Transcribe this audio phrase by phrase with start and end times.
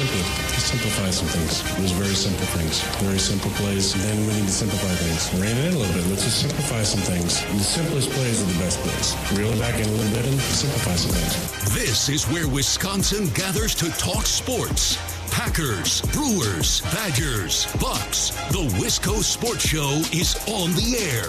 [0.00, 0.24] simple.
[0.54, 1.60] Just simplify some things.
[1.76, 2.80] It was very simple things.
[3.04, 3.92] Very simple plays.
[3.92, 5.28] Then we need to simplify things.
[5.36, 6.06] Rein it in a little bit.
[6.08, 7.40] Let's just simplify some things.
[7.44, 9.08] The simplest plays are the best plays.
[9.36, 11.74] Reel it back in a little bit and simplify some things.
[11.74, 14.96] This is where Wisconsin gathers to talk sports.
[15.30, 18.30] Packers, Brewers, Badgers, Bucks.
[18.50, 21.28] The Wisco Sports Show is on the air.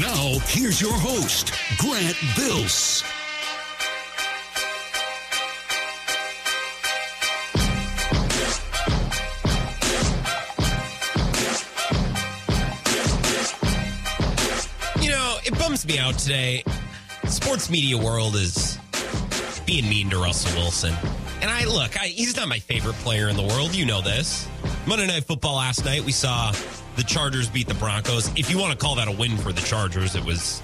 [0.00, 3.04] Now, here's your host, Grant Bills.
[15.92, 16.64] Me out today.
[17.26, 18.78] Sports media world is
[19.66, 20.94] being mean to Russell Wilson.
[21.42, 23.74] And I look, I, he's not my favorite player in the world.
[23.74, 24.48] You know this.
[24.86, 26.52] Monday Night Football last night, we saw
[26.96, 28.28] the Chargers beat the Broncos.
[28.36, 30.62] If you want to call that a win for the Chargers, it was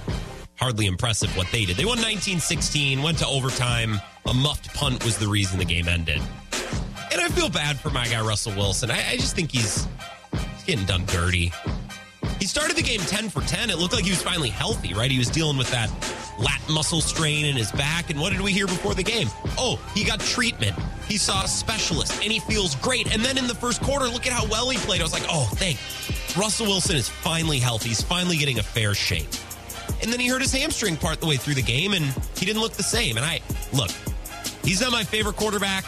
[0.56, 1.76] hardly impressive what they did.
[1.76, 4.00] They won 19 16, went to overtime.
[4.26, 6.22] A muffed punt was the reason the game ended.
[7.12, 8.90] And I feel bad for my guy, Russell Wilson.
[8.90, 9.86] I, I just think he's,
[10.32, 11.52] he's getting done dirty.
[12.38, 13.68] He started the game 10 for 10.
[13.70, 15.10] It looked like he was finally healthy, right?
[15.10, 15.90] He was dealing with that
[16.38, 18.10] lat muscle strain in his back.
[18.10, 19.28] And what did we hear before the game?
[19.58, 20.76] Oh, he got treatment.
[21.08, 23.12] He saw a specialist and he feels great.
[23.12, 25.00] And then in the first quarter, look at how well he played.
[25.00, 25.78] I was like, oh, thank
[26.36, 27.88] Russell Wilson is finally healthy.
[27.88, 29.28] He's finally getting a fair shake.
[30.02, 32.04] And then he hurt his hamstring part the way through the game and
[32.36, 33.16] he didn't look the same.
[33.16, 33.40] And I,
[33.72, 33.90] look,
[34.62, 35.84] he's not my favorite quarterback.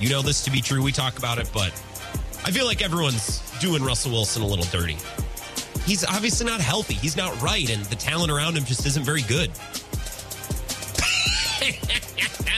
[0.00, 0.82] You know this to be true.
[0.82, 1.72] We talk about it, but
[2.44, 4.96] I feel like everyone's doing Russell Wilson a little dirty
[5.84, 6.94] he's obviously not healthy.
[6.94, 9.50] He's not right, and the talent around him just isn't very good.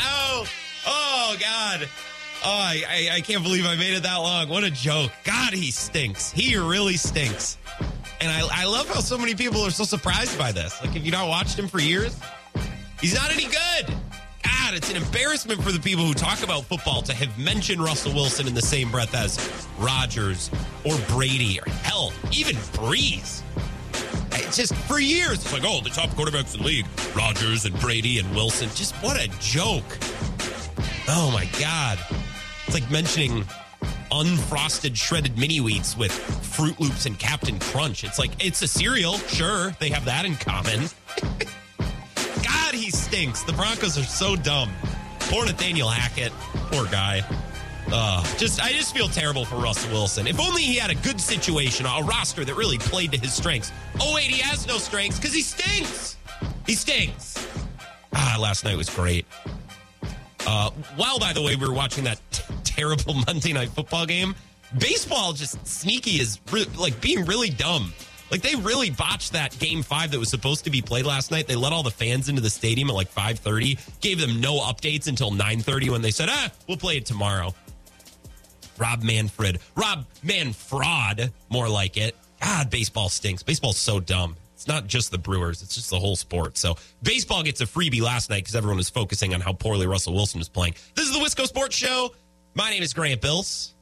[0.07, 0.47] oh,
[0.87, 1.89] oh, God.
[2.47, 4.49] Oh, I, I, I, can't believe I made it that long.
[4.49, 5.13] What a joke.
[5.25, 6.31] God, he stinks.
[6.31, 7.57] He really stinks.
[8.21, 10.81] And I, I love how so many people are so surprised by this.
[10.83, 12.19] Like, have you not watched him for years,
[13.01, 13.95] he's not any good.
[14.45, 18.15] God, it's an embarrassment for the people who talk about football to have mentioned Russell
[18.15, 20.51] Wilson in the same breath as Rodgers
[20.85, 23.43] or Brady or hell, even Brees.
[24.33, 27.79] It's just for years, it's like, oh, the top quarterbacks in the league, Rodgers and
[27.81, 28.69] Brady and Wilson.
[28.75, 29.99] Just what a joke.
[31.09, 31.99] Oh my God.
[32.67, 33.45] It's like mentioning
[34.11, 38.05] unfrosted shredded mini wheats with Fruit Loops and Captain Crunch.
[38.05, 39.19] It's like, it's a cereal.
[39.19, 40.89] Sure, they have that in common.
[42.45, 43.43] God, he stinks.
[43.43, 44.71] The Broncos are so dumb.
[45.21, 46.33] Poor Nathaniel Hackett.
[46.71, 47.23] Poor guy.
[47.93, 50.27] Uh, just I just feel terrible for Russell Wilson.
[50.27, 53.73] If only he had a good situation, a roster that really played to his strengths.
[54.01, 56.17] Oh wait, he has no strengths because he stinks.
[56.67, 57.47] He stinks.
[58.13, 59.27] Ah, last night was great.
[60.47, 64.35] Uh, while by the way we were watching that t- terrible Monday night football game,
[64.79, 67.93] baseball just sneaky is re- like being really dumb.
[68.31, 71.47] Like they really botched that game five that was supposed to be played last night.
[71.47, 75.07] They let all the fans into the stadium at like 5:30, gave them no updates
[75.07, 77.55] until 9:30 when they said, ah, we'll play it tomorrow.
[78.79, 79.61] Rob Manfred.
[79.77, 82.17] Rob Manfraud, more like it.
[82.41, 83.43] God, baseball stinks.
[83.43, 84.37] Baseball's so dumb.
[84.55, 86.57] It's not just the Brewers, it's just the whole sport.
[86.57, 90.15] So baseball gets a freebie last night because everyone was focusing on how poorly Russell
[90.15, 90.75] Wilson was playing.
[90.95, 92.15] This is the Wisco Sports Show.
[92.55, 93.74] My name is Grant Bills.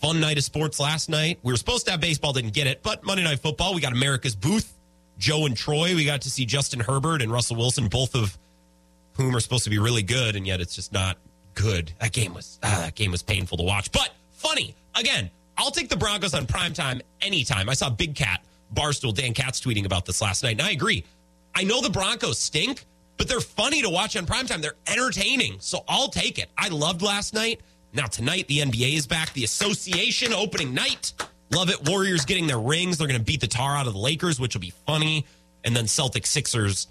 [0.00, 1.40] Fun night of sports last night.
[1.42, 3.92] We were supposed to have baseball, didn't get it, but Monday Night Football, we got
[3.92, 4.72] America's Booth,
[5.18, 5.94] Joe and Troy.
[5.96, 8.38] We got to see Justin Herbert and Russell Wilson, both of
[9.14, 11.18] whom are supposed to be really good, and yet it's just not
[11.54, 11.92] good.
[12.00, 14.76] That game was ah, that game was painful to watch, but funny.
[14.94, 17.68] Again, I'll take the Broncos on prime time anytime.
[17.68, 21.04] I saw Big Cat Barstool Dan Katz tweeting about this last night, and I agree.
[21.54, 22.84] I know the Broncos stink,
[23.16, 24.60] but they're funny to watch on prime time.
[24.60, 26.48] They're entertaining, so I'll take it.
[26.56, 27.60] I loved last night.
[27.92, 29.32] Now, tonight, the NBA is back.
[29.32, 31.12] The association opening night.
[31.50, 31.88] Love it.
[31.88, 32.98] Warriors getting their rings.
[32.98, 35.24] They're going to beat the tar out of the Lakers, which will be funny.
[35.64, 36.86] And then Celtic Sixers.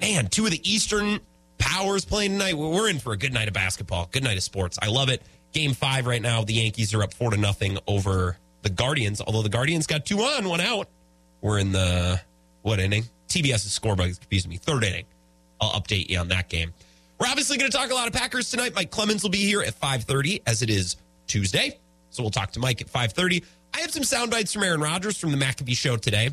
[0.00, 1.20] Man, two of the Eastern
[1.58, 2.56] powers playing tonight.
[2.56, 4.08] We're in for a good night of basketball.
[4.12, 4.78] Good night of sports.
[4.80, 5.22] I love it.
[5.52, 6.44] Game five right now.
[6.44, 10.20] The Yankees are up four to nothing over the Guardians, although the Guardians got two
[10.20, 10.88] on, one out.
[11.40, 12.20] We're in the
[12.62, 13.04] what inning?
[13.28, 14.56] TBS's scorebook confused me.
[14.56, 15.04] Third inning.
[15.60, 16.72] I'll update you on that game.
[17.18, 18.74] We're obviously going to talk a lot of Packers tonight.
[18.74, 21.78] Mike Clemens will be here at 5:30 as it is Tuesday.
[22.10, 23.42] So we'll talk to Mike at 5:30.
[23.74, 26.30] I have some sound bites from Aaron Rodgers from the McAfee show today.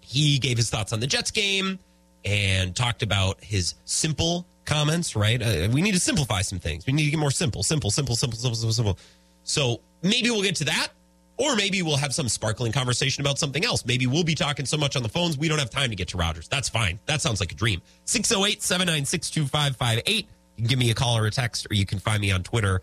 [0.00, 1.78] He gave his thoughts on the Jets game
[2.24, 5.42] and talked about his simple comments, right?
[5.42, 6.86] Uh, we need to simplify some things.
[6.86, 8.98] We need to get more simple, simple, simple, simple, simple, simple, simple.
[9.42, 10.88] So maybe we'll get to that.
[11.38, 13.86] Or maybe we'll have some sparkling conversation about something else.
[13.86, 16.08] Maybe we'll be talking so much on the phones, we don't have time to get
[16.08, 16.48] to Rodgers.
[16.48, 16.98] That's fine.
[17.06, 17.80] That sounds like a dream.
[18.04, 20.26] 608 796 2558.
[20.56, 22.42] You can give me a call or a text, or you can find me on
[22.42, 22.82] Twitter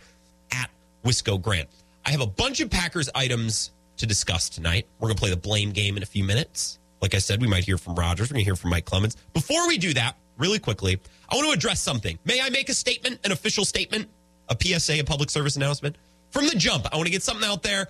[0.51, 0.69] at
[1.03, 1.67] Wisco Grant.
[2.05, 4.87] I have a bunch of Packers items to discuss tonight.
[4.99, 6.79] We're going to play the blame game in a few minutes.
[7.01, 8.29] Like I said, we might hear from Rodgers.
[8.29, 9.17] We're going to hear from Mike Clemens.
[9.33, 10.99] Before we do that, really quickly,
[11.29, 12.17] I want to address something.
[12.23, 14.07] May I make a statement, an official statement,
[14.47, 15.97] a PSA, a public service announcement?
[16.35, 17.87] from the jump, I want to get something out there.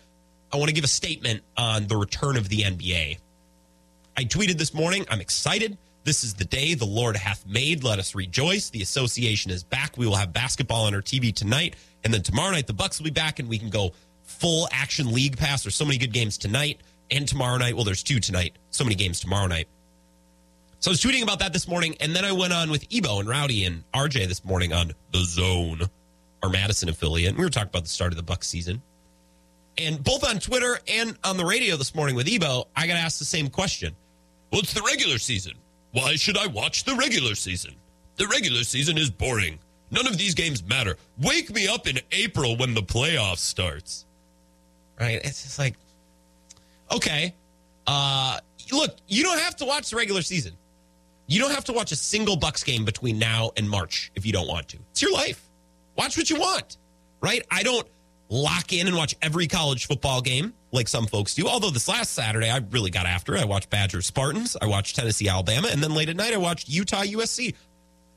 [0.55, 3.17] I want to give a statement on the return of the NBA.
[4.15, 5.77] I tweeted this morning, I'm excited.
[6.05, 7.83] This is the day the Lord hath made.
[7.83, 8.69] Let us rejoice.
[8.69, 9.97] The association is back.
[9.97, 11.75] We will have basketball on our TV tonight.
[12.05, 13.91] And then tomorrow night, the Bucks will be back and we can go
[14.23, 15.63] full action league pass.
[15.63, 16.79] There's so many good games tonight
[17.11, 17.75] and tomorrow night.
[17.75, 18.55] Well, there's two tonight.
[18.69, 19.67] So many games tomorrow night.
[20.79, 23.19] So I was tweeting about that this morning, and then I went on with Ebo
[23.19, 25.81] and Rowdy and RJ this morning on the Zone,
[26.41, 27.31] our Madison affiliate.
[27.31, 28.81] And we were talking about the start of the Bucks season.
[29.77, 33.19] And both on Twitter and on the radio this morning with Ebo, I got asked
[33.19, 33.95] the same question.
[34.51, 35.53] It's the regular season.
[35.91, 37.75] Why should I watch the regular season?
[38.15, 39.59] The regular season is boring.
[39.91, 40.97] None of these games matter.
[41.17, 44.05] Wake me up in April when the playoffs starts.
[44.99, 45.19] Right?
[45.23, 45.75] It's just like,
[46.91, 47.33] okay.
[47.85, 48.39] Uh,
[48.71, 50.53] look, you don't have to watch the regular season.
[51.27, 54.31] You don't have to watch a single Bucks game between now and March if you
[54.31, 54.77] don't want to.
[54.91, 55.49] It's your life.
[55.97, 56.77] Watch what you want,
[57.21, 57.45] right?
[57.49, 57.87] I don't
[58.29, 61.47] lock in and watch every college football game like some folks do.
[61.47, 63.41] Although this last Saturday, I really got after it.
[63.41, 66.69] I watched Badger Spartans, I watched Tennessee Alabama, and then late at night, I watched
[66.69, 67.53] Utah USC.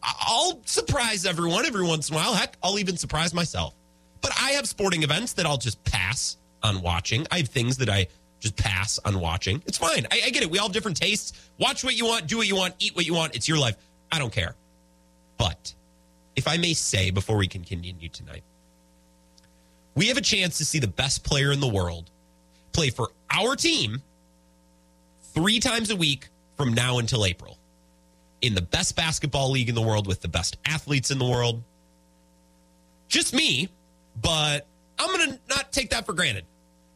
[0.03, 2.35] I'll surprise everyone every once in a while.
[2.35, 3.75] Heck, I'll even surprise myself.
[4.21, 7.27] But I have sporting events that I'll just pass on watching.
[7.31, 8.07] I have things that I
[8.41, 9.63] just pass on watching.
[9.67, 10.07] It's fine.
[10.11, 10.51] I, I get it.
[10.51, 11.51] We all have different tastes.
[11.59, 13.35] Watch what you want, do what you want, eat what you want.
[13.35, 13.77] It's your life.
[14.11, 14.55] I don't care.
[15.37, 15.75] But
[16.37, 18.43] if I may say before we can continue tonight,
[19.99, 22.09] we have a chance to see the best player in the world
[22.73, 24.01] play for our team
[25.35, 27.59] three times a week from now until April
[28.41, 31.65] in the best basketball league in the world with the best athletes in the world.
[33.09, 33.69] Just me,
[34.23, 34.69] but
[35.01, 36.45] I'm going to not take that for granted.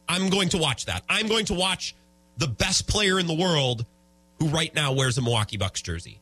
[0.07, 1.03] I'm going to watch that.
[1.09, 1.95] I'm going to watch
[2.37, 3.85] the best player in the world
[4.39, 6.21] who right now wears a Milwaukee Bucks jersey.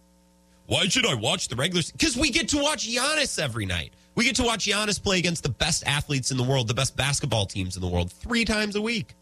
[0.65, 1.83] Why should I watch the regular?
[1.83, 1.97] Season?
[1.99, 3.93] Because we get to watch Giannis every night.
[4.15, 6.97] We get to watch Giannis play against the best athletes in the world, the best
[6.97, 9.15] basketball teams in the world, three times a week.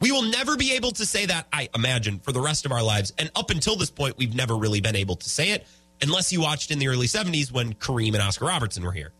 [0.00, 2.82] We will never be able to say that, I imagine, for the rest of our
[2.82, 3.12] lives.
[3.18, 5.66] And up until this point, we've never really been able to say it,
[6.02, 9.12] unless you watched in the early 70s when Kareem and Oscar Robertson were here.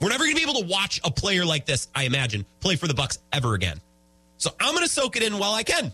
[0.00, 2.76] We're never going to be able to watch a player like this, I imagine, play
[2.76, 3.80] for the Bucks ever again.
[4.36, 5.92] So I'm going to soak it in while I can.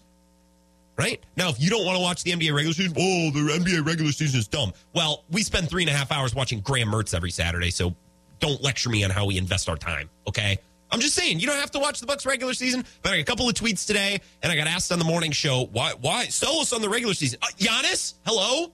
[1.01, 1.25] Right?
[1.35, 4.13] Now, if you don't want to watch the NBA regular season, oh, the NBA regular
[4.13, 4.75] season is dumb.
[4.95, 7.95] Well, we spend three and a half hours watching Graham Mertz every Saturday, so
[8.39, 10.59] don't lecture me on how we invest our time, okay?
[10.91, 12.85] I'm just saying, you don't have to watch the Bucks regular season.
[13.01, 15.33] But I got a couple of tweets today, and I got asked on the morning
[15.33, 17.39] show, why why sell us on the regular season?
[17.41, 18.71] Uh, Giannis, hello?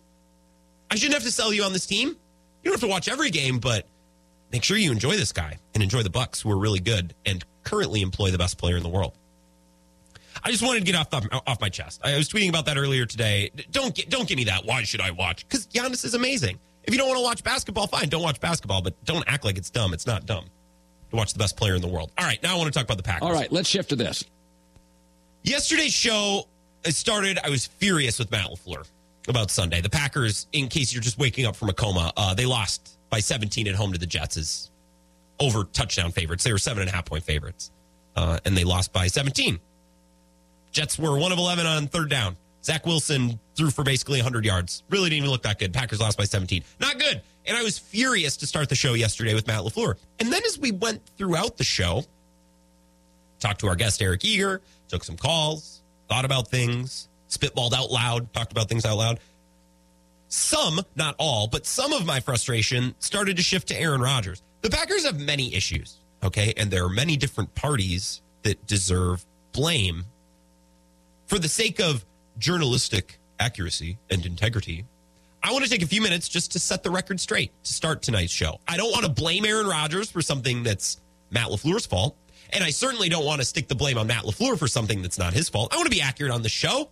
[0.90, 2.08] I shouldn't have to sell you on this team.
[2.08, 2.16] You
[2.64, 3.86] don't have to watch every game, but
[4.50, 7.44] make sure you enjoy this guy and enjoy the Bucks, who are really good and
[7.62, 9.16] currently employ the best player in the world.
[10.42, 12.00] I just wanted to get off the, off my chest.
[12.04, 13.50] I was tweeting about that earlier today.
[13.70, 14.64] Don't get, don't give me that.
[14.64, 15.46] Why should I watch?
[15.48, 16.58] Because Giannis is amazing.
[16.84, 18.82] If you don't want to watch basketball, fine, don't watch basketball.
[18.82, 19.92] But don't act like it's dumb.
[19.92, 20.44] It's not dumb
[21.10, 22.12] to watch the best player in the world.
[22.18, 23.26] All right, now I want to talk about the Packers.
[23.26, 24.24] All right, let's shift to this.
[25.42, 26.44] Yesterday's show
[26.86, 27.38] it started.
[27.42, 28.88] I was furious with Matt LaFleur
[29.28, 29.80] about Sunday.
[29.80, 33.18] The Packers, in case you're just waking up from a coma, uh, they lost by
[33.18, 34.70] 17 at home to the Jets as
[35.40, 36.44] over touchdown favorites.
[36.44, 37.72] They were seven and a half point favorites,
[38.14, 39.58] uh, and they lost by 17.
[40.76, 42.36] Jets were one of 11 on third down.
[42.62, 44.82] Zach Wilson threw for basically 100 yards.
[44.90, 45.72] Really didn't even look that good.
[45.72, 46.62] Packers lost by 17.
[46.78, 47.22] Not good.
[47.46, 49.94] And I was furious to start the show yesterday with Matt LaFleur.
[50.20, 52.04] And then as we went throughout the show,
[53.38, 55.80] talked to our guest, Eric Eager, took some calls,
[56.10, 59.18] thought about things, spitballed out loud, talked about things out loud.
[60.28, 64.42] Some, not all, but some of my frustration started to shift to Aaron Rodgers.
[64.60, 66.52] The Packers have many issues, okay?
[66.58, 70.04] And there are many different parties that deserve blame.
[71.26, 72.04] For the sake of
[72.38, 74.84] journalistic accuracy and integrity,
[75.42, 78.02] I want to take a few minutes just to set the record straight to start
[78.02, 78.60] tonight's show.
[78.66, 82.16] I don't want to blame Aaron Rodgers for something that's Matt LaFleur's fault.
[82.50, 85.18] And I certainly don't want to stick the blame on Matt LaFleur for something that's
[85.18, 85.72] not his fault.
[85.72, 86.90] I want to be accurate on the show.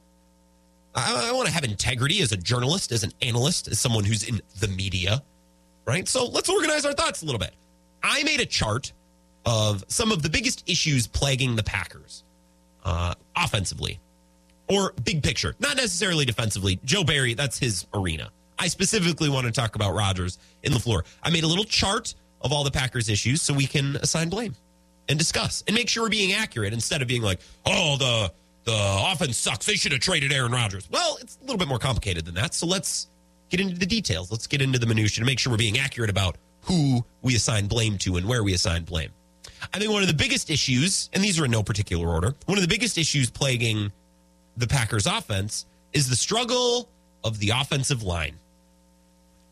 [0.95, 4.29] I, I want to have integrity as a journalist, as an analyst, as someone who's
[4.29, 5.23] in the media,
[5.87, 6.09] right?
[6.09, 7.55] So let's organize our thoughts a little bit.
[8.03, 8.93] I made a chart
[9.47, 12.25] of some of the biggest issues plaguing the Packers
[12.85, 14.01] uh, offensively
[14.69, 16.81] or big picture, not necessarily defensively.
[16.85, 18.31] Joe Barry, that's his arena.
[18.59, 21.03] I specifically want to talk about Rodgers in LaFleur.
[21.23, 24.55] I made a little chart of all the Packers issues so we can assign blame
[25.09, 28.33] and discuss and make sure we're being accurate instead of being like, oh, the
[28.65, 29.67] the offense sucks.
[29.67, 30.89] They should have traded Aaron Rodgers.
[30.91, 32.55] Well, it's a little bit more complicated than that.
[32.55, 33.09] So let's
[33.51, 34.31] get into the details.
[34.31, 37.67] Let's get into the minutia to make sure we're being accurate about who we assign
[37.67, 39.11] blame to and where we assign blame.
[39.73, 42.57] I think one of the biggest issues, and these are in no particular order, one
[42.57, 43.93] of the biggest issues plaguing
[44.57, 46.89] the Packers offense is the struggle
[47.23, 48.37] of the offensive line.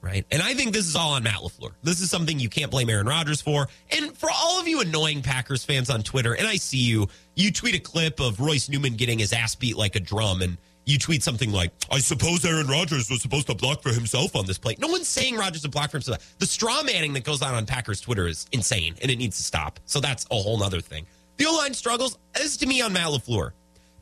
[0.03, 0.27] right?
[0.31, 1.73] And I think this is all on Matt LaFleur.
[1.83, 3.69] This is something you can't blame Aaron Rodgers for.
[3.97, 7.53] And for all of you annoying Packers fans on Twitter, and I see you, you
[7.53, 10.99] tweet a clip of Royce Newman getting his ass beat like a drum, and you
[10.99, 14.59] tweet something like, I suppose Aaron Rodgers was supposed to block for himself on this
[14.59, 14.75] play.
[14.81, 16.35] No one's saying Rodgers to block for himself.
[16.41, 19.45] The straw manning that goes on on Packers Twitter is insane, and it needs to
[19.45, 19.79] stop.
[19.87, 21.07] So that's a whole other thing.
[21.37, 23.53] The O line struggles is to me on Matt LaFleur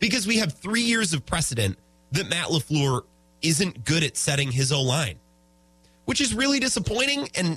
[0.00, 1.78] because we have three years of precedent
[2.10, 3.02] that Matt LaFleur
[3.42, 5.16] isn't good at setting his O line
[6.10, 7.56] which is really disappointing and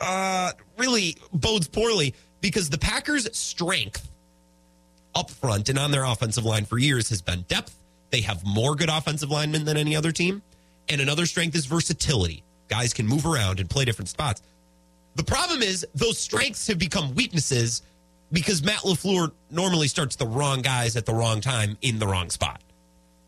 [0.00, 4.10] uh, really bodes poorly because the Packers' strength
[5.14, 7.78] up front and on their offensive line for years has been depth.
[8.10, 10.42] They have more good offensive linemen than any other team.
[10.88, 12.42] And another strength is versatility.
[12.66, 14.42] Guys can move around and play different spots.
[15.14, 17.82] The problem is those strengths have become weaknesses
[18.32, 22.30] because Matt LaFleur normally starts the wrong guys at the wrong time in the wrong
[22.30, 22.60] spot.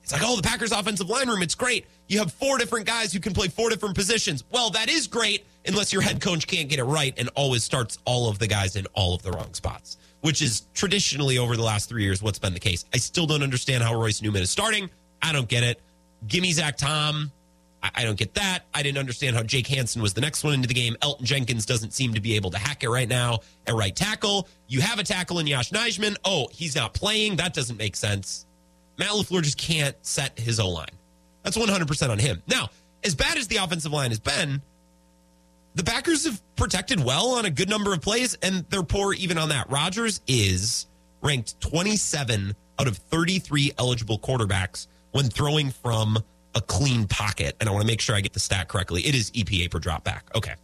[0.02, 1.86] It's like, oh, the Packers offensive line room, it's great.
[2.08, 4.44] You have four different guys who can play four different positions.
[4.50, 7.98] Well, that is great unless your head coach can't get it right and always starts
[8.04, 11.62] all of the guys in all of the wrong spots, which is traditionally over the
[11.62, 12.84] last three years what's been the case.
[12.92, 14.90] I still don't understand how Royce Newman is starting.
[15.22, 15.80] I don't get it.
[16.26, 17.32] Give me Zach Tom.
[17.84, 18.60] I, I don't get that.
[18.72, 20.96] I didn't understand how Jake Hanson was the next one into the game.
[21.02, 24.48] Elgton Jenkins doesn't seem to be able to hack it right now at right tackle.
[24.66, 26.16] You have a tackle in Yosh Nijman.
[26.24, 27.36] Oh, he's not playing.
[27.36, 28.46] That doesn't make sense.
[28.98, 30.86] Matt LaFleur just can't set his O line.
[31.42, 32.42] That's 100% on him.
[32.46, 32.70] Now,
[33.04, 34.62] as bad as the offensive line has been,
[35.74, 39.36] the Packers have protected well on a good number of plays, and they're poor even
[39.36, 39.68] on that.
[39.70, 40.86] Rodgers is
[41.20, 46.18] ranked 27 out of 33 eligible quarterbacks when throwing from
[46.54, 47.56] a clean pocket.
[47.60, 49.02] And I want to make sure I get the stat correctly.
[49.06, 50.28] It is EPA per drop back.
[50.34, 50.54] Okay.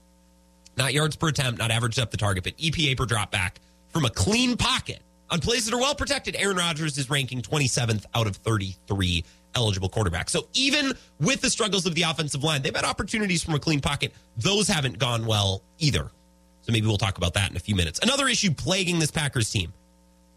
[0.77, 4.05] Not yards per attempt, not average depth of target, but EPA per drop back from
[4.05, 5.01] a clean pocket.
[5.31, 9.89] On plays that are well protected, Aaron Rodgers is ranking 27th out of 33 eligible
[9.89, 10.31] quarterbacks.
[10.31, 13.81] So even with the struggles of the offensive line, they've had opportunities from a clean
[13.81, 14.13] pocket.
[14.37, 16.11] Those haven't gone well either.
[16.63, 18.01] So maybe we'll talk about that in a few minutes.
[18.03, 19.73] Another issue plaguing this Packers team.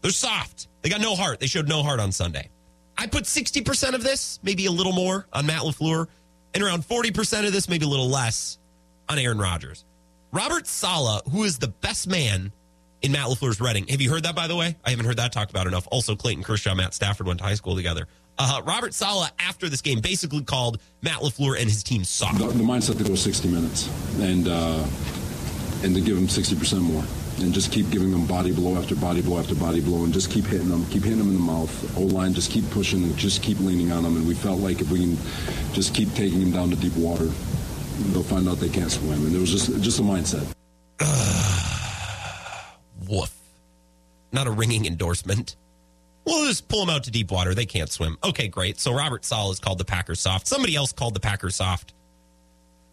[0.00, 0.68] They're soft.
[0.82, 1.40] They got no heart.
[1.40, 2.50] They showed no heart on Sunday.
[2.96, 6.06] I put 60% of this, maybe a little more, on Matt LaFleur,
[6.54, 8.58] and around 40% of this, maybe a little less,
[9.08, 9.84] on Aaron Rodgers.
[10.32, 12.52] Robert Saleh, who is the best man
[13.02, 13.86] in Matt LaFleur's Reading.
[13.88, 14.76] Have you heard that, by the way?
[14.84, 15.86] I haven't heard that talked about enough.
[15.90, 18.08] Also, Clayton Kershaw, Matt Stafford went to high school together.
[18.38, 22.38] Uh, Robert Saleh, after this game, basically called Matt LaFleur and his team soft.
[22.38, 24.84] The, the mindset to go 60 minutes and uh,
[25.84, 27.04] and to give them 60% more.
[27.40, 30.30] And just keep giving them body blow after body blow after body blow, and just
[30.30, 31.98] keep hitting them, keep hitting them in the mouth.
[31.98, 34.16] O line, just keep pushing, and just keep leaning on them.
[34.16, 35.18] And we felt like if we can
[35.72, 37.28] just keep taking them down to deep water,
[38.12, 39.26] they'll find out they can't swim.
[39.26, 40.46] And it was just just a mindset.
[43.08, 43.34] Woof.
[44.32, 45.56] Not a ringing endorsement.
[46.24, 47.54] We'll just pull them out to deep water.
[47.54, 48.16] They can't swim.
[48.24, 48.80] Okay, great.
[48.80, 50.46] So Robert Saleh is called the Packers soft.
[50.46, 51.92] Somebody else called the Packers soft.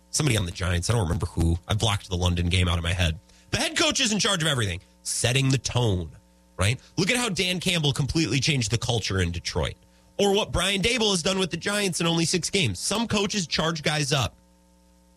[0.09, 0.89] Somebody on the Giants.
[0.89, 1.57] I don't remember who.
[1.67, 3.17] I blocked the London game out of my head.
[3.51, 6.09] The head coach is in charge of everything, setting the tone,
[6.57, 6.79] right?
[6.97, 9.75] Look at how Dan Campbell completely changed the culture in Detroit.
[10.17, 12.79] Or what Brian Daboll has done with the Giants in only six games.
[12.79, 14.35] Some coaches charge guys up.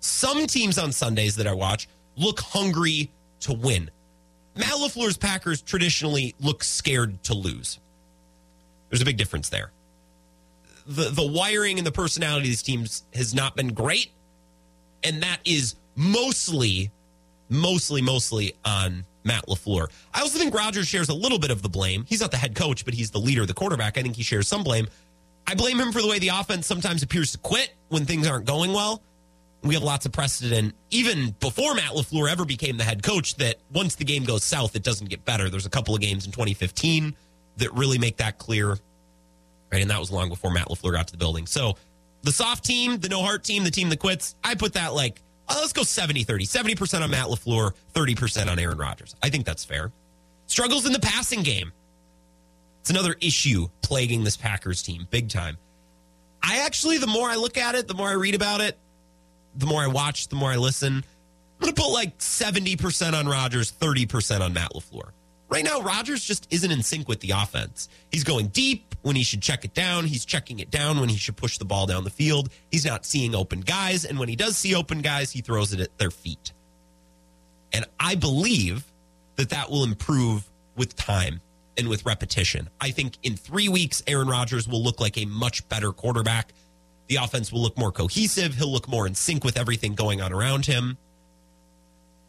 [0.00, 3.10] Some teams on Sundays that I watch look hungry
[3.40, 3.90] to win.
[4.56, 7.80] Matt LaFleur's Packers traditionally look scared to lose.
[8.88, 9.72] There's a big difference there.
[10.86, 14.10] The the wiring and the personality of these teams has not been great.
[15.02, 16.90] And that is mostly,
[17.48, 19.88] mostly, mostly on Matt LaFleur.
[20.12, 22.04] I also think Rodgers shares a little bit of the blame.
[22.08, 23.98] He's not the head coach, but he's the leader, of the quarterback.
[23.98, 24.86] I think he shares some blame.
[25.46, 28.46] I blame him for the way the offense sometimes appears to quit when things aren't
[28.46, 29.02] going well.
[29.62, 33.56] We have lots of precedent, even before Matt LaFleur ever became the head coach, that
[33.72, 35.48] once the game goes south, it doesn't get better.
[35.48, 37.16] There's a couple of games in 2015
[37.56, 38.76] that really make that clear.
[39.72, 39.80] Right.
[39.80, 41.46] And that was long before Matt LaFleur got to the building.
[41.46, 41.76] So
[42.22, 45.20] the soft team, the no heart team, the team that quits, I put that like,
[45.48, 46.46] oh, let's go 70 30.
[46.46, 49.14] 70% on Matt LaFleur, 30% on Aaron Rodgers.
[49.22, 49.92] I think that's fair.
[50.46, 51.72] Struggles in the passing game.
[52.80, 55.56] It's another issue plaguing this Packers team big time.
[56.42, 58.78] I actually, the more I look at it, the more I read about it,
[59.56, 60.96] the more I watch, the more I listen.
[60.96, 61.04] I'm
[61.60, 65.10] going to put like 70% on Rodgers, 30% on Matt LaFleur.
[65.48, 67.88] Right now, Rodgers just isn't in sync with the offense.
[68.10, 70.06] He's going deep when he should check it down.
[70.06, 72.48] He's checking it down when he should push the ball down the field.
[72.70, 74.04] He's not seeing open guys.
[74.06, 76.52] And when he does see open guys, he throws it at their feet.
[77.72, 78.90] And I believe
[79.36, 81.42] that that will improve with time
[81.76, 82.70] and with repetition.
[82.80, 86.54] I think in three weeks, Aaron Rodgers will look like a much better quarterback.
[87.08, 88.54] The offense will look more cohesive.
[88.54, 90.96] He'll look more in sync with everything going on around him.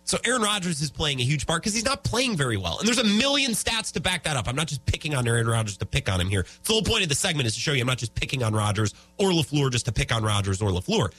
[0.05, 2.77] So Aaron Rodgers is playing a huge part because he's not playing very well.
[2.77, 4.47] And there's a million stats to back that up.
[4.47, 6.45] I'm not just picking on Aaron Rodgers to pick on him here.
[6.63, 8.53] The whole point of the segment is to show you I'm not just picking on
[8.53, 11.12] Rodgers or LaFleur just to pick on Rodgers or LaFleur.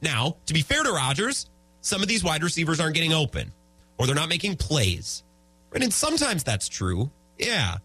[0.00, 1.50] Now, to be fair to Rodgers,
[1.82, 3.52] some of these wide receivers aren't getting open
[3.98, 5.22] or they're not making plays.
[5.70, 5.82] Right?
[5.82, 7.10] And sometimes that's true.
[7.36, 7.76] Yeah.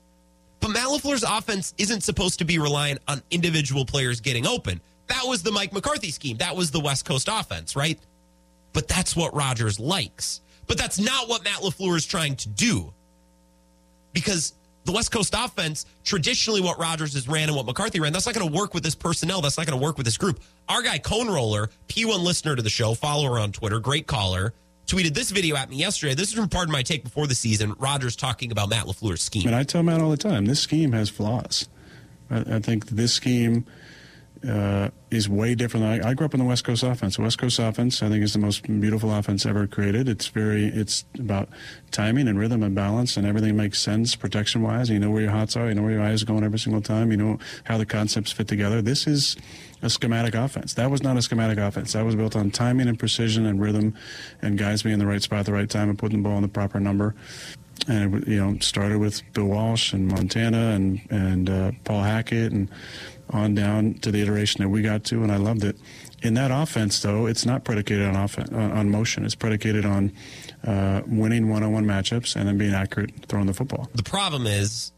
[0.62, 4.80] But Matt LaFleur's offense isn't supposed to be reliant on individual players getting open.
[5.08, 6.38] That was the Mike McCarthy scheme.
[6.38, 8.00] That was the West Coast offense, right?
[8.74, 10.42] But that's what Rodgers likes.
[10.68, 12.94] But that's not what Matt LaFleur is trying to do.
[14.14, 14.54] Because
[14.86, 18.36] the West Coast offense, traditionally what Rodgers has ran and what McCarthy ran, that's not
[18.36, 19.42] going to work with this personnel.
[19.42, 20.42] That's not going to work with this group.
[20.68, 24.54] Our guy, Cone Roller, P1 listener to the show, follower on Twitter, great caller,
[24.88, 26.14] tweeted this video at me yesterday.
[26.14, 27.76] This is from Pardon My Take before the season.
[27.80, 29.48] Rodgers talking about Matt LaFleur's scheme.
[29.48, 31.68] And I tell Matt all the time, this scheme has flaws.
[32.30, 33.66] I, I think this scheme
[34.48, 35.86] uh, is way different.
[35.86, 37.16] I, I, grew up in the West Coast offense.
[37.16, 40.10] The West Coast offense, I think, is the most beautiful offense ever created.
[40.10, 41.50] It's very, it's about
[41.92, 44.90] timing and rhythm and balance, and everything makes sense protection wise.
[44.90, 45.70] You know where your hots are.
[45.70, 47.12] You know where your eyes are going every single time.
[47.12, 48.82] You know how the concepts fit together.
[48.82, 49.38] This is
[49.82, 50.74] a schematic offense.
[50.74, 51.94] That was not a schematic offense.
[51.94, 53.96] That was built on timing and precision and rhythm,
[54.42, 56.38] and guys being in the right spot at the right time and putting the ball
[56.38, 57.16] in the proper number
[57.88, 62.70] and you know started with Bill Walsh and Montana and and uh, Paul Hackett and
[63.34, 65.78] on down to the iteration that we got to, and I loved it.
[66.22, 68.16] In that offense, though, it's not predicated on
[68.54, 69.26] on motion.
[69.26, 70.14] It's predicated on
[70.66, 73.90] uh, winning one-on-one matchups and then being accurate throwing the football.
[73.94, 74.94] The problem is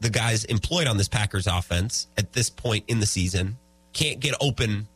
[0.00, 3.56] the guys employed on this Packers offense at this point in the season
[3.92, 4.88] can't get open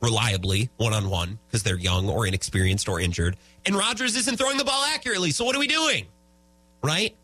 [0.00, 4.82] reliably one-on-one because they're young or inexperienced or injured, and Rodgers isn't throwing the ball
[4.84, 5.30] accurately.
[5.30, 6.06] So what are we doing?
[6.82, 7.16] Right?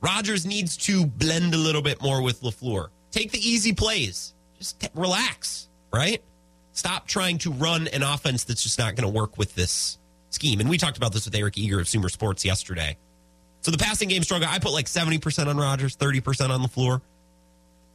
[0.00, 2.88] Rodgers needs to blend a little bit more with LaFleur.
[3.12, 4.34] Take the easy plays.
[4.58, 6.22] Just t- relax, right?
[6.72, 9.98] Stop trying to run an offense that's just not going to work with this
[10.30, 10.60] scheme.
[10.60, 12.96] And we talked about this with Eric Eager of Sumer Sports yesterday.
[13.60, 17.00] So the passing game struggle, I put like 70% on Rodgers, 30% on LaFleur.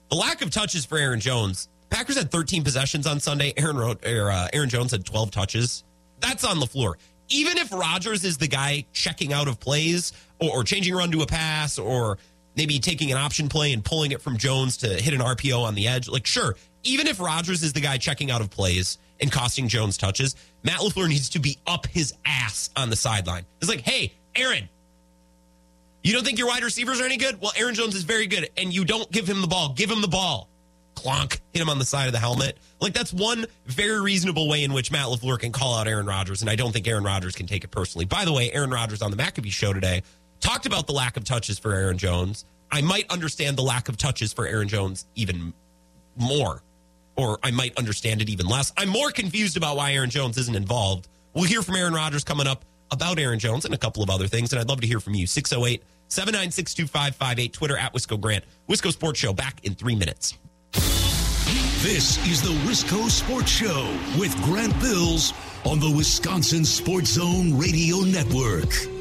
[0.10, 1.68] The lack of touches for Aaron Jones.
[1.90, 3.54] Packers had 13 possessions on Sunday.
[3.58, 5.84] Aaron, wrote, or, uh, Aaron Jones had 12 touches.
[6.20, 6.94] That's on LaFleur.
[7.30, 11.22] Even if Rodgers is the guy checking out of plays or, or changing run to
[11.22, 12.18] a pass or
[12.58, 15.76] maybe taking an option play and pulling it from Jones to hit an RPO on
[15.76, 16.10] the edge.
[16.10, 19.98] Like, sure, even if Rodgers is the guy checking out of plays and costing Jones
[19.98, 23.46] touches, Matt LaFleur needs to be up his ass on the sideline.
[23.62, 24.68] It's like, hey, Aaron,
[26.04, 27.40] you don't think your wide receivers are any good?
[27.40, 29.74] Well, Aaron Jones is very good, and you don't give him the ball.
[29.74, 30.50] Give him the ball.
[30.96, 32.58] Clonk, hit him on the side of the helmet.
[32.82, 36.42] Like, that's one very reasonable way in which Matt LaFleur can call out Aaron Rodgers,
[36.42, 38.06] and I don't think Aaron Rodgers can take it personally.
[38.06, 40.02] By the way, Aaron Rodgers on the McAfee show today
[40.40, 42.46] talked about the lack of touches for Aaron Jones.
[42.72, 45.54] I might understand the lack of touches for Aaron Jones even
[46.16, 46.62] more,
[47.16, 48.74] or I might understand it even less.
[48.78, 51.08] I'm more confused about why Aaron Jones isn't involved.
[51.34, 54.28] We'll hear from Aaron Rodgers coming up about Aaron Jones and a couple of other
[54.28, 55.28] things, and I'd love to hear from you.
[55.28, 58.44] 608 796 2558, Twitter at Wisco Grant.
[58.70, 60.38] Wisco Sports Show back in three minutes.
[61.84, 65.34] This is the Wisco Sports Show with Grant Bills
[65.66, 68.97] on the Wisconsin Sports Zone Radio Network.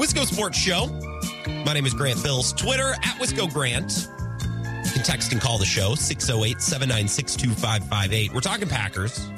[0.00, 0.86] Wisco Sports Show.
[1.64, 2.52] My name is Grant Bills.
[2.52, 4.08] Twitter at Wisco Grant.
[4.84, 8.34] You can text and call the show 608 796 2558.
[8.34, 9.30] We're talking Packers.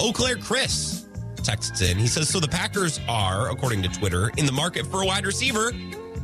[0.00, 1.96] Eau Claire Chris texts in.
[1.98, 5.24] He says, So the Packers are, according to Twitter, in the market for a wide
[5.24, 5.72] receiver.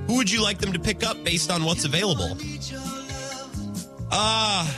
[0.06, 2.36] Who would you like them to pick up based on what's available?
[4.10, 4.70] Uh,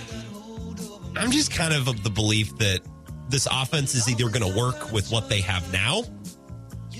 [1.16, 2.80] I'm just kind of of the belief that
[3.28, 6.02] this offense is either going to work with what they have now,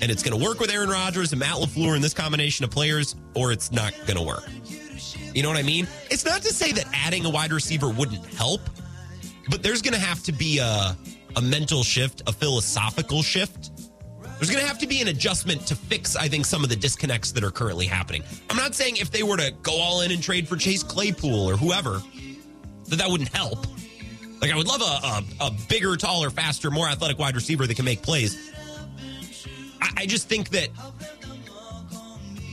[0.01, 2.71] and it's going to work with Aaron Rodgers and Matt LaFleur and this combination of
[2.71, 4.43] players, or it's not going to work.
[5.33, 5.87] You know what I mean?
[6.11, 8.61] It's not to say that adding a wide receiver wouldn't help,
[9.49, 10.95] but there's going to have to be a,
[11.35, 13.71] a mental shift, a philosophical shift.
[14.39, 16.75] There's going to have to be an adjustment to fix, I think, some of the
[16.77, 18.23] disconnects that are currently happening.
[18.49, 21.45] I'm not saying if they were to go all in and trade for Chase Claypool
[21.49, 22.01] or whoever,
[22.87, 23.67] that that wouldn't help.
[24.41, 27.75] Like, I would love a, a, a bigger, taller, faster, more athletic wide receiver that
[27.75, 28.53] can make plays.
[29.81, 30.69] I, I just think that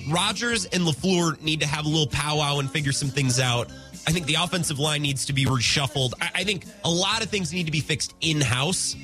[0.08, 3.70] Rodgers and LaFleur need to have a little powwow and figure some things out.
[4.08, 6.14] I think the offensive line needs to be reshuffled.
[6.20, 8.96] I, I think a lot of things need to be fixed in house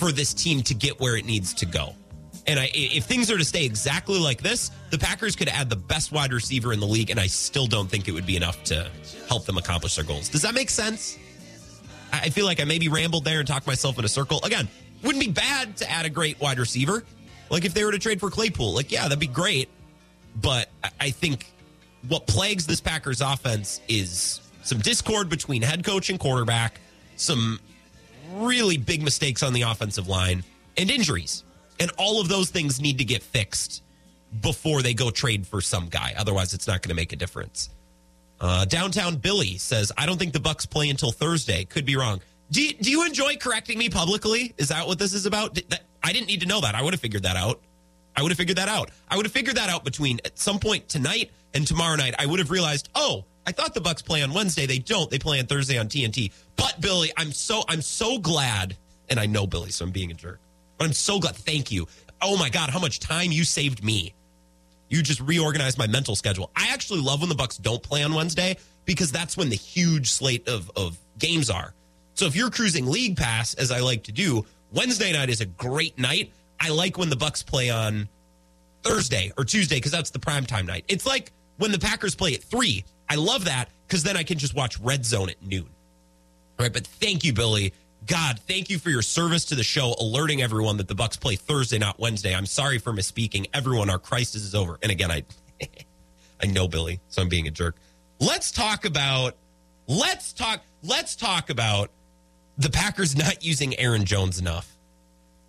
[0.00, 1.94] for this team to get where it needs to go.
[2.46, 5.76] And I, if things are to stay exactly like this, the Packers could add the
[5.76, 8.64] best wide receiver in the league, and I still don't think it would be enough
[8.64, 8.90] to
[9.28, 10.30] help them accomplish their goals.
[10.30, 11.18] Does that make sense?
[12.12, 14.40] I feel like I maybe rambled there and talked myself in a circle.
[14.42, 14.68] Again,
[15.02, 17.04] wouldn't be bad to add a great wide receiver.
[17.50, 19.68] Like if they were to trade for Claypool, like, yeah, that'd be great.
[20.40, 21.46] But I think
[22.08, 26.80] what plagues this Packers offense is some discord between head coach and quarterback,
[27.16, 27.60] some
[28.32, 30.44] really big mistakes on the offensive line,
[30.76, 31.44] and injuries.
[31.78, 33.82] And all of those things need to get fixed
[34.42, 36.14] before they go trade for some guy.
[36.16, 37.70] Otherwise, it's not going to make a difference.
[38.40, 41.64] Uh, Downtown Billy says, I don't think the Bucks play until Thursday.
[41.64, 42.20] Could be wrong.
[42.50, 44.54] Do you, do you enjoy correcting me publicly?
[44.58, 45.54] Is that what this is about?
[45.54, 46.74] Did that, I didn't need to know that.
[46.74, 47.60] I would have figured that out.
[48.16, 48.90] I would have figured that out.
[49.08, 52.14] I would have figured that out between at some point tonight and tomorrow night.
[52.18, 54.64] I would have realized, oh, I thought the Bucks play on Wednesday.
[54.64, 55.10] They don't.
[55.10, 56.30] They play on Thursday on TNT.
[56.54, 58.76] But Billy, I'm so I'm so glad,
[59.08, 60.38] and I know Billy, so I'm being a jerk.
[60.78, 61.34] But I'm so glad.
[61.34, 61.88] Thank you.
[62.22, 64.14] Oh my God, how much time you saved me.
[64.88, 66.52] You just reorganized my mental schedule.
[66.54, 70.10] I actually love when the Bucks don't play on Wednesday because that's when the huge
[70.10, 71.74] slate of, of games are.
[72.14, 75.46] So if you're cruising league pass, as I like to do, Wednesday night is a
[75.46, 76.30] great night.
[76.60, 78.08] I like when the Bucks play on
[78.84, 80.84] Thursday or Tuesday because that's the primetime night.
[80.86, 82.84] It's like when the Packers play at three.
[83.10, 85.68] I love that because then I can just watch Red Zone at noon.
[86.58, 87.74] All right, but thank you, Billy.
[88.06, 91.36] God, thank you for your service to the show, alerting everyone that the Bucks play
[91.36, 92.34] Thursday, not Wednesday.
[92.34, 93.48] I'm sorry for misspeaking.
[93.52, 94.78] Everyone, our crisis is over.
[94.82, 95.24] And again, I
[96.42, 97.76] I know Billy, so I'm being a jerk.
[98.20, 99.36] Let's talk about
[99.86, 101.90] let's talk let's talk about
[102.58, 104.76] the Packers not using Aaron Jones enough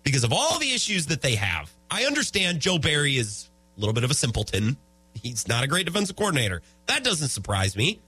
[0.02, 1.70] because of all the issues that they have.
[1.90, 4.76] I understand Joe Barry is a little bit of a simpleton.
[5.22, 6.62] He's not a great defensive coordinator.
[6.86, 8.00] That doesn't surprise me.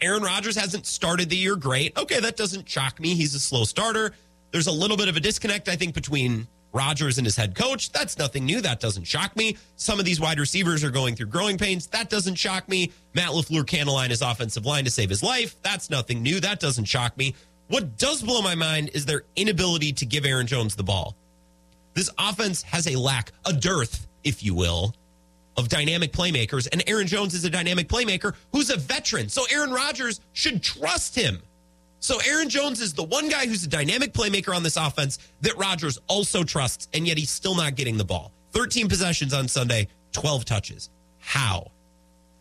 [0.00, 1.96] Aaron Rodgers hasn't started the year great.
[1.96, 3.14] Okay, that doesn't shock me.
[3.14, 4.12] He's a slow starter.
[4.50, 7.92] There's a little bit of a disconnect, I think, between Rodgers and his head coach.
[7.92, 8.60] That's nothing new.
[8.60, 9.56] That doesn't shock me.
[9.76, 11.86] Some of these wide receivers are going through growing pains.
[11.88, 12.92] That doesn't shock me.
[13.14, 15.56] Matt LaFleur can't align his offensive line to save his life.
[15.62, 16.40] That's nothing new.
[16.40, 17.34] That doesn't shock me.
[17.68, 21.16] What does blow my mind is their inability to give Aaron Jones the ball.
[21.94, 24.94] This offense has a lack, a dearth, if you will,
[25.60, 26.66] of dynamic playmakers.
[26.72, 29.28] And Aaron Jones is a dynamic playmaker who's a veteran.
[29.28, 31.40] So Aaron Rodgers should trust him.
[32.00, 35.56] So Aaron Jones is the one guy who's a dynamic playmaker on this offense that
[35.56, 38.32] Rodgers also trusts, and yet he's still not getting the ball.
[38.52, 40.90] 13 possessions on Sunday, 12 touches.
[41.18, 41.70] How?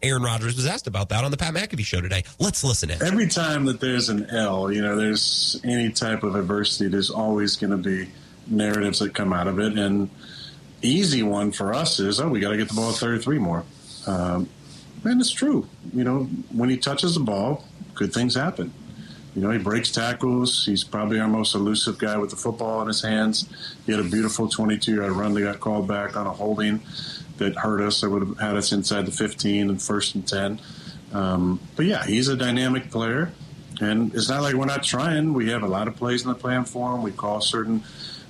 [0.02, 2.24] Aaron Rodgers was asked about that on the Pat McAfee show today.
[2.40, 3.04] Let's listen in.
[3.04, 7.58] Every time that there's an L, you know, there's any type of adversity, there's always
[7.58, 8.10] going to be
[8.48, 9.78] narratives that come out of it.
[9.78, 10.10] And
[10.82, 13.64] easy one for us is, oh, we got to get the ball 33 more.
[14.08, 14.50] Um,
[15.04, 15.68] and it's true.
[15.94, 17.64] You know, when he touches the ball,
[17.94, 18.74] good things happen.
[19.36, 20.66] You know, he breaks tackles.
[20.66, 23.48] He's probably our most elusive guy with the football in his hands.
[23.86, 26.82] He had a beautiful 22 yard run that got called back on a holding
[27.38, 30.60] that hurt us, that would have had us inside the 15 and first and 10.
[31.14, 33.32] Um, but yeah, he's a dynamic player.
[33.82, 35.34] And it's not like we're not trying.
[35.34, 37.02] We have a lot of plays in the plan for him.
[37.02, 37.84] We call certain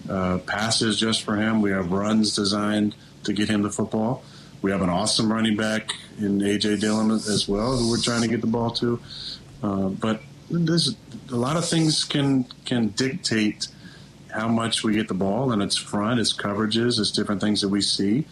[0.08, 1.62] uh, passes just for him.
[1.62, 4.24] We have runs designed to get him the football.
[4.62, 6.78] We have an awesome running back in A.J.
[6.78, 9.00] Dillon as well, who we're trying to get the ball to.
[9.64, 10.96] Uh, but there's
[11.32, 13.68] a lot of things can can dictate
[14.34, 17.70] how much we get the ball, and it's front, it's coverages, it's different things that
[17.70, 18.26] we see.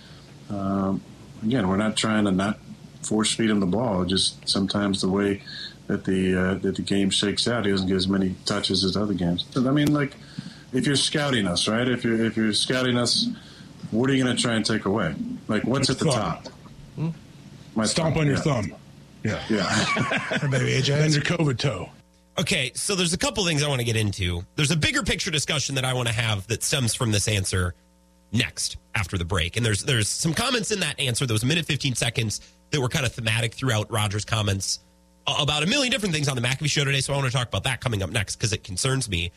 [0.49, 1.01] Um,
[1.43, 2.59] again, we're not trying to not
[3.01, 4.05] force feed him the ball.
[4.05, 5.41] Just sometimes the way
[5.87, 8.97] that the uh, that the game shakes out, he doesn't get as many touches as
[8.97, 9.43] other games.
[9.43, 10.13] But, I mean, like
[10.73, 11.87] if you're scouting us, right?
[11.87, 13.27] If you're if you're scouting us,
[13.91, 15.15] what are you going to try and take away?
[15.47, 16.47] Like what's at the top?
[16.95, 17.09] Hmm?
[17.75, 18.41] My Stomp thumb, on your yeah.
[18.41, 18.75] thumb.
[19.23, 20.37] Yeah, yeah.
[20.49, 20.87] maybe AJ.
[20.87, 21.89] Then your COVID toe.
[22.39, 24.43] Okay, so there's a couple things I want to get into.
[24.55, 27.73] There's a bigger picture discussion that I want to have that stems from this answer
[28.31, 29.57] next after the break.
[29.57, 31.25] And there's there's some comments in that answer.
[31.25, 34.79] There was a minute 15 seconds that were kind of thematic throughout Rodgers' comments
[35.25, 37.01] about a million different things on the McAfee show today.
[37.01, 39.31] So I want to talk about that coming up next because it concerns me.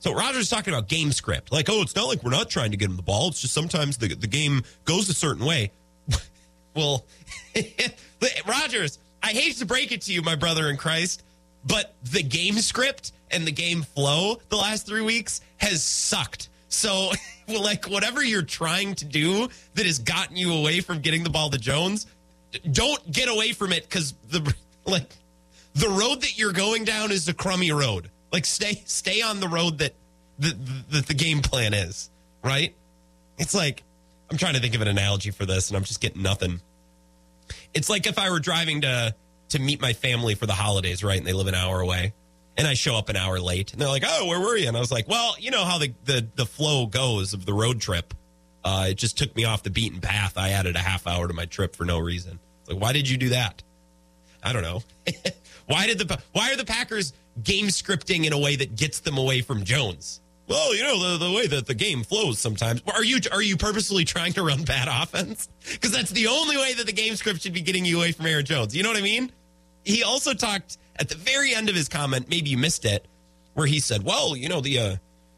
[0.00, 1.52] So Rodgers talking about game script.
[1.52, 3.28] Like, oh, it's not like we're not trying to get him the ball.
[3.28, 5.72] It's just sometimes the, the game goes a certain way.
[6.74, 7.04] well,
[8.46, 11.22] Rodgers, I hate to break it to you, my brother in Christ,
[11.66, 16.48] but the game script and the game flow the last three weeks has sucked.
[16.70, 17.10] So,
[17.48, 21.50] like, whatever you're trying to do that has gotten you away from getting the ball
[21.50, 22.06] to Jones,
[22.72, 24.54] don't get away from it because the
[24.86, 25.08] like
[25.74, 28.10] the road that you're going down is a crummy road.
[28.32, 29.94] Like, stay stay on the road that
[30.38, 30.56] the,
[30.88, 32.10] the, the game plan is.
[32.42, 32.74] Right?
[33.38, 33.82] It's like
[34.30, 36.60] I'm trying to think of an analogy for this, and I'm just getting nothing.
[37.74, 39.14] It's like if I were driving to
[39.50, 41.18] to meet my family for the holidays, right?
[41.18, 42.14] And they live an hour away.
[42.56, 43.72] And I show up an hour late.
[43.72, 44.68] And they're like, oh, where were you?
[44.68, 47.52] And I was like, well, you know how the, the, the flow goes of the
[47.52, 48.12] road trip.
[48.64, 50.36] Uh, it just took me off the beaten path.
[50.36, 52.38] I added a half hour to my trip for no reason.
[52.60, 53.62] It's like, why did you do that?
[54.42, 54.82] I don't know.
[55.66, 57.12] why did the why are the Packers
[57.42, 60.20] game scripting in a way that gets them away from Jones?
[60.48, 62.82] Well, you know the, the way that the game flows sometimes.
[62.92, 65.48] Are you are you purposely trying to run bad offense?
[65.72, 68.26] Because that's the only way that the game script should be getting you away from
[68.26, 68.74] Aaron Jones.
[68.74, 69.32] You know what I mean?
[69.84, 73.06] he also talked at the very end of his comment, maybe you missed it,
[73.54, 74.96] where he said, "Well, you know the uh,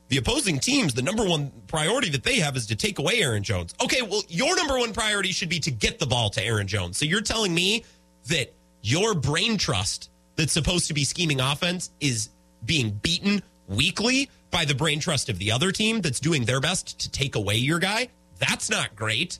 [0.09, 3.42] the opposing teams, the number one priority that they have is to take away Aaron
[3.42, 3.74] Jones.
[3.83, 6.98] Okay, well, your number one priority should be to get the ball to Aaron Jones.
[6.98, 7.85] So you're telling me
[8.28, 8.52] that
[8.83, 12.31] your brain trust that's supposed to be scheming offense is
[12.64, 16.99] being beaten weekly by the brain trust of the other team that's doing their best
[17.01, 18.09] to take away your guy?
[18.38, 19.38] That's not great.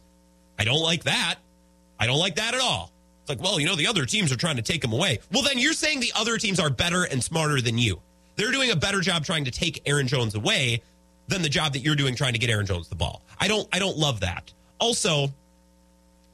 [0.59, 1.37] I don't like that.
[1.99, 2.93] I don't like that at all.
[3.21, 5.21] It's like, well, you know, the other teams are trying to take him away.
[5.31, 8.01] Well, then you're saying the other teams are better and smarter than you.
[8.37, 10.83] They're doing a better job trying to take Aaron Jones away
[11.29, 13.23] than the job that you're doing trying to get Aaron Jones the ball.
[13.39, 14.53] I don't I don't love that.
[14.81, 15.29] Also,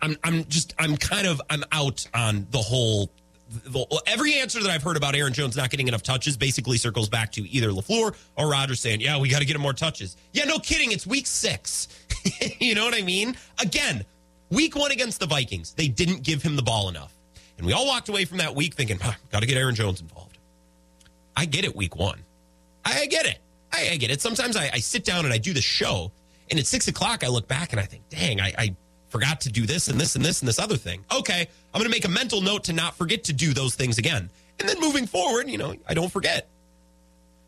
[0.00, 3.10] I'm I'm just I'm kind of I'm out on the whole
[3.48, 7.08] the, every answer that I've heard about Aaron Jones not getting enough touches basically circles
[7.08, 10.16] back to either LaFleur or Rodgers saying, "Yeah, we got to get him more touches."
[10.32, 11.88] Yeah, no kidding, it's week 6.
[12.60, 13.36] you know what I mean?
[13.60, 14.04] Again,
[14.50, 17.14] week 1 against the Vikings, they didn't give him the ball enough.
[17.56, 20.00] And we all walked away from that week thinking, huh, "Got to get Aaron Jones
[20.00, 20.38] involved."
[21.36, 22.18] I get it week 1.
[22.84, 23.38] I, I get it.
[23.72, 24.20] I, I, get it.
[24.20, 26.10] Sometimes I, I, sit down and I do the show,
[26.50, 28.76] and at six o'clock I look back and I think, "Dang, I
[29.08, 31.04] forgot to do this and this and this and this other thing.
[31.12, 31.40] Okay,
[31.72, 34.30] I'm going to make a mental note to not forget to do those things again.
[34.60, 36.48] And then moving forward, you know, I don't forget.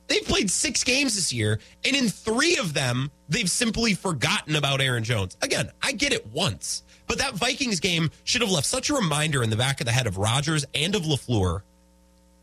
[0.08, 4.80] They've played six games this year, and in three of them, they've simply forgotten about
[4.80, 5.36] Aaron Jones.
[5.40, 9.42] Again, I get it once, but that Vikings game should have left such a reminder
[9.44, 11.62] in the back of the head of Rodgers and of LaFleur.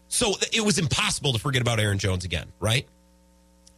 [0.07, 2.87] So it was impossible to forget about Aaron Jones again, right?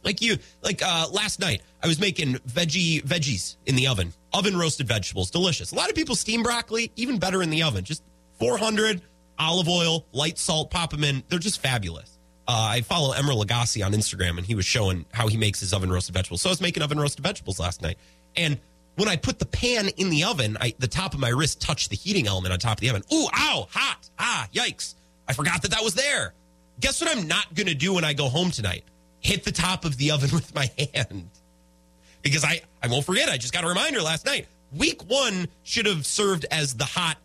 [0.04, 4.56] Like you, like uh, last night, I was making veggie veggies in the oven, oven
[4.56, 5.72] roasted vegetables, delicious.
[5.72, 7.84] A lot of people steam broccoli, even better in the oven.
[7.84, 8.02] Just
[8.38, 9.02] 400
[9.38, 11.22] olive oil, light salt, pop them in.
[11.28, 12.18] They're just fabulous.
[12.48, 15.72] Uh, I follow Emeril Lagasse on Instagram, and he was showing how he makes his
[15.72, 16.42] oven roasted vegetables.
[16.42, 17.96] So I was making oven roasted vegetables last night,
[18.36, 18.58] and
[18.96, 21.90] when I put the pan in the oven, I, the top of my wrist touched
[21.90, 23.02] the heating element on top of the oven.
[23.12, 24.10] Ooh, ow, hot!
[24.18, 24.94] Ah, yikes!
[25.28, 26.34] I forgot that that was there.
[26.80, 28.84] Guess what I'm not to do when I go home tonight?
[29.20, 31.28] hit the top of the oven with my hand
[32.22, 33.28] because I, I won't forget.
[33.28, 34.46] I just got a reminder last night.
[34.76, 37.16] Week one should have served as the hot,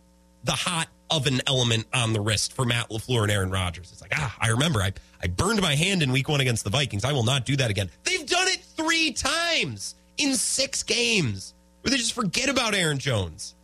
[0.44, 3.92] the hot oven element on the wrist for Matt LaFleur and Aaron Rodgers.
[3.92, 6.70] It's like, ah, I remember I, I burned my hand in week one against the
[6.70, 7.04] Vikings.
[7.04, 7.90] I will not do that again.
[8.04, 13.54] They've done it three times in six games where they just forget about Aaron Jones.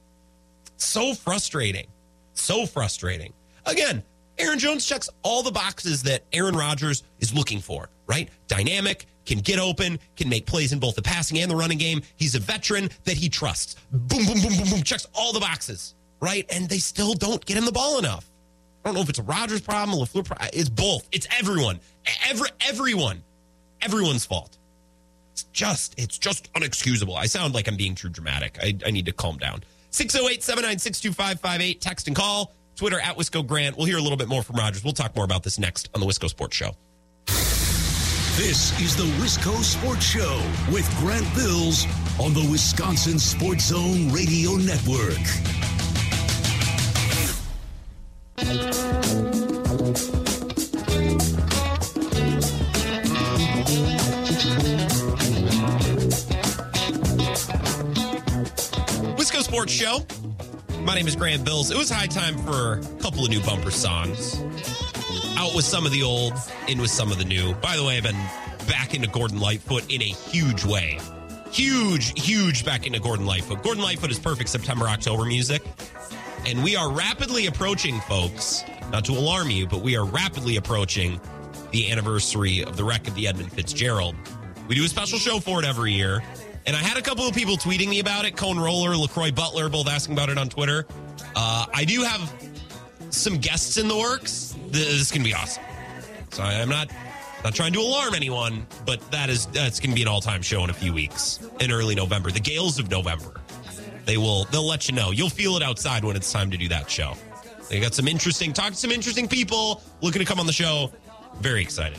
[0.77, 1.87] So frustrating.
[2.35, 3.33] So frustrating.
[3.67, 4.03] Again,
[4.39, 8.29] Aaron Jones checks all the boxes that Aaron Rodgers is looking for, right?
[8.49, 12.03] Dynamic, can get open, can make plays in both the passing and the running game.
[12.17, 13.77] He's a veteran that he trusts.
[13.91, 16.47] Boom, boom, boom, boom, boom, checks all the boxes, right?
[16.51, 18.29] And they still don't get him the ball enough.
[18.85, 20.51] I don't know if it's a Rodgers problem, a LaFleur problem.
[20.53, 21.09] It's both.
[21.13, 21.79] It's everyone.
[22.29, 23.23] Every, everyone.
[23.81, 24.59] Everyone's fault.
[25.33, 27.17] It's just, it's just unexcusable.
[27.17, 28.59] I sound like I'm being too dramatic.
[28.61, 29.63] I, I need to calm down.
[29.91, 31.81] 608 796 2558.
[31.81, 32.53] Text and call.
[32.77, 33.77] Twitter at Wisco Grant.
[33.77, 34.83] We'll hear a little bit more from Rodgers.
[34.83, 36.75] We'll talk more about this next on the Wisco Sports Show.
[38.37, 40.43] This is the Wisco Sports Show
[40.73, 41.85] with Grant Bills
[42.19, 45.21] on the Wisconsin Sports Zone Radio Network.
[59.19, 60.07] Wisco Sports Show.
[60.81, 61.71] My name is Grant Bills.
[61.71, 64.43] It was high time for a couple of new bumper songs.
[65.43, 66.35] Out with some of the old,
[66.69, 67.53] in with some of the new.
[67.55, 68.15] By the way, I've been
[68.69, 71.01] back into Gordon Lightfoot in a huge way.
[71.51, 73.61] Huge, huge back into Gordon Lightfoot.
[73.61, 75.65] Gordon Lightfoot is perfect September, October music.
[76.47, 81.21] And we are rapidly approaching, folks, not to alarm you, but we are rapidly approaching
[81.73, 84.15] the anniversary of the wreck of the Edmund Fitzgerald.
[84.69, 86.23] We do a special show for it every year.
[86.67, 88.37] And I had a couple of people tweeting me about it.
[88.37, 90.87] Cone Roller, LaCroix Butler, both asking about it on Twitter.
[91.35, 92.33] Uh, I do have
[93.15, 94.57] some guests in the works.
[94.69, 95.63] This is going to be awesome.
[96.31, 96.91] So I'm not
[97.45, 100.43] not trying to alarm anyone, but that is that's going to be an all time
[100.43, 102.31] show in a few weeks in early November.
[102.31, 103.41] The Gales of November.
[104.05, 105.11] They will they'll let you know.
[105.11, 107.15] You'll feel it outside when it's time to do that show.
[107.69, 110.93] They got some interesting talk to some interesting people looking to come on the show.
[111.41, 111.99] Very excited.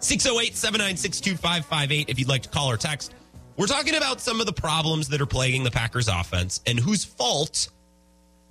[0.00, 3.14] 608 796 2558 if you'd like to call or text.
[3.56, 7.04] We're talking about some of the problems that are plaguing the Packers offense and whose
[7.04, 7.68] fault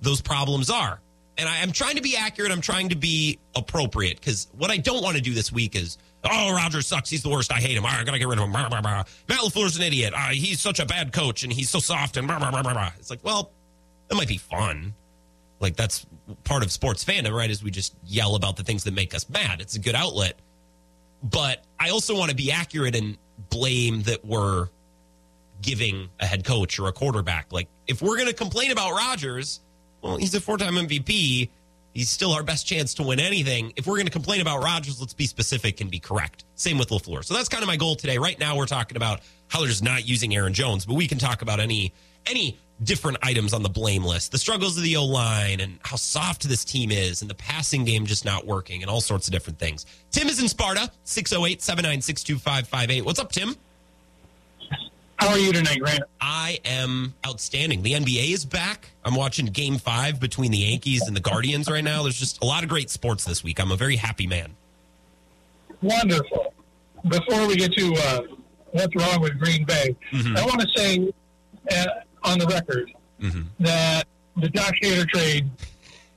[0.02, 1.00] those problems are.
[1.38, 2.50] And I, am trying to be accurate.
[2.50, 5.96] I'm trying to be appropriate because what I don't want to do this week is,
[6.24, 7.08] oh, Rodgers sucks.
[7.08, 7.52] He's the worst.
[7.52, 7.86] I hate him.
[7.86, 8.50] I gotta get rid of him.
[8.50, 9.04] Blah, blah, blah.
[9.28, 10.12] Matt LaFleur's an idiot.
[10.14, 12.72] Uh, he's such a bad coach and he's so soft and blah, blah, blah, blah,
[12.72, 12.90] blah.
[12.98, 13.52] It's like, well,
[14.08, 14.94] that might be fun.
[15.60, 16.06] Like that's
[16.44, 17.50] part of sports fandom, right?
[17.50, 19.60] Is we just yell about the things that make us mad.
[19.60, 20.40] It's a good outlet.
[21.22, 23.16] But I also want to be accurate and
[23.48, 24.68] blame that we're
[25.60, 27.52] giving a head coach or a quarterback.
[27.52, 29.60] Like, if we're to complain about Rodgers,
[30.02, 31.48] well, he's a four time MVP.
[31.94, 33.72] He's still our best chance to win anything.
[33.76, 36.44] If we're going to complain about Rodgers, let's be specific and be correct.
[36.54, 37.24] Same with LaFleur.
[37.24, 38.18] So that's kind of my goal today.
[38.18, 41.60] Right now, we're talking about just not using Aaron Jones, but we can talk about
[41.60, 41.92] any
[42.26, 44.30] any different items on the blame list.
[44.30, 47.84] The struggles of the O line and how soft this team is and the passing
[47.84, 49.86] game just not working and all sorts of different things.
[50.10, 53.04] Tim is in Sparta, 608 796 2558.
[53.04, 53.56] What's up, Tim?
[55.18, 56.02] How are you tonight, Grant?
[56.20, 57.82] I am outstanding.
[57.82, 58.90] The NBA is back.
[59.04, 62.02] I'm watching game five between the Yankees and the Guardians right now.
[62.04, 63.60] There's just a lot of great sports this week.
[63.60, 64.52] I'm a very happy man.
[65.82, 66.54] Wonderful.
[67.08, 68.20] Before we get to uh,
[68.72, 70.36] what's wrong with Green Bay, Mm-hmm.
[70.36, 71.12] I want to say
[71.72, 71.84] uh,
[72.24, 73.64] on the record Mm-hmm.
[73.64, 74.04] that
[74.36, 75.50] the Josh Hader trade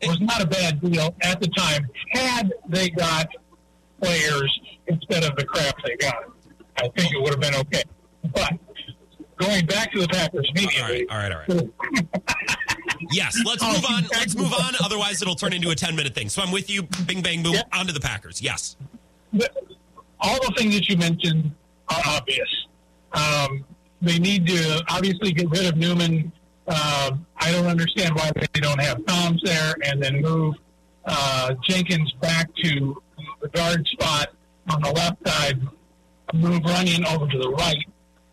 [0.03, 3.27] was not a bad deal at the time had they got
[3.99, 6.25] players instead of the crap they got.
[6.77, 7.81] I think it would have been okay.
[8.31, 8.53] But
[9.41, 11.69] going back to the Packers All right, immediately, all right, all right.
[13.11, 14.03] Yes, let's move on.
[14.11, 14.73] Let's move on.
[14.83, 16.29] Otherwise, it'll turn into a 10 minute thing.
[16.29, 16.83] So I'm with you.
[17.07, 17.53] Bing, bang, boom.
[17.53, 17.63] Yeah.
[17.73, 18.41] On to the Packers.
[18.41, 18.75] Yes.
[20.19, 21.51] all the things that you mentioned
[21.89, 22.67] are obvious.
[23.13, 23.65] Um,
[24.01, 26.31] they need to obviously get rid of Newman.
[26.67, 30.55] Um I don't understand why they don't have Toms there and then move
[31.05, 33.01] uh, Jenkins back to
[33.41, 34.29] the guard spot
[34.69, 35.59] on the left side,
[36.33, 37.83] move Runyan over to the right.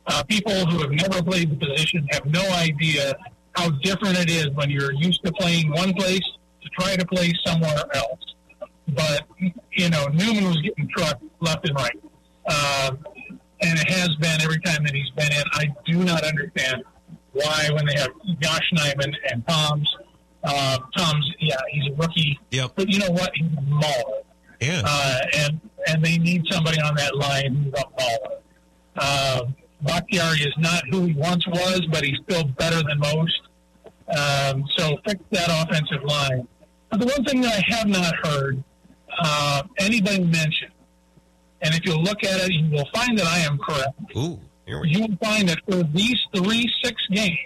[0.08, 3.14] Uh, people who have never played the position have no idea
[3.56, 6.20] how different it is when you're used to playing one place
[6.62, 8.20] to try to play somewhere else
[8.88, 9.26] but
[9.72, 12.00] you know Newman was getting trucked left and right,
[12.46, 12.98] um,
[13.60, 15.44] and it has been every time that he's been in.
[15.52, 16.82] I do not understand
[17.32, 18.08] why when they have
[18.40, 19.94] Josh Nyman and Tom's.
[20.42, 22.70] Uh, Tom's, yeah, he's a rookie, Yep.
[22.76, 23.30] but you know what?
[23.34, 24.22] He's a mauler,
[24.60, 24.82] Yeah.
[24.86, 28.40] uh, and and they need somebody on that line who's a mauler.
[28.96, 29.40] Uh,
[29.82, 33.40] Bakhtiari is not who he once was, but he's still better than most.
[34.08, 36.48] Um, so fix that offensive line.
[36.90, 38.62] But the one thing that I have not heard
[39.22, 40.68] uh, anybody mention,
[41.62, 43.92] and if you look at it, you will find that I am correct.
[44.16, 47.36] Ooh, here we You will find that for these three six games,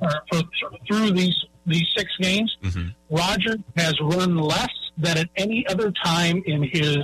[0.00, 0.42] or for,
[0.88, 1.34] through these
[1.66, 2.94] these six games, Mhm.
[3.08, 6.98] Roger has run less than at any other time in his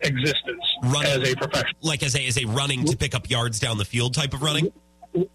[0.00, 1.22] existence Running.
[1.22, 1.72] as a professional.
[1.82, 4.42] Like as a, as a running to pick up yards down the field type of
[4.42, 4.72] running.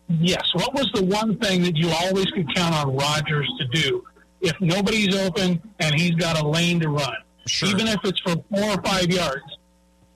[0.08, 0.44] Yes.
[0.54, 4.04] What was the one thing that you always could count on Rodgers to do
[4.42, 7.16] if nobody's open and he's got a lane to run,
[7.48, 7.70] Sure.
[7.70, 9.44] even if it's for four or five yards?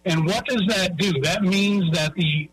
[0.06, 1.14] And what does that do?
[1.22, 2.50] That means that the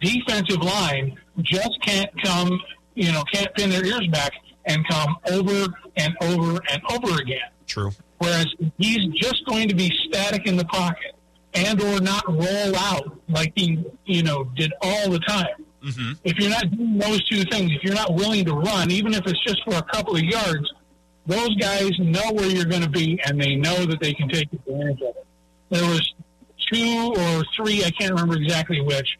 [0.00, 2.60] defensive line just can't come,
[2.94, 4.32] you know, can't pin their ears back
[4.66, 7.38] and come over and over and over again.
[7.66, 7.92] True.
[8.20, 11.14] Whereas he's just going to be static in the pocket
[11.54, 15.64] and or not roll out like he, you know, did all the time.
[15.82, 16.12] Mm-hmm.
[16.24, 19.26] If you're not doing those two things, if you're not willing to run, even if
[19.26, 20.70] it's just for a couple of yards,
[21.26, 24.52] those guys know where you're going to be and they know that they can take
[24.52, 25.26] advantage of it.
[25.70, 26.14] There was
[26.70, 29.16] two or three, I can't remember exactly which,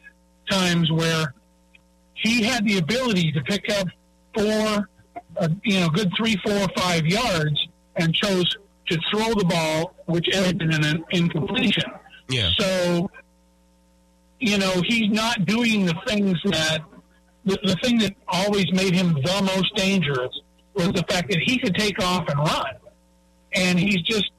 [0.47, 1.33] times where
[2.13, 3.87] he had the ability to pick up
[4.37, 4.89] four,
[5.37, 8.55] uh, you know, good three, four, five yards and chose
[8.91, 11.89] to throw the ball, which ended in an incompletion.
[12.29, 12.49] Yeah.
[12.57, 13.09] So,
[14.39, 16.79] you know, he's not doing the things that
[17.45, 20.31] the, the thing that always made him the most dangerous
[20.73, 22.75] was the fact that he could take off and run.
[23.53, 24.31] And he's just,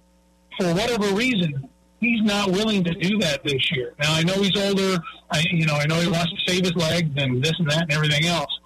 [0.58, 1.68] for whatever reason,
[2.00, 3.94] he's not willing to do that this year.
[3.98, 4.98] Now I know he's older.
[5.30, 7.82] I, you know, I know he wants to save his legs and this and that
[7.82, 8.58] and everything else.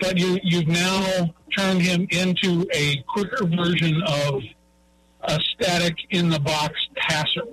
[0.00, 4.42] But you, you've now turned him into a quicker version of
[5.26, 7.46] a static in the box passer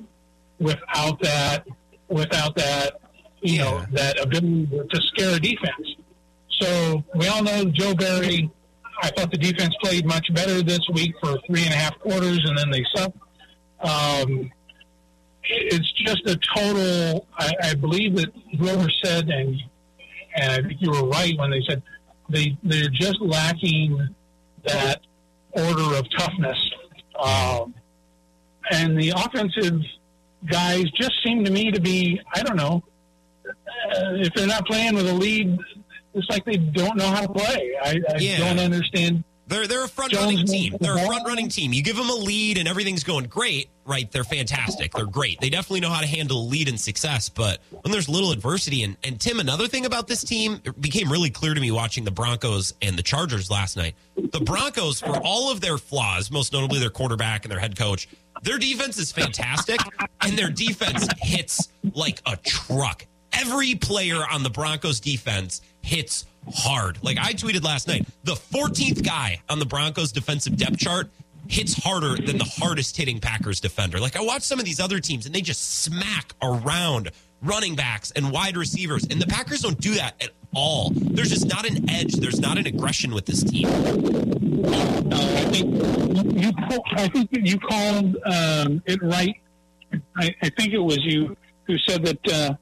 [0.60, 1.66] without that,
[2.08, 3.00] without that,
[3.42, 5.96] you know, that ability to scare a defense.
[6.62, 8.50] So we all know Joe Barry.
[9.02, 12.40] I thought the defense played much better this week for three and a half quarters,
[12.46, 13.18] and then they sucked.
[13.82, 14.52] Um,
[15.44, 17.28] it's just a total.
[17.38, 19.62] I, I believe that whoever said, and
[20.36, 21.84] and I think you were right when they said
[22.30, 24.16] they they're just lacking
[24.66, 25.02] that
[25.52, 26.58] order of toughness.
[27.20, 27.74] Um,
[28.72, 29.82] and the offensive
[30.50, 32.84] guys just seem to me to be, I don't know,
[33.48, 35.58] uh, if they're not playing with a lead,
[36.14, 37.72] it's like they don't know how to play.
[37.84, 38.38] I, I Yeah.
[38.40, 39.24] don't understand.
[39.48, 40.76] They're they're a front running team.
[40.80, 41.74] They're a front running team.
[41.74, 44.10] You give them a lead and everything's going great, right?
[44.12, 44.94] They're fantastic.
[44.94, 45.40] They're great.
[45.42, 47.30] They definitely know how to handle lead and success.
[47.30, 51.12] But when there's little adversity, and, and Tim, another thing about this team it became
[51.12, 53.96] really clear to me watching the Broncos and the Chargers last night.
[54.16, 58.08] The Broncos, for all of their flaws, most notably their quarterback and their head coach,
[58.44, 59.80] their defense is fantastic,
[60.22, 63.06] and their defense hits like a truck.
[63.32, 67.00] Every player on the Broncos defense hits hard.
[67.04, 71.10] Like I tweeted last night, the 14th guy on the Broncos defensive depth chart
[71.48, 74.00] hits harder than the hardest hitting Packers defender.
[74.00, 78.12] Like I watch some of these other teams and they just smack around running backs
[78.12, 79.06] and wide receivers.
[79.10, 80.92] And the Packers don't do that at all.
[80.94, 82.14] There's just not an edge.
[82.14, 83.68] There's not an aggression with this team.
[83.68, 85.74] Uh, I think
[86.42, 86.52] you.
[86.96, 89.36] I think you called um, it right.
[90.18, 92.58] I, I, think it was you who said that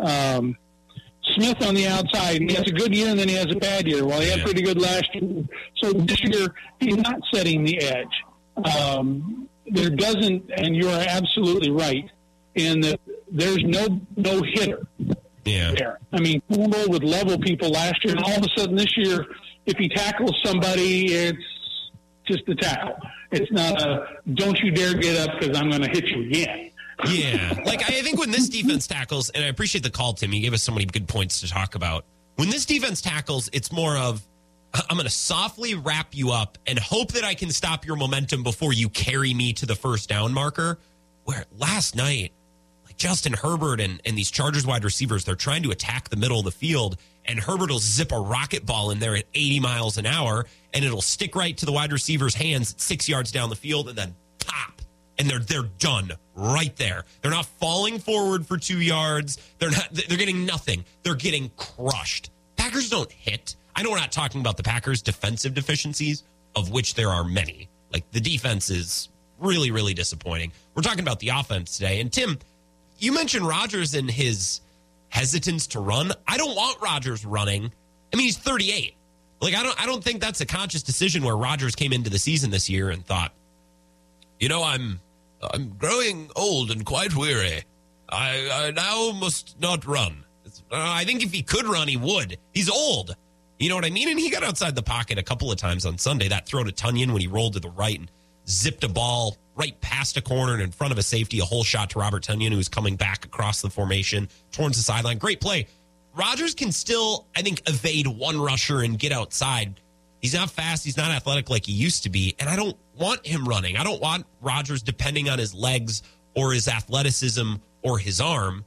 [0.00, 0.56] uh, um,
[1.34, 2.40] Smith on the outside.
[2.40, 4.04] He has a good year and then he has a bad year.
[4.04, 5.44] Well, he had pretty good last year.
[5.76, 8.66] So this year he's not setting the edge.
[8.76, 12.10] Um, there doesn't, and you are absolutely right
[12.54, 13.00] in that
[13.30, 14.86] there's no no hitter.
[15.44, 15.72] Yeah.
[15.72, 15.98] There.
[16.12, 19.26] I mean, Campbell would level people last year, and all of a sudden this year,
[19.66, 21.38] if he tackles somebody, it's
[22.26, 22.96] just a tackle.
[23.30, 26.71] It's not a don't you dare get up because I'm going to hit you again.
[27.06, 27.60] Yeah.
[27.64, 30.52] Like, I think when this defense tackles, and I appreciate the call, Tim, you gave
[30.52, 32.04] us so many good points to talk about.
[32.36, 34.26] When this defense tackles, it's more of,
[34.74, 38.42] I'm going to softly wrap you up and hope that I can stop your momentum
[38.42, 40.78] before you carry me to the first down marker.
[41.24, 42.32] Where last night,
[42.84, 46.38] like Justin Herbert and, and these Chargers wide receivers, they're trying to attack the middle
[46.38, 49.98] of the field, and Herbert will zip a rocket ball in there at 80 miles
[49.98, 53.56] an hour, and it'll stick right to the wide receiver's hands six yards down the
[53.56, 54.81] field, and then pop
[55.22, 57.04] and they're they're done right there.
[57.20, 59.38] They're not falling forward for two yards.
[59.58, 59.88] They're not.
[59.92, 60.84] They're getting nothing.
[61.04, 62.30] They're getting crushed.
[62.56, 63.54] Packers don't hit.
[63.76, 66.24] I know we're not talking about the Packers' defensive deficiencies,
[66.56, 67.68] of which there are many.
[67.92, 70.50] Like the defense is really, really disappointing.
[70.74, 72.00] We're talking about the offense today.
[72.00, 72.38] And Tim,
[72.98, 74.60] you mentioned Rodgers and his
[75.08, 76.10] hesitance to run.
[76.26, 77.70] I don't want Rodgers running.
[78.12, 78.96] I mean, he's 38.
[79.40, 79.80] Like I don't.
[79.80, 82.90] I don't think that's a conscious decision where Rodgers came into the season this year
[82.90, 83.32] and thought,
[84.40, 84.98] you know, I'm
[85.52, 87.62] I'm growing old and quite weary.
[88.08, 90.24] I, I now must not run.
[90.70, 92.38] Uh, I think if he could run, he would.
[92.52, 93.16] He's old.
[93.58, 94.08] You know what I mean?
[94.08, 96.28] And he got outside the pocket a couple of times on Sunday.
[96.28, 98.10] That throw to Tonyan when he rolled to the right and
[98.48, 101.64] zipped a ball right past a corner and in front of a safety, a whole
[101.64, 105.18] shot to Robert Tonyan, who was coming back across the formation towards the sideline.
[105.18, 105.66] Great play.
[106.14, 109.80] Rodgers can still, I think, evade one rusher and get outside.
[110.22, 110.84] He's not fast.
[110.84, 112.36] He's not athletic like he used to be.
[112.38, 113.76] And I don't want him running.
[113.76, 116.02] I don't want Rodgers depending on his legs
[116.34, 118.64] or his athleticism or his arm.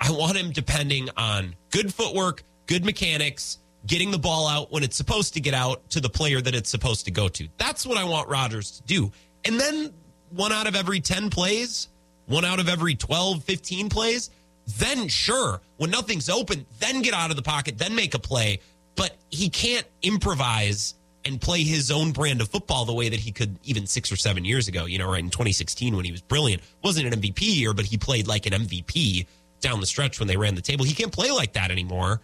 [0.00, 4.96] I want him depending on good footwork, good mechanics, getting the ball out when it's
[4.96, 7.48] supposed to get out to the player that it's supposed to go to.
[7.58, 9.10] That's what I want Rodgers to do.
[9.44, 9.92] And then
[10.30, 11.88] one out of every 10 plays,
[12.26, 14.30] one out of every 12, 15 plays,
[14.76, 18.60] then sure, when nothing's open, then get out of the pocket, then make a play.
[18.98, 20.94] But he can't improvise
[21.24, 24.16] and play his own brand of football the way that he could even six or
[24.16, 24.86] seven years ago.
[24.86, 27.96] You know, right in 2016 when he was brilliant, wasn't an MVP year, but he
[27.96, 29.26] played like an MVP
[29.60, 30.84] down the stretch when they ran the table.
[30.84, 32.20] He can't play like that anymore.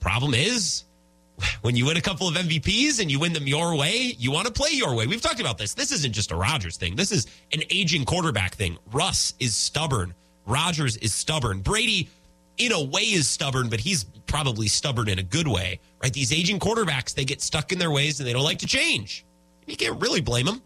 [0.00, 0.82] Problem is,
[1.60, 4.48] when you win a couple of MVPs and you win them your way, you want
[4.48, 5.06] to play your way.
[5.06, 5.74] We've talked about this.
[5.74, 6.96] This isn't just a Rodgers thing.
[6.96, 8.78] This is an aging quarterback thing.
[8.92, 10.14] Russ is stubborn.
[10.46, 11.60] Rodgers is stubborn.
[11.60, 12.08] Brady
[12.60, 16.12] in a way is stubborn, but he's probably stubborn in a good way, right?
[16.12, 19.24] These aging quarterbacks, they get stuck in their ways and they don't like to change.
[19.66, 20.62] You can't really blame them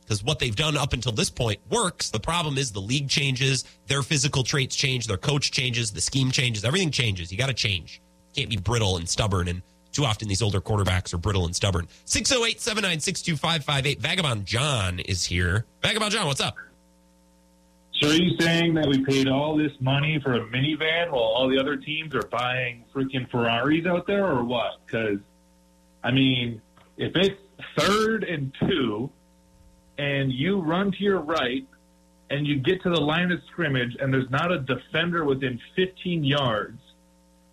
[0.00, 2.10] because what they've done up until this point works.
[2.10, 6.32] The problem is the league changes, their physical traits change, their coach changes, the scheme
[6.32, 7.30] changes, everything changes.
[7.30, 8.02] You got to change.
[8.34, 9.46] You can't be brittle and stubborn.
[9.46, 9.62] And
[9.92, 11.86] too often these older quarterbacks are brittle and stubborn.
[12.06, 14.00] 608 796 2558.
[14.00, 15.64] Vagabond John is here.
[15.82, 16.56] Vagabond John, what's up?
[18.00, 21.48] So are you saying that we paid all this money for a minivan while all
[21.48, 24.78] the other teams are buying freaking Ferraris out there, or what?
[24.86, 25.18] Because,
[26.02, 26.62] I mean,
[26.96, 27.38] if it's
[27.78, 29.10] third and two,
[29.98, 31.66] and you run to your right,
[32.30, 36.24] and you get to the line of scrimmage, and there's not a defender within 15
[36.24, 36.80] yards,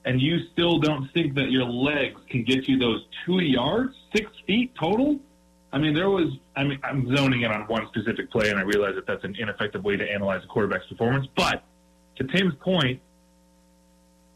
[0.05, 4.31] and you still don't think that your legs can get you those two yards, six
[4.45, 5.19] feet total,
[5.71, 6.31] I mean, there was.
[6.57, 9.35] I mean, I'm zoning in on one specific play, and I realize that that's an
[9.37, 11.27] ineffective way to analyze a quarterback's performance.
[11.35, 11.63] But
[12.17, 12.99] to Tim's point,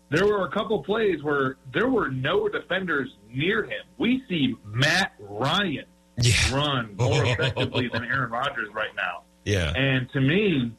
[0.10, 3.84] there were a couple plays where there were no defenders near him.
[3.98, 5.86] We see Matt Ryan
[6.22, 6.34] yeah.
[6.54, 9.24] run more effectively than Aaron Rodgers right now.
[9.46, 9.74] Yeah.
[9.76, 10.72] And to me,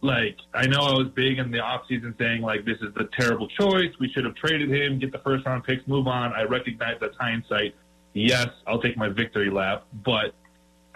[0.00, 3.48] like I know I was big in the offseason saying like this is the terrible
[3.48, 3.92] choice.
[4.00, 6.32] We should have traded him, get the first round picks, move on.
[6.32, 7.74] I recognize that's hindsight
[8.16, 10.34] yes, I'll take my victory lap, but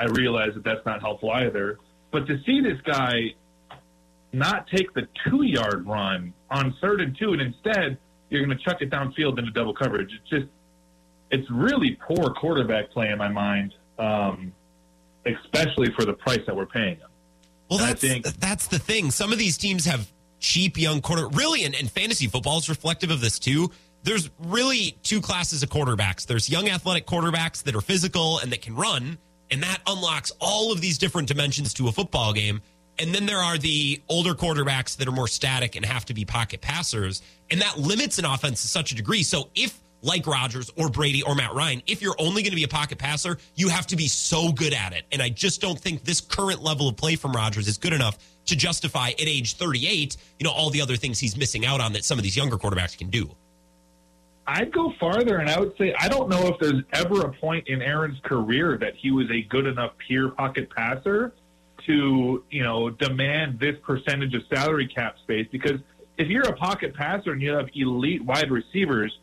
[0.01, 1.79] I realize that that's not helpful either.
[2.11, 3.35] But to see this guy
[4.33, 7.99] not take the two yard run on third and two, and instead
[8.31, 10.47] you're going to chuck it downfield into double coverage, it's just,
[11.31, 14.53] it's really poor quarterback play in my mind, um,
[15.27, 17.09] especially for the price that we're paying him.
[17.69, 19.11] Well, that's, think, that's the thing.
[19.11, 23.11] Some of these teams have cheap young quarter, really, and, and fantasy football is reflective
[23.11, 23.71] of this too
[24.03, 26.27] there's really two classes of quarterbacks.
[26.27, 29.19] There's young athletic quarterbacks that are physical and that can run,
[29.51, 32.61] And that unlocks all of these different dimensions to a football game.
[32.99, 36.25] And then there are the older quarterbacks that are more static and have to be
[36.25, 37.23] pocket passers.
[37.51, 39.23] And that limits an offense to such a degree.
[39.23, 42.65] So if, like Rodgers or Brady or Matt Ryan, if you're only going to be
[42.65, 45.05] a pocket passer, you have to be so good at it.
[45.13, 48.19] And I just don't think this current level of play from Rodgers is good enough
[48.47, 51.93] to justify at age 38, you know, all the other things he's missing out on
[51.95, 53.31] that some of these younger quarterbacks can do.
[54.53, 57.69] I'd go farther and I would say I don't know if there's ever a point
[57.69, 61.33] in Aaron's career that he was a good enough pure pocket passer
[61.87, 65.81] to, you know, demand this percentage of salary cap space because
[66.19, 69.17] if you're a pocket passer and you have elite wide receivers,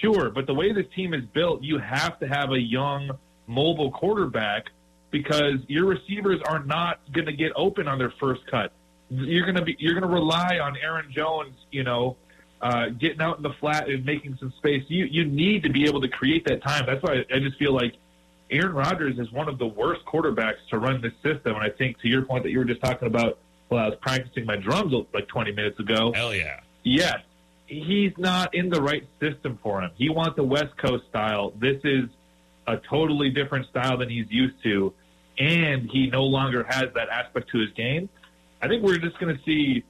[0.00, 3.10] sure, but the way this team is built, you have to have a young
[3.48, 4.66] mobile quarterback
[5.10, 8.72] because your receivers are not going to get open on their first cut.
[9.10, 12.16] You're going to be you're going to rely on Aaron Jones, you know,
[12.60, 14.84] uh, getting out in the flat and making some space.
[14.88, 16.84] You you need to be able to create that time.
[16.86, 17.94] That's why I just feel like
[18.50, 21.54] Aaron Rodgers is one of the worst quarterbacks to run this system.
[21.54, 23.38] And I think to your point that you were just talking about
[23.68, 26.12] while I was practicing my drums like 20 minutes ago.
[26.14, 26.60] Hell yeah.
[26.84, 27.18] Yes,
[27.66, 29.90] he's not in the right system for him.
[29.96, 31.52] He wants a West Coast style.
[31.58, 32.08] This is
[32.66, 34.94] a totally different style than he's used to,
[35.38, 38.08] and he no longer has that aspect to his game.
[38.60, 39.84] I think we're just going to see,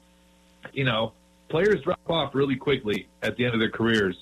[0.73, 1.13] you know,
[1.49, 4.17] players drop off really quickly at the end of their careers,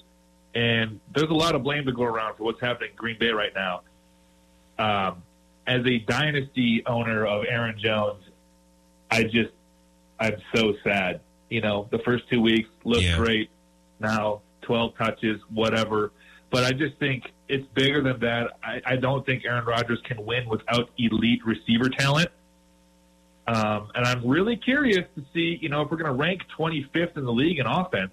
[0.55, 3.31] and there's a lot of blame to go around for what's happening in Green Bay
[3.31, 3.83] right now.
[4.79, 5.23] Um,
[5.67, 8.23] as a dynasty owner of Aaron Jones,
[9.11, 9.51] I just
[10.19, 11.21] I'm so sad.
[11.51, 13.17] You know, the first two weeks looked Yeah.
[13.17, 13.51] great.
[14.01, 16.13] Now 12 touches, whatever.
[16.51, 18.53] But I just think it's bigger than that.
[18.63, 22.29] I, I don't think Aaron Rodgers can win without elite receiver talent.
[23.49, 27.17] Um, and I'm really curious to see, you know, if we're going to rank 25th
[27.17, 28.11] in the league in offense,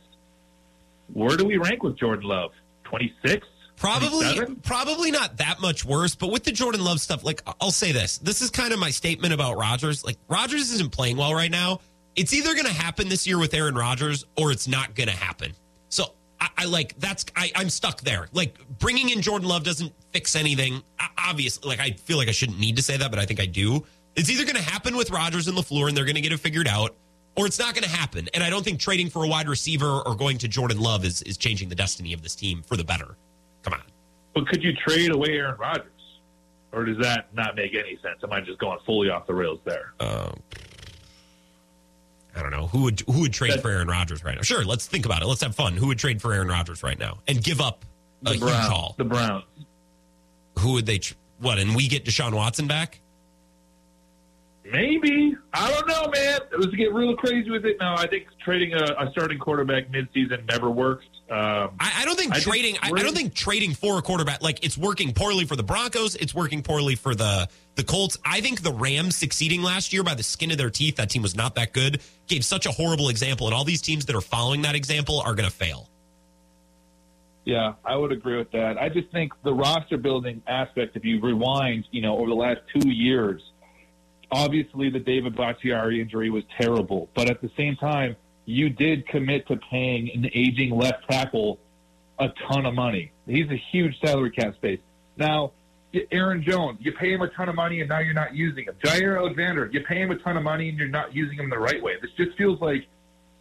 [1.11, 2.51] where do we rank with Jordan Love?
[2.83, 3.47] 26?
[3.75, 4.55] Probably, 27?
[4.57, 6.13] probably not that much worse.
[6.15, 8.91] But with the Jordan Love stuff, like I'll say this: this is kind of my
[8.91, 10.05] statement about Rodgers.
[10.05, 11.79] Like Rodgers isn't playing well right now.
[12.15, 15.15] It's either going to happen this year with Aaron Rodgers, or it's not going to
[15.15, 15.53] happen.
[15.89, 18.27] So I, I like that's I, I'm stuck there.
[18.31, 20.83] Like bringing in Jordan Love doesn't fix anything.
[21.01, 23.39] O- Obviously, like I feel like I shouldn't need to say that, but I think
[23.39, 23.83] I do.
[24.15, 26.39] It's either going to happen with Rodgers and LaFleur, and they're going to get it
[26.39, 26.95] figured out,
[27.35, 28.29] or it's not going to happen.
[28.33, 31.21] And I don't think trading for a wide receiver or going to Jordan Love is
[31.23, 33.17] is changing the destiny of this team for the better.
[33.63, 33.81] Come on.
[34.35, 35.89] But could you trade away Aaron Rodgers?
[36.71, 38.17] Or does that not make any sense?
[38.23, 39.93] Am I just going fully off the rails there?
[39.99, 40.39] Um,
[42.35, 44.41] I don't know who would who would trade That- for Aaron Rodgers right now.
[44.41, 45.27] Sure, let's think about it.
[45.27, 45.73] Let's have fun.
[45.77, 47.85] Who would trade for Aaron Rodgers right now and give up
[48.25, 48.95] a The huge haul?
[48.97, 49.43] The Browns.
[50.59, 50.97] Who would they?
[50.99, 51.59] Tr- what?
[51.59, 52.99] And we get Deshaun Watson back?
[54.65, 55.35] Maybe.
[55.53, 56.39] I don't know, man.
[56.57, 57.77] Let's get real crazy with it.
[57.81, 61.05] No, I think trading a, a starting quarterback midseason never works.
[61.29, 62.77] Um, I, I don't think I trading.
[62.81, 66.15] I, I don't think trading for a quarterback like it's working poorly for the Broncos.
[66.15, 68.17] It's working poorly for the the Colts.
[68.23, 70.95] I think the Rams succeeding last year by the skin of their teeth.
[70.95, 72.01] That team was not that good.
[72.27, 75.35] Gave such a horrible example, and all these teams that are following that example are
[75.35, 75.89] going to fail.
[77.45, 78.77] Yeah, I would agree with that.
[78.77, 82.61] I just think the roster building aspect, if you rewind, you know, over the last
[82.73, 83.41] two years,
[84.33, 88.15] obviously the David Bakhtiari injury was terrible, but at the same time,
[88.45, 91.59] you did commit to paying an aging left tackle
[92.19, 93.11] a ton of money.
[93.25, 94.79] He's a huge salary cap space.
[95.17, 95.51] Now,
[96.11, 98.75] Aaron Jones, you pay him a ton of money and now you're not using him.
[98.83, 101.57] Jaire Alexander, you pay him a ton of money and you're not using him the
[101.57, 101.93] right way.
[102.01, 102.87] This just feels like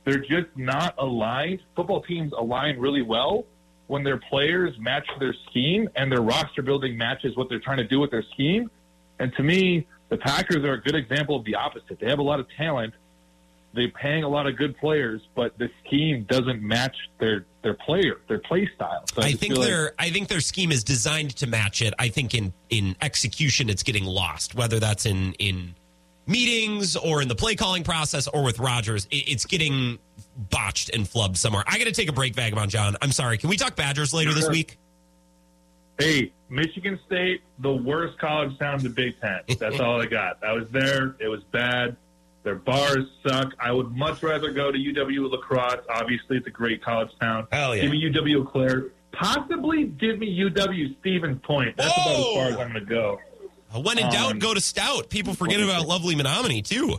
[0.05, 1.61] they're just not aligned.
[1.75, 3.45] Football teams align really well
[3.87, 7.89] when their players match their scheme and their roster building matches what they're trying to
[7.89, 8.71] do with their scheme.
[9.19, 11.99] And to me, the Packers are a good example of the opposite.
[11.99, 12.93] They have a lot of talent.
[13.73, 18.21] They're paying a lot of good players, but the scheme doesn't match their their player,
[18.29, 19.05] their play style.
[19.15, 21.81] So I just think feel like- their I think their scheme is designed to match
[21.81, 21.95] it.
[21.99, 25.75] I think in in execution it's getting lost, whether that's in in
[26.27, 29.99] meetings or in the play calling process or with Rodgers, it, it's getting
[30.51, 31.65] botched and flubbed somewhere.
[31.67, 32.97] I got to take a break, Vagabond John.
[33.01, 33.39] I'm sorry.
[33.39, 34.79] Can we talk Badgers later this week?
[35.99, 39.41] Hey, Michigan State, the worst college town in the Big Ten.
[39.59, 40.43] That's all I got.
[40.45, 41.17] I was there.
[41.21, 41.97] It was bad.
[42.43, 43.53] Their bars suck.
[43.61, 45.85] I would much rather go to UW La Crosse.
[45.89, 47.47] Obviously, it's a great college town.
[47.53, 47.83] Hell yeah.
[47.83, 48.87] Give me UW Claire.
[49.13, 51.77] Possibly give me UW Stevens Point.
[51.77, 53.21] That's about as far as I'm going to go.
[53.81, 55.09] When in doubt, Um, go to Stout.
[55.09, 56.99] People forget about lovely Menomonie too.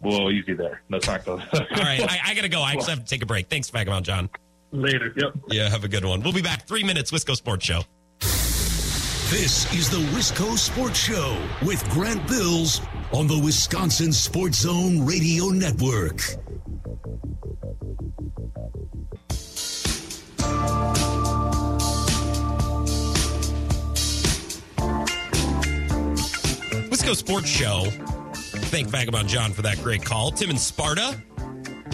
[0.00, 0.82] Whoa, easy there.
[0.90, 1.32] Let's not go.
[1.34, 1.40] All
[1.76, 2.60] right, I, I got to go.
[2.62, 3.48] I just have to take a break.
[3.48, 4.28] Thanks, Vagabond John.
[4.72, 5.12] Later.
[5.16, 5.32] Yep.
[5.48, 6.22] Yeah, have a good one.
[6.22, 7.10] We'll be back three minutes.
[7.10, 7.82] Wisco Sports Show.
[9.30, 12.80] This is the Wisco Sports Show with Grant Bills
[13.12, 16.20] on the Wisconsin Sports Zone Radio Network.
[26.88, 27.84] Wisco Sports Show.
[28.70, 30.30] Thank Vagabond John for that great call.
[30.30, 31.16] Tim and Sparta.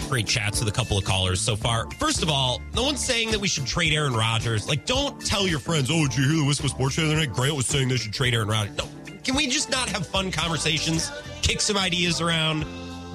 [0.09, 1.89] Great chats with a couple of callers so far.
[1.97, 4.67] First of all, no one's saying that we should trade Aaron Rodgers.
[4.67, 7.33] Like, don't tell your friends, oh, did you hear the Wisco Sports the other night?
[7.33, 8.77] Grant was saying they should trade Aaron Rodgers.
[8.77, 8.85] No.
[9.23, 11.11] Can we just not have fun conversations?
[11.41, 12.63] Kick some ideas around?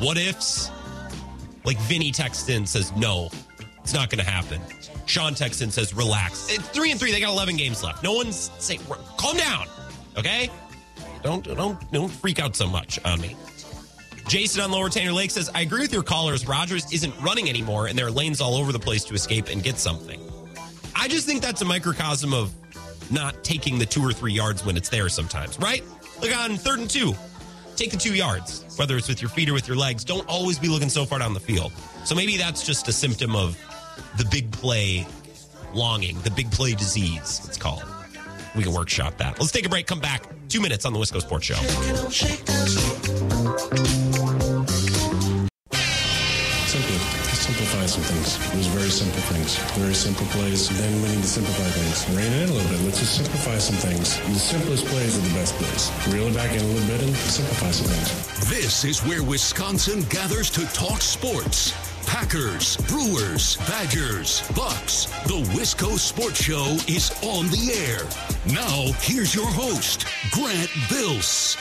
[0.00, 0.70] What ifs?
[1.64, 3.28] Like Vinny texts in says, no,
[3.82, 4.60] it's not going to happen.
[5.06, 6.50] Sean texts in says, relax.
[6.50, 7.12] It's three and three.
[7.12, 8.02] They got 11 games left.
[8.02, 8.80] No one's saying,
[9.16, 9.66] calm down.
[10.16, 10.50] Okay?
[11.22, 13.36] Don't, don't, don't freak out so much on me.
[14.28, 16.46] Jason on Lower Tanner Lake says, I agree with your callers.
[16.46, 19.62] Rodgers isn't running anymore, and there are lanes all over the place to escape and
[19.62, 20.20] get something.
[20.94, 22.52] I just think that's a microcosm of
[23.10, 25.82] not taking the two or three yards when it's there sometimes, right?
[26.20, 27.14] Look on third and two.
[27.74, 30.04] Take the two yards, whether it's with your feet or with your legs.
[30.04, 31.72] Don't always be looking so far down the field.
[32.04, 33.56] So maybe that's just a symptom of
[34.18, 35.06] the big play
[35.72, 37.84] longing, the big play disease, it's called.
[38.54, 39.40] We can workshop that.
[39.40, 40.24] Let's take a break, come back.
[40.48, 41.56] Two minutes on the Wisco Sports Show.
[47.88, 48.36] Some things.
[48.52, 49.56] It was very simple things.
[49.72, 50.68] Very simple plays.
[50.76, 52.04] Then we need to simplify things.
[52.14, 52.84] Rein it in a little bit.
[52.84, 54.18] Let's just simplify some things.
[54.28, 55.88] The simplest plays are the best plays.
[56.12, 58.50] Reel it back in a little bit and simplify some things.
[58.50, 61.72] This is where Wisconsin gathers to talk sports.
[62.04, 65.06] Packers, Brewers, Badgers, Bucks.
[65.24, 68.04] The Wisco Sports Show is on the air.
[68.52, 71.56] Now, here's your host, Grant Bills.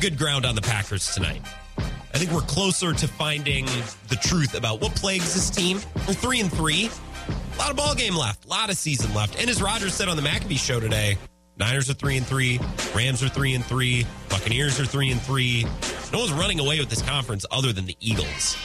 [0.00, 1.42] Good ground on the Packers tonight.
[1.76, 3.66] I think we're closer to finding
[4.08, 5.78] the truth about what plagues this team.
[6.08, 6.88] We're three and three.
[7.28, 9.38] A lot of ball game left, a lot of season left.
[9.38, 11.18] And as Rodgers said on the McAfee show today,
[11.58, 12.58] Niners are three and three,
[12.96, 15.66] Rams are three and three, Buccaneers are three and three.
[16.14, 18.56] No one's running away with this conference other than the Eagles.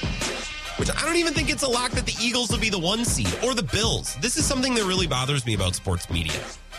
[0.78, 3.06] Which I don't even think it's a lock that the Eagles will be the one
[3.06, 4.18] seed or the Bills.
[4.22, 6.34] This is something that really bothers me about sports media.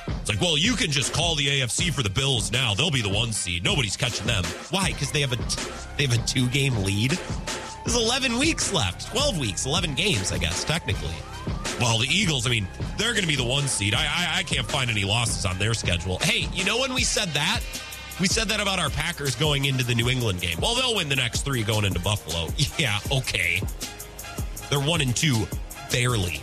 [0.09, 2.75] It's like, well, you can just call the AFC for the Bills now.
[2.75, 3.65] They'll be the one seed.
[3.65, 4.45] Nobody's catching them.
[4.71, 4.89] Why?
[4.89, 5.39] Because they have a
[5.97, 7.19] they have a two game lead.
[7.85, 9.09] There's 11 weeks left.
[9.13, 11.15] 12 weeks, 11 games, I guess technically.
[11.81, 12.67] Well, the Eagles, I mean,
[12.99, 13.95] they're going to be the one seed.
[13.95, 16.19] I, I I can't find any losses on their schedule.
[16.19, 17.61] Hey, you know when we said that?
[18.21, 20.59] We said that about our Packers going into the New England game.
[20.61, 22.49] Well, they'll win the next three going into Buffalo.
[22.79, 23.63] Yeah, okay.
[24.69, 25.47] They're one and two,
[25.91, 26.43] barely.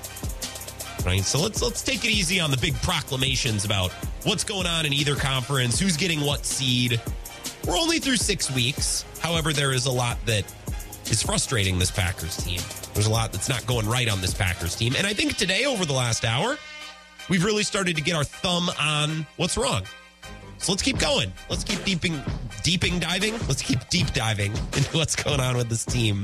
[1.05, 1.21] Right.
[1.21, 3.91] So let's let's take it easy on the big proclamations about
[4.23, 7.01] what's going on in either conference, who's getting what seed.
[7.67, 9.03] We're only through six weeks.
[9.19, 10.45] However, there is a lot that
[11.11, 12.61] is frustrating this Packers team.
[12.93, 14.93] There's a lot that's not going right on this Packers team.
[14.97, 16.57] And I think today, over the last hour,
[17.29, 19.83] we've really started to get our thumb on what's wrong.
[20.63, 21.31] So let's keep going.
[21.49, 22.23] Let's keep deeping,
[22.63, 23.33] deeping diving.
[23.49, 26.23] Let's keep deep diving into what's going on with this team.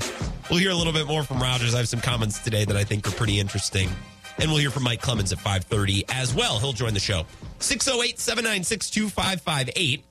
[0.50, 1.76] We'll hear a little bit more from Rodgers.
[1.76, 3.90] I have some comments today that I think are pretty interesting.
[4.38, 6.58] And we'll hear from Mike Clemens at 530 as well.
[6.58, 7.26] He'll join the show.
[7.60, 10.04] 608-796-2558.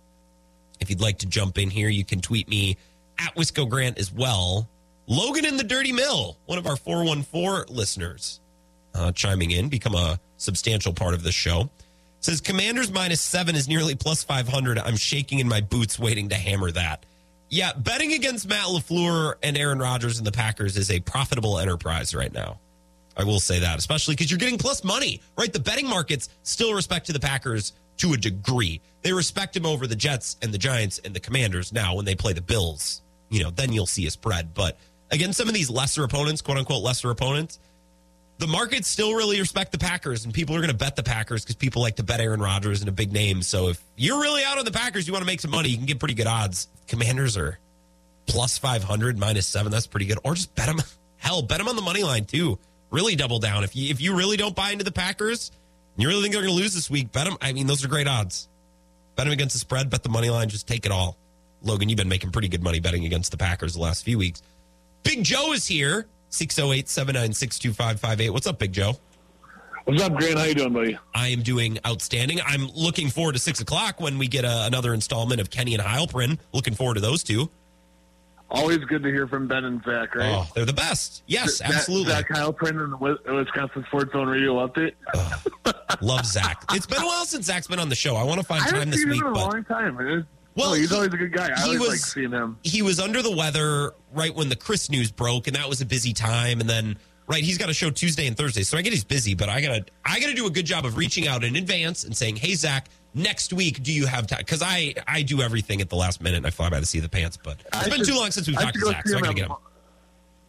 [0.81, 2.76] If you'd like to jump in here, you can tweet me
[3.18, 4.68] at Wisco Grant as well.
[5.07, 8.41] Logan in the Dirty Mill, one of our 414 listeners,
[8.95, 11.70] uh, chiming in, become a substantial part of the show.
[12.29, 14.79] Says Commanders minus seven is nearly plus 500.
[14.79, 17.07] I'm shaking in my boots waiting to hammer that.
[17.49, 22.14] Yeah, betting against Matt LaFleur and Aaron Rodgers and the Packers is a profitable enterprise
[22.14, 22.61] right now.
[23.16, 25.51] I will say that, especially because you're getting plus money, right?
[25.51, 28.83] The betting markets still respect to the Packers to a degree.
[29.01, 32.14] They respect him over the Jets and the Giants and the Commanders now when they
[32.14, 33.01] play the Bills.
[33.31, 34.53] You know, then you'll see a spread.
[34.53, 34.76] But
[35.11, 37.59] against some of these lesser opponents, quote unquote lesser opponents,
[38.39, 41.45] the markets still really respect the Packers, and people are going to bet the Packers
[41.45, 43.43] because people like to bet Aaron Rodgers and a big name.
[43.43, 45.76] So if you're really out on the Packers, you want to make some money, you
[45.76, 46.68] can get pretty good odds.
[46.86, 47.59] Commanders are
[48.26, 49.72] plus 500, minus seven.
[49.72, 50.18] That's pretty good.
[50.24, 50.78] Or just bet them.
[51.16, 52.59] Hell, bet them on the money line too.
[52.91, 53.64] Really double down.
[53.64, 55.51] If you if you really don't buy into the Packers,
[55.95, 57.36] and you really think they're going to lose this week, bet them.
[57.41, 58.49] I mean, those are great odds.
[59.16, 59.91] Bet them against the spread.
[59.91, 60.49] Bet the money line.
[60.49, 61.18] Just take it all.
[61.61, 64.43] Logan, you've been making pretty good money betting against the Packers the last few weeks.
[65.03, 66.07] Big Joe is here.
[66.31, 68.31] 608 796 2558.
[68.31, 68.97] What's up, Big Joe?
[69.85, 70.39] What's up, Grant?
[70.39, 70.99] How you doing, buddy?
[71.14, 72.41] I am doing outstanding.
[72.45, 75.83] I'm looking forward to 6 o'clock when we get a, another installment of Kenny and
[75.83, 76.39] Heilprin.
[76.53, 77.49] Looking forward to those two.
[78.51, 80.35] Always good to hear from Ben and Zach, right?
[80.35, 81.22] Oh, they're the best.
[81.26, 82.12] Yes, Zach- absolutely.
[82.12, 82.93] Zach Heilprin and
[83.24, 84.93] the Wisconsin Sports Zone Radio update.
[86.01, 86.62] Love Zach.
[86.72, 88.14] It's been a while since Zach's been on the show.
[88.16, 89.97] I want to find I time this week, a but long time.
[89.97, 90.26] man.
[90.59, 91.51] Well, no, he's he- always a good guy.
[91.57, 92.59] I he always was- like seeing him.
[92.65, 95.87] he was under the weather right when the Chris news broke, and that was a
[95.87, 96.61] busy time.
[96.61, 99.35] And then, right, he's got a show Tuesday and Thursday, so I get he's busy,
[99.35, 102.17] but I gotta, I gotta do a good job of reaching out in advance and
[102.17, 105.89] saying, "Hey, Zach, next week, do you have time?" Because I, I do everything at
[105.91, 107.39] the last minute, and I fly by the seat of the pants.
[107.43, 109.21] But it's I been should- too long since we've I talked to Zach, so I
[109.21, 109.57] gotta get him.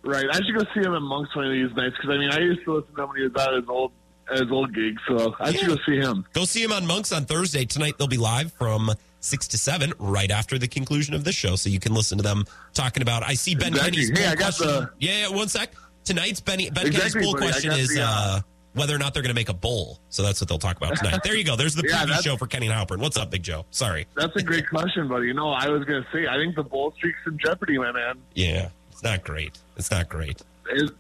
[0.02, 0.26] Right.
[0.32, 2.64] I should go see him amongst one of these nights because I mean I used
[2.64, 3.92] to listen to him when he was at his old
[4.32, 6.26] at his old gig, so I should go see him.
[6.34, 7.66] Go see him on Monks on Thursday.
[7.66, 11.56] Tonight they'll be live from six to seven, right after the conclusion of this show,
[11.56, 13.24] so you can listen to them talking about.
[13.24, 13.92] I see Ben Exactly.
[13.92, 14.68] Kenny's Hey, poll I got question.
[14.68, 15.74] the- yeah, yeah, one sec.
[16.06, 17.52] Tonight's Benny Ben Exactly, Kenny's poll buddy.
[17.52, 18.42] Question is the, uh, uh,
[18.74, 20.00] whether or not they're going to make a bowl.
[20.10, 21.20] So that's what they'll talk about tonight.
[21.24, 21.56] there you go.
[21.56, 23.00] There's the Yeah, preview show for Kenny and Heilprin.
[23.00, 23.66] What's up, Big Joe?
[23.72, 24.08] Sorry.
[24.16, 25.28] That's a great question, buddy.
[25.28, 28.20] You know, I was gonna say I think the bowl streak's in jeopardy, my man.
[28.36, 29.58] Yeah, it's not great.
[29.76, 30.42] It's not great.
[30.72, 30.92] It,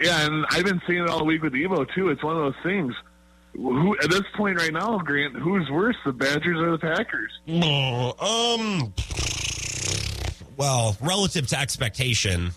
[0.00, 2.10] yeah, and I've been seeing it all week with Evo too.
[2.10, 2.94] It's one of those things.
[3.56, 5.34] Who at this point right now, Grant?
[5.36, 7.32] Who's worse, the Badgers or the Packers?
[7.48, 8.92] Oh, um,
[10.56, 12.50] well, relative to expectation,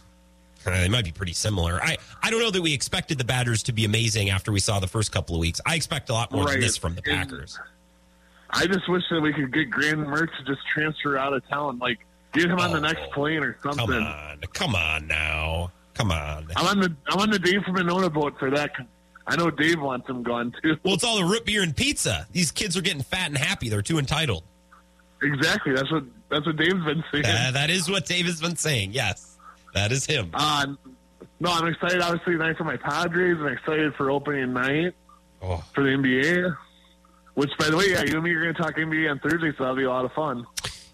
[0.65, 1.81] uh, they might be pretty similar.
[1.81, 4.79] I, I don't know that we expected the Badgers to be amazing after we saw
[4.79, 5.61] the first couple of weeks.
[5.65, 6.61] I expect a lot more than Right.
[6.61, 7.57] this from the Packers.
[8.49, 11.77] I just wish that we could get Graham Mertz to just transfer out of town,
[11.79, 11.99] like
[12.33, 13.85] get him on the Oh, next plane or something.
[13.87, 16.47] Come on, come on now, come on.
[16.55, 18.71] I'm on the I'm on the Dave from Monona boat for that.
[19.29, 20.75] I know Dave wants him gone too.
[20.83, 22.27] Well, it's all the root beer and pizza.
[22.31, 23.69] These kids are getting fat and happy.
[23.69, 24.43] They're too entitled.
[25.21, 25.73] Exactly.
[25.73, 27.25] That's what that's what Dave's been saying.
[27.25, 28.91] Uh, that is what Dave has been saying.
[28.93, 29.37] Yes,
[29.73, 30.29] that is him.
[30.33, 30.67] Uh,
[31.39, 32.01] no, I'm excited.
[32.01, 33.37] Obviously, tonight for my Padres.
[33.39, 34.93] I'm excited for opening night
[35.41, 35.63] Oh.
[35.73, 36.55] for the NBA.
[37.35, 39.51] Which, by the way, yeah, you and me are going to talk NBA on Thursday,
[39.57, 40.45] so that'll be a lot of fun.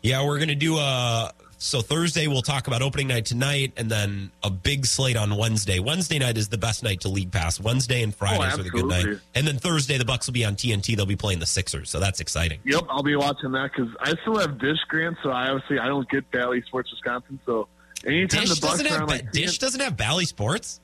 [0.04, 1.32] Yeah, we're gonna do a.
[1.58, 5.80] So Thursday we'll talk about opening night tonight, and then a big slate on Wednesday.
[5.80, 7.60] Wednesday night is the best night to league pass.
[7.60, 10.56] Wednesday and Fridays are the good night, and then Thursday the Bucks will be on
[10.56, 10.96] TNT.
[10.96, 12.60] They'll be playing the Sixers, so that's exciting.
[12.66, 15.88] Yep, I'll be watching that because I still have Dish Grant, so I obviously I
[15.88, 17.40] don't get Bally Sports Wisconsin.
[17.46, 17.68] So
[18.06, 20.82] anytime Dish the Bucks doesn't are have on, like Dish doesn't have Bally Sports.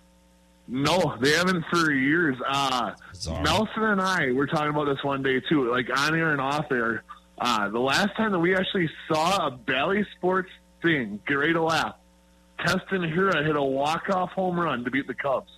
[0.68, 2.38] No, they haven't for years.
[2.48, 2.94] Uh,
[3.28, 6.72] Nelson and I were talking about this one day too, like on air and off
[6.72, 7.04] air.
[7.38, 10.50] Uh, the last time that we actually saw a Bally Sports
[10.82, 11.96] thing, get ready to laugh.
[12.60, 15.52] Keston Hiura hit a walk-off home run to beat the Cubs.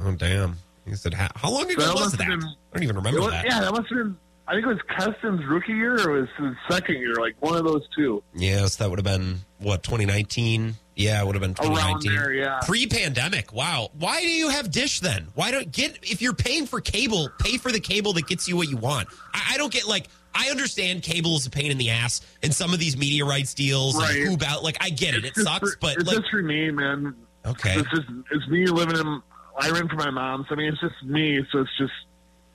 [0.00, 0.56] Oh damn!
[0.86, 3.44] He said, "How, how long ago was that?" been- I don't even remember was- that.
[3.46, 4.16] yeah, that must have been.
[4.46, 7.64] I think it was Keston's rookie year or was his second year, like one of
[7.64, 8.22] those two.
[8.34, 10.74] Yes, that would have been what 2019.
[10.96, 12.14] Yeah, it would have been Around 2019.
[12.14, 12.58] there, yeah.
[12.66, 13.52] Pre-pandemic.
[13.52, 13.90] Wow.
[13.98, 15.28] Why do you have Dish then?
[15.34, 18.56] Why don't get if you're paying for cable, pay for the cable that gets you
[18.56, 19.08] what you want.
[19.34, 20.06] I, I don't get like
[20.38, 23.54] I understand cable is a pain in the ass and some of these media rights
[23.54, 24.16] deals Right.
[24.16, 25.24] and who out like I get it.
[25.24, 27.14] It It's just sucks, for- but it's like just for me, man.
[27.44, 27.74] okay.
[27.78, 29.22] It's just it's me living in.
[29.60, 31.44] I rent for my mom, so I mean it's just me.
[31.50, 31.92] So it's just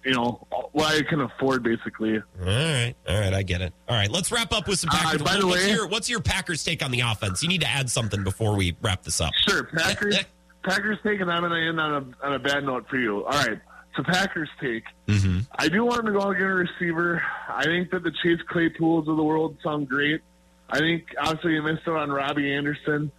[0.06, 2.18] you know what I can afford, basically.
[2.18, 2.94] All right.
[3.08, 3.74] All right, I get it.
[3.88, 5.22] All right, let's wrap up with some Uh, Packers.
[5.22, 7.42] by the what's way- your what's your Packers take on the offense?
[7.44, 9.32] You need to add something before we wrap this up.
[9.48, 10.18] Sure, Packers.
[10.64, 13.26] Packers take, and I'm end on a on a bad note for you.
[13.26, 13.60] All right,
[13.96, 14.84] so Packers take.
[15.08, 15.40] Mm-hmm.
[15.58, 17.22] I do want him to go out and get a receiver.
[17.50, 20.22] I think that the Chase Claypools of the world sound great.
[20.70, 23.12] I think obviously you missed out on Robbie Anderson.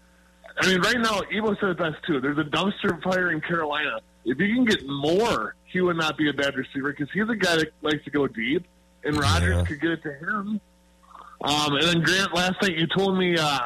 [0.60, 2.20] I mean, right now, Evo said it best too.
[2.20, 3.98] There's a dumpster fire in Carolina.
[4.24, 7.36] If you can get more, he would not be a bad receiver because he's a
[7.36, 8.64] guy that likes to go deep,
[9.04, 9.64] and Rodgers Yeah.
[9.64, 10.60] could get it to him.
[11.42, 13.58] Um, and then Grant, last night you told me uh,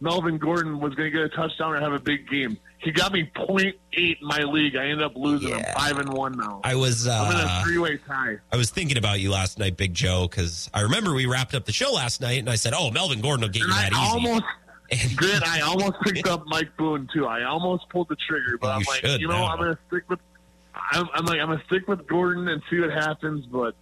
[0.00, 2.56] Melvin Gordon was going to get a touchdown or have a big game.
[2.84, 4.76] He got me 0.8 in my league.
[4.76, 5.48] I ended up losing.
[5.48, 5.72] Yeah.
[5.74, 6.60] I'm five and one now.
[6.62, 8.36] I was uh, I'm in a uh, three-way tie.
[8.52, 11.64] I was thinking about you last night, Big Joe, because I remember we wrapped up
[11.64, 13.82] the show last night, and I said, "Oh, Melvin Gordon will get you And I
[13.88, 14.44] that easy." almost,
[14.90, 17.26] And- Grant, I almost picked up Mike Boone too.
[17.26, 19.46] I almost pulled the trigger, but You I'm like, should you know, now.
[19.46, 20.20] I'm to stick with.
[20.92, 23.46] I'm, I'm like, I'm to stick with Gordon and see what happens.
[23.46, 23.74] But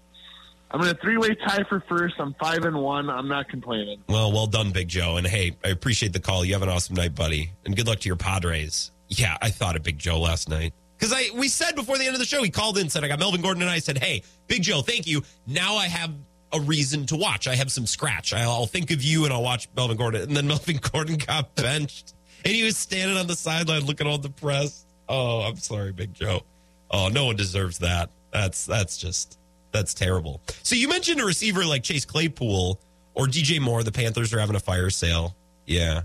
[0.73, 2.15] I'm in a three-way tie for first.
[2.19, 3.11] I'm five and one.
[3.11, 4.03] I'm not complaining.
[4.09, 6.45] well, well done, Big Joe, and hey, I appreciate the call.
[6.45, 8.91] You have an awesome night, buddy, and good luck to your Padres.
[9.09, 12.15] Yeah, I thought of Big Joe last night because I we said before the end
[12.15, 14.23] of the show, he called in, said I got Melvin Gordon, and I said, "Hey,
[14.47, 15.23] Big Joe, thank you.
[15.47, 16.11] Now I have."
[16.55, 17.49] A reason to watch.
[17.49, 18.35] I have some scratch.
[18.35, 20.21] I'll, I'll think of you and I'll watch Melvin Gordon.
[20.21, 22.13] And then Melvin Gordon got benched,
[22.45, 24.87] and he was standing on the sideline looking all depressed.
[25.09, 26.43] Oh, I'm sorry, Big Joe.
[26.91, 28.11] Oh, no one deserves that.
[28.35, 29.39] That's that's just
[29.73, 30.41] that's terrible.
[30.63, 32.81] So you mentioned a receiver like Chase Claypool
[33.15, 33.83] or DJ Moore.
[33.83, 35.35] The Panthers are having a fire sale.
[35.67, 36.03] Yeah,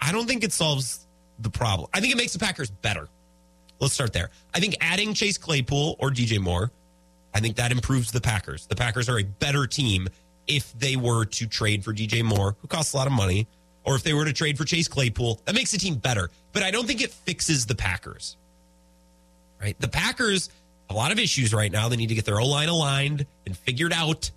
[0.00, 1.06] I don't think it solves
[1.38, 1.88] the problem.
[1.92, 3.08] I think it makes the Packers better.
[3.80, 4.30] Let's start there.
[4.54, 6.70] I think adding Chase Claypool or DJ Moore,
[7.34, 8.66] I think that improves the Packers.
[8.66, 10.08] The Packers are a better team
[10.46, 13.48] if they were to trade for DJ Moore, who costs a lot of money,
[13.84, 15.40] or if they were to trade for Chase Claypool.
[15.46, 16.30] That makes the team better.
[16.52, 18.36] But I don't think it fixes the Packers
[19.62, 19.80] right?
[19.80, 20.50] The Packers
[20.92, 21.88] a lot of issues right now.
[21.88, 24.30] They need to get their O line aligned and figured out.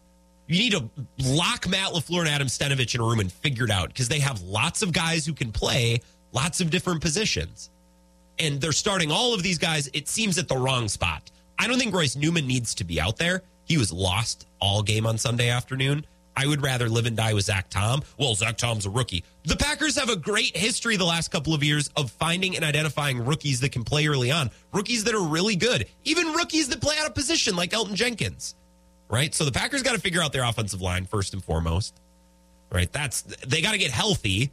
[0.47, 0.89] You need to
[1.19, 4.19] lock Matt LaFleur and Adam Stenavich in a room and figure it out because they
[4.19, 6.01] have lots of guys who can play
[6.31, 7.69] lots of different positions.
[8.37, 11.31] And they're starting all of these guys, it seems, at the wrong spot.
[11.57, 13.41] I don't think Royce Newman needs to be out there.
[13.63, 16.05] He was lost all game on Sunday afternoon.
[16.37, 18.01] I would rather live and die with Zach Tom.
[18.17, 19.23] Well, Zach Tom's a rookie.
[19.43, 23.23] The Packers have a great history the last couple of years of finding and identifying
[23.23, 26.97] rookies that can play early on, rookies that are really good, even rookies that play
[26.99, 28.55] out of position like Elgton Jenkins,
[29.09, 29.33] right?
[29.33, 31.99] So the Packers got to figure out their offensive line first and foremost,
[32.71, 32.91] right?
[32.91, 34.51] That's they got to get healthy.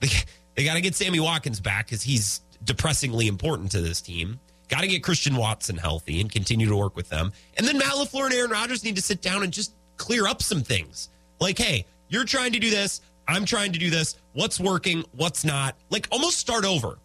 [0.00, 0.08] They,
[0.56, 4.40] they got to get Sammy Watkins back because he's depressingly important to this team.
[4.68, 7.32] Got to get Christian Watson healthy and continue to work with them.
[7.56, 10.42] And then Matt LaFleur and Aaron Rodgers need to sit down and just clear up
[10.42, 11.08] some things.
[11.42, 13.00] Like, hey, you're trying to do this.
[13.28, 14.16] I'm trying to do this.
[14.32, 15.04] What's working?
[15.12, 15.76] What's not?
[15.90, 16.98] Like, almost start over.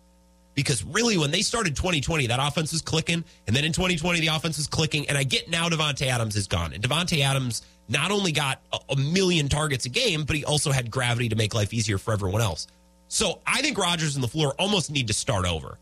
[0.53, 3.23] Because really, when they started 2020, that offense was clicking.
[3.47, 5.07] And then in 2020, the offense was clicking.
[5.09, 6.73] And I get now Davante Adams is gone.
[6.73, 10.71] And Davante Adams not only got a, a million targets a game, but he also
[10.71, 12.67] had gravity to make life easier for everyone else.
[13.07, 15.77] So I think Rodgers and LaFleur almost need to start over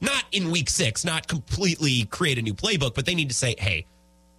[0.00, 3.54] not in week six, not completely create a new playbook, but they need to say,
[3.58, 3.86] hey,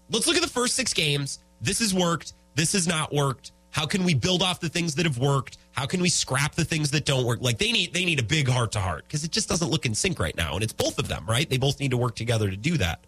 [0.09, 1.39] let's look at the first six games.
[1.61, 2.34] This has worked.
[2.55, 3.51] This has not worked.
[3.72, 5.57] How can we build off the things that have worked?
[5.72, 7.41] How can we scrap the things that don't work?
[7.41, 9.86] Like they need they need a big heart to heart because it just doesn't look
[9.86, 10.55] in sync right now.
[10.55, 11.49] And it's both of them, right?
[11.49, 13.01] They both need to work together to do that.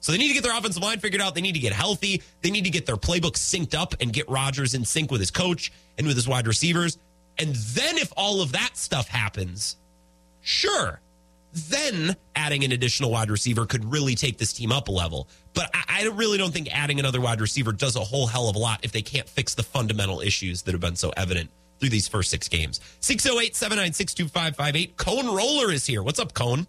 [0.00, 1.34] So they need to get their offensive line figured out.
[1.34, 2.22] They need to get healthy.
[2.42, 5.30] They need to get their playbook synced up and get Rodgers in sync with his
[5.30, 6.98] coach and with his wide receivers.
[7.38, 9.76] And then if all of that stuff happens,
[10.40, 11.00] sure,
[11.52, 15.28] then adding an additional wide receiver could really take this team up a level.
[15.54, 18.56] But I, I, really don't think adding another wide receiver does a whole hell of
[18.56, 21.90] a lot if they can't fix the fundamental issues that have been so evident through
[21.90, 22.80] these first six games.
[23.00, 24.96] 608 796 2558.
[24.96, 26.02] Cone Roller is here.
[26.02, 26.66] What's up, Cone?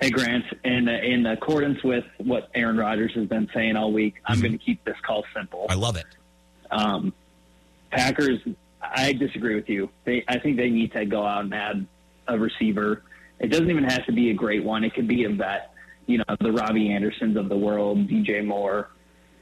[0.00, 0.44] Hey, Grant.
[0.64, 4.46] In, in accordance with what Aaron Rodgers has been saying all week, I'm mm-hmm.
[4.46, 5.66] going to keep this call simple.
[5.68, 6.06] I love it.
[6.70, 7.12] Um,
[7.90, 8.40] Packers,
[8.82, 9.88] I disagree with you.
[10.04, 11.86] They, I think they need to go out and add
[12.26, 13.02] a receiver.
[13.38, 14.84] It doesn't even have to be a great one.
[14.84, 15.73] It could be a vet,
[16.06, 18.90] you know, the Robbie Andersons of the world, DJ Moore.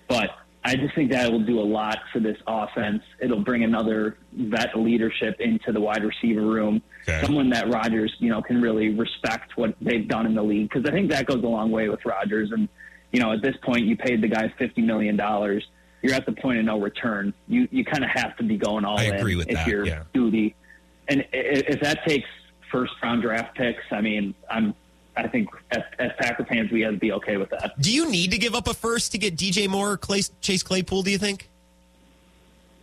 [0.08, 0.30] But
[0.64, 3.02] I just think that will do a lot for this offense.
[3.20, 6.82] It'll bring another vet leadership into the wide receiver room.
[7.02, 7.20] Okay.
[7.24, 10.88] Someone that Rodgers, you know, can really respect what they've done in the league because
[10.88, 12.52] I think that goes a long way with Rodgers.
[12.52, 12.68] And
[13.10, 15.66] you know, at this point, you paid the guy fifty million dollars.
[16.02, 17.34] You're at the point of no return.
[17.48, 19.66] You you kind of have to be going all I in agree with if that,
[19.66, 20.04] you're yeah.
[20.14, 20.54] duty.
[21.08, 22.28] And if that takes
[22.72, 23.84] first round draft picks.
[23.92, 24.74] I mean, I'm
[25.16, 27.78] I think as, as, Packer fans, we have to be okay with that.
[27.80, 31.02] Do you need to give up a first to get DJ Moore, Clay, Chase Claypool?
[31.02, 31.50] Do you think?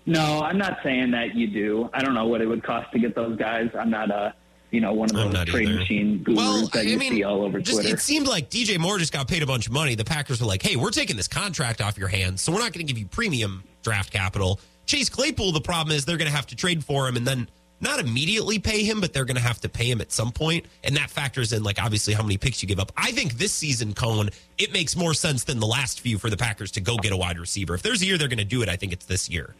[0.06, 1.90] No, I'm not saying that you do.
[1.94, 3.70] I don't know what it would cost to get those guys.
[3.78, 4.34] I'm not a
[4.72, 5.80] you know one of those trade either.
[5.80, 7.96] machine gurus well, that you I mean, see all over just, Twitter.
[7.96, 9.96] It seemed like DJ Moore just got paid a bunch of money.
[9.96, 12.74] The Packers were like, "Hey, we're taking this contract off your hands, so we're not
[12.74, 16.36] going to give you premium draft capital." Chase Claypool, the problem is they're going to
[16.36, 17.48] have to trade for him, and then
[17.82, 20.66] not immediately pay him, but they're going to have to pay him at some point,
[20.84, 22.92] and that factors in like obviously how many picks you give up.
[22.98, 26.38] I think this season, Cone, it makes more sense than the last few for the
[26.38, 27.76] Packers to go get a wide receiver.
[27.76, 29.56] If there's a year they're going to do it, I think it's this year.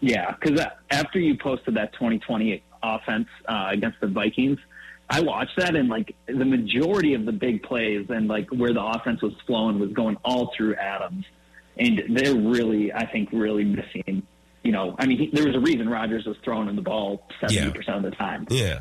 [0.00, 0.60] Yeah, because
[0.90, 4.58] after you posted that 2020 offense uh, against the Vikings,
[5.08, 8.82] I watched that and like the majority of the big plays and like where the
[8.82, 11.24] offense was flowing was going all through Adams,
[11.76, 14.26] and they're really, I think, really missing
[14.62, 17.26] you know, I mean, he, there was a reason Rodgers was throwing him the ball
[17.40, 17.52] 70%
[17.86, 17.96] yeah.
[17.96, 18.46] of the time.
[18.50, 18.80] Yeah.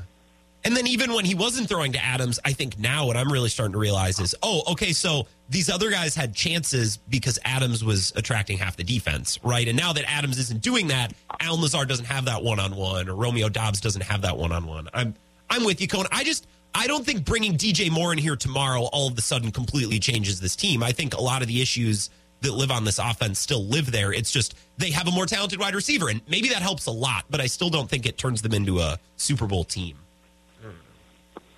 [0.63, 3.49] And then even when he wasn't throwing to Adams, I think now what I'm really
[3.49, 8.13] starting to realize is, oh, okay, so these other guys had chances because Adams was
[8.15, 9.67] attracting half the defense, right?
[9.67, 13.09] And now that Adams isn't doing that, Allen Lazard doesn't have that one on one,
[13.09, 14.87] or Romeo Doubs doesn't have that one on one.
[14.93, 15.15] I'm
[15.49, 16.05] I'm with you, Cone.
[16.11, 19.51] I just I don't think bringing DJ Moore in here tomorrow all of a sudden
[19.51, 20.83] completely changes this team.
[20.83, 22.09] I think a lot of the issues
[22.41, 24.11] that live on this offense still live there.
[24.11, 27.25] It's just they have a more talented wide receiver, and maybe that helps a lot.
[27.29, 29.97] But I still don't think it turns them into a Super Bowl team.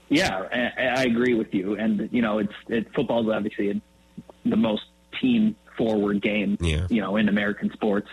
[0.09, 0.43] Yeah,
[0.77, 1.75] I, agree with you.
[1.75, 3.81] And you know, it's it, football is obviously a,
[4.45, 4.83] the most
[5.19, 6.85] team forward game, yeah.
[6.89, 8.09] you know, in American sports.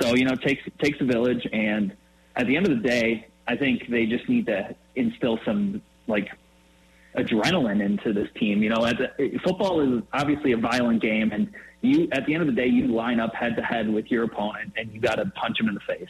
[0.00, 1.96] So you know, it takes takes a village, and
[2.36, 6.28] at the end of the day, I think they just need to instill some like
[7.16, 8.62] adrenaline into this team.
[8.62, 11.52] You know, as a, football is obviously a violent game, and
[11.82, 14.24] you at the end of the day you line up head to head with your
[14.24, 16.08] opponent and you got to punch him in the face.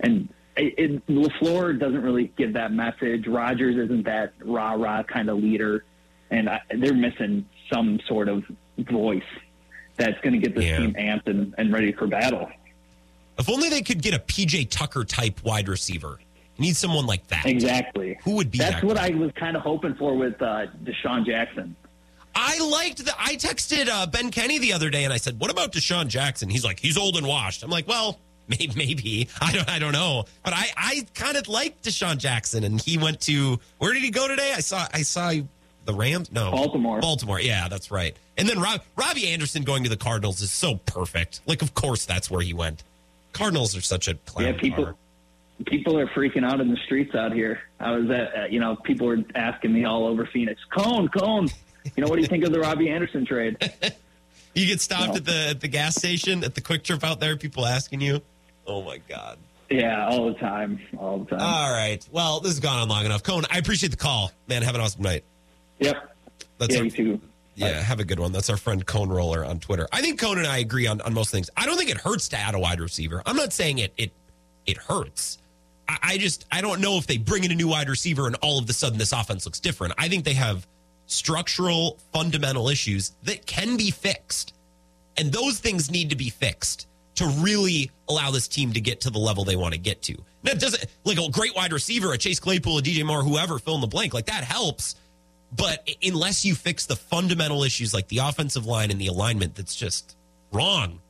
[0.00, 3.26] And it, it, LaFleur doesn't really give that message.
[3.26, 5.84] Rodgers isn't that rah rah kind of leader,
[6.30, 8.44] and I, they're missing some sort of
[8.78, 9.22] voice
[9.96, 10.78] that's going to get this yeah.
[10.78, 12.48] team amped and, and ready for battle.
[13.38, 16.20] If only they could get a PJ Tucker type wide receiver.
[16.58, 17.46] need someone like that.
[17.46, 18.18] Exactly.
[18.24, 18.58] Who would be?
[18.58, 19.08] That's that what guy?
[19.08, 21.74] I was kind of hoping for with uh, DeSean Jackson.
[22.36, 23.12] I liked the.
[23.18, 26.48] I texted uh, Ben Kenny the other day and I said, "What about DeSean Jackson?"
[26.48, 28.18] He's like, "He's old and washed." I'm like, "Well,
[28.48, 29.28] maybe, maybe.
[29.40, 32.98] I don't, I don't know." But I, I kind of liked DeSean Jackson, and he
[32.98, 34.52] went to where did he go today?
[34.54, 35.32] I saw, I saw
[35.84, 36.32] the Rams?
[36.32, 37.00] No, Baltimore.
[37.00, 37.40] Baltimore.
[37.40, 38.16] Yeah, that's right.
[38.36, 41.40] And then Rob, Robbie Anderson going to the Cardinals is so perfect.
[41.46, 42.82] Like, of course, that's where he went.
[43.32, 44.94] Cardinals are such a clown Yeah, people car.
[45.66, 47.60] people are freaking out in the streets out here.
[47.78, 51.48] I was at, you know, people were asking me all over Phoenix, Cone, Cone.
[51.96, 53.56] You know, what do you think of the Robbie Anderson trade?
[54.56, 55.14] You get stopped No.
[55.16, 57.36] at the at the gas station at the quick trip out there.
[57.36, 58.20] People asking you.
[58.68, 59.36] Oh my god.
[59.68, 61.40] Yeah, all the time, all the time.
[61.40, 62.06] All right.
[62.12, 63.24] Well, this has gone on long enough.
[63.24, 64.62] Cone, I appreciate the call, man.
[64.62, 65.24] Have an awesome night.
[65.80, 66.14] yep.
[66.58, 67.20] That's yeah, our- you too.
[67.56, 68.30] Yeah, have a good one.
[68.30, 69.88] That's our friend Cone Roller on Twitter.
[69.92, 71.50] I think Cone and I agree on, on most things.
[71.56, 73.22] I don't think it hurts to add a wide receiver.
[73.26, 74.12] I'm not saying it it
[74.66, 75.38] it hurts.
[75.88, 78.36] I, I just I don't know if they bring in a new wide receiver and
[78.36, 79.94] all of a sudden this offense looks different.
[79.98, 80.64] I think they have
[81.06, 84.54] structural fundamental issues that can be fixed.
[85.16, 89.10] And those things need to be fixed to really allow this team to get to
[89.10, 90.14] the level they want to get to.
[90.42, 93.58] Now, it doesn't like a great wide receiver, a Chase Claypool, a DJ Moore, whoever,
[93.58, 94.96] fill in the blank, like that helps.
[95.56, 99.76] But unless you fix the fundamental issues like the offensive line and the alignment, that's
[99.76, 100.16] just
[100.52, 101.00] wrong.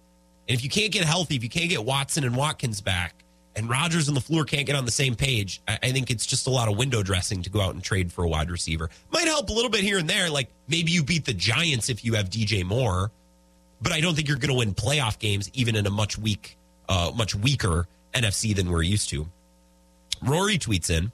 [0.47, 3.24] And if you can't get healthy, if you can't get Watson and Watkins back,
[3.57, 6.51] and Rodgers and LaFleur can't get on the same page, I, think it's just a
[6.51, 8.91] lot of window dressing to go out and trade for a wide receiver.
[9.13, 10.29] Might help a little bit here and there.
[10.29, 13.11] Like maybe you beat the Giants if you have DJ Moore,
[13.81, 16.57] but I don't think you're going to win playoff games even in a much weak,
[16.89, 19.29] uh, much weaker NFC than we're used to.
[20.23, 21.13] Rory tweets in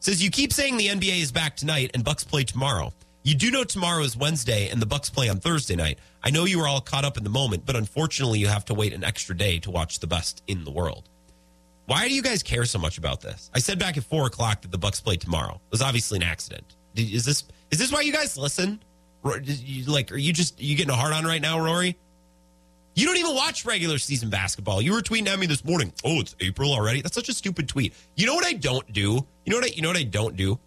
[0.00, 2.92] says you keep saying the NBA is back tonight and Bucks play tomorrow.
[3.22, 5.98] You do know tomorrow is Wednesday and the Bucks play on Thursday night.
[6.24, 8.74] I know you are all caught up in the moment, but unfortunately you have to
[8.74, 11.08] wait an extra day to watch the best in the world.
[11.86, 13.50] Why do you guys care so much about this?
[13.54, 15.54] I said back at four o'clock that the Bucks play tomorrow.
[15.54, 16.76] It was obviously an accident.
[16.94, 18.82] Is this is this why you guys listen?
[19.24, 21.96] Like, are you just are you getting a hard on right now, Rory?
[22.94, 24.82] You don't even watch regular season basketball.
[24.82, 25.92] You were tweeting at me this morning.
[26.04, 27.00] Oh, it's April already.
[27.00, 27.94] That's such a stupid tweet.
[28.16, 29.26] You know what I don't do?
[29.44, 30.58] You know what I you know what I don't do?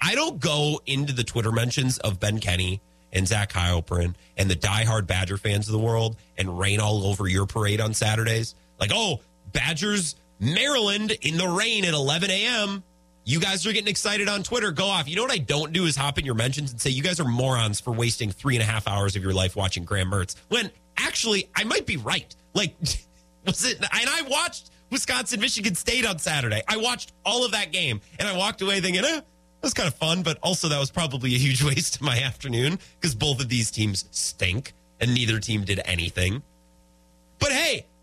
[0.00, 2.80] I don't go into the Twitter mentions of Ben Kenny
[3.12, 7.26] and Zach Heilprin and the diehard Badger fans of the world and rain all over
[7.26, 8.54] your parade on Saturdays.
[8.78, 9.20] Like, oh,
[9.52, 12.82] Badgers, Maryland in the rain at 11 a.m.
[13.24, 14.70] You guys are getting excited on Twitter.
[14.70, 15.08] Go off.
[15.08, 17.20] You know what I don't do is hop in your mentions and say you guys
[17.20, 20.34] are morons for wasting three and a half hours of your life watching Graham Mertz.
[20.48, 22.34] When actually I might be right.
[22.54, 22.74] Like,
[23.46, 23.78] was it?
[23.78, 26.62] And I watched Wisconsin Michigan State on Saturday.
[26.66, 29.24] I watched all of that game and I walked away thinking, eh, that
[29.62, 32.78] was kind of fun, but also that was probably a huge waste of my afternoon
[33.00, 36.42] because both of these teams stink and neither team did anything.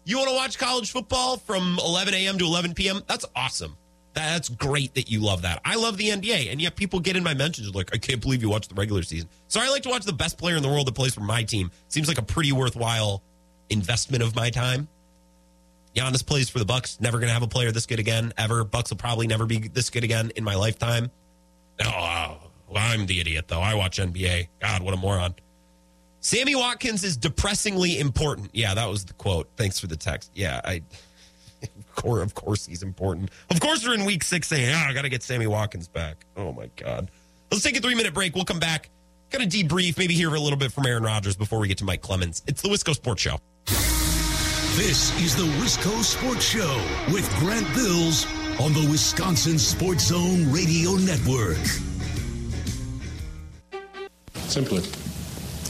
[0.05, 2.37] You want to watch college football from 11 a.m.
[2.37, 3.01] to 11 p.m.?
[3.07, 3.75] That's awesome.
[4.13, 5.61] That's great that you love that.
[5.65, 8.41] I love the NBA, and yet people get in my mentions like, I can't believe
[8.41, 9.27] you watch the regular season.
[9.47, 11.43] So I like to watch the best player in the world that plays for my
[11.43, 11.69] team.
[11.89, 13.23] Seems like a pretty worthwhile
[13.69, 14.87] investment of my time.
[15.95, 17.01] Giannis plays for the Bucks.
[17.01, 18.63] Never going to have a player this good again ever.
[18.63, 21.09] Bucks will probably never be this good again in my lifetime.
[21.83, 22.37] Oh.
[22.75, 23.61] I'm the idiot though.
[23.61, 24.47] I watch NBA.
[24.59, 25.35] God, what a moron.
[26.25, 28.49] Sammy Watkins is depressingly important.
[28.51, 29.47] Yeah, that was the quote.
[29.57, 30.31] Thanks for the text.
[30.33, 30.81] Yeah, I.
[31.61, 33.29] Of course, of course, he's important.
[33.51, 36.25] Of course, we're in week six saying, "Ah, I got to get Sammy Watkins back."
[36.35, 37.11] Oh my God.
[37.51, 38.33] Let's take a three minute break.
[38.33, 38.89] We'll come back.
[39.29, 41.85] Got to debrief, maybe hear a little bit from Aaron Rodgers before we get to
[41.85, 42.41] Mike Clemens.
[42.47, 43.37] It's the Wisco Sports Show.
[44.75, 46.81] This is the Wisco Sports Show
[47.13, 48.25] with Grant Bills
[48.59, 51.57] on the Wisconsin Sports Zone Radio Network.
[54.47, 54.83] Simply.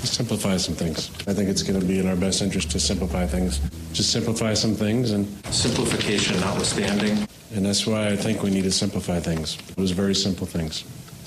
[0.05, 1.09] Simplify some things.
[1.27, 3.59] I think it's going to be in our best interest to simplify things.
[3.91, 5.27] Just simplify some things and.
[5.53, 7.27] Simplification notwithstanding.
[7.53, 9.57] And that's why I think we need to simplify things.
[9.69, 10.81] It was very simple things.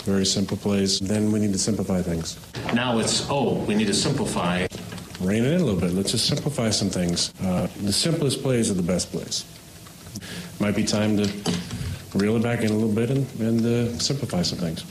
[0.04, 1.00] Very simple plays.
[1.00, 2.38] Then we need to simplify things.
[2.72, 4.66] Now it's, oh, we need to simplify.
[5.20, 5.92] Rein it in a little bit.
[5.92, 7.32] Let's just simplify some things.
[7.42, 9.44] Uh, the simplest plays are the best plays.
[10.60, 11.28] Might be time to
[12.14, 14.84] reel it back in a little bit and, and uh, simplify some things.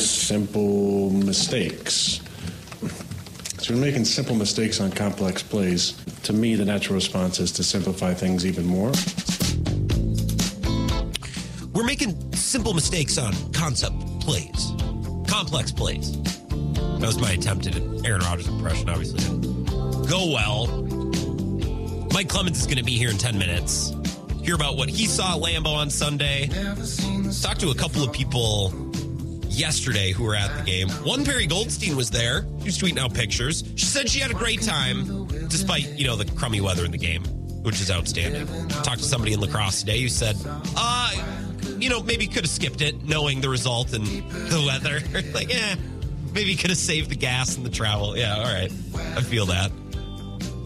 [0.00, 2.20] Simple mistakes.
[3.64, 5.92] So we're making simple mistakes on complex plays.
[6.24, 8.92] To me, the natural response is to simplify things even more.
[11.72, 14.72] We're making simple mistakes on concept plays,
[15.26, 16.12] complex plays.
[16.20, 18.90] That was my attempt at an Aaron Rodgers impression.
[18.90, 19.64] Obviously, didn't
[20.10, 20.66] go well.
[22.12, 23.94] Mike Clemens is going to be here in ten minutes.
[24.42, 26.48] Hear about what he saw at Lambeau on Sunday.
[27.40, 28.83] Talk to a couple of people
[29.58, 30.88] yesterday who were at the game.
[31.04, 32.44] One Perry Goldstein was there.
[32.60, 33.64] She was tweeting out pictures.
[33.76, 36.98] She said she had a great time, despite you know the crummy weather in the
[36.98, 37.24] game,
[37.62, 38.46] which is outstanding.
[38.68, 40.36] Talked to somebody in La Crosse today who said,
[40.76, 41.12] "Uh,
[41.78, 45.00] you know, maybe could have skipped it, knowing the result and the weather.
[45.34, 45.74] like, yeah,
[46.32, 48.16] maybe could have saved the gas and the travel.
[48.16, 48.72] Yeah, all right,
[49.16, 49.70] I feel that.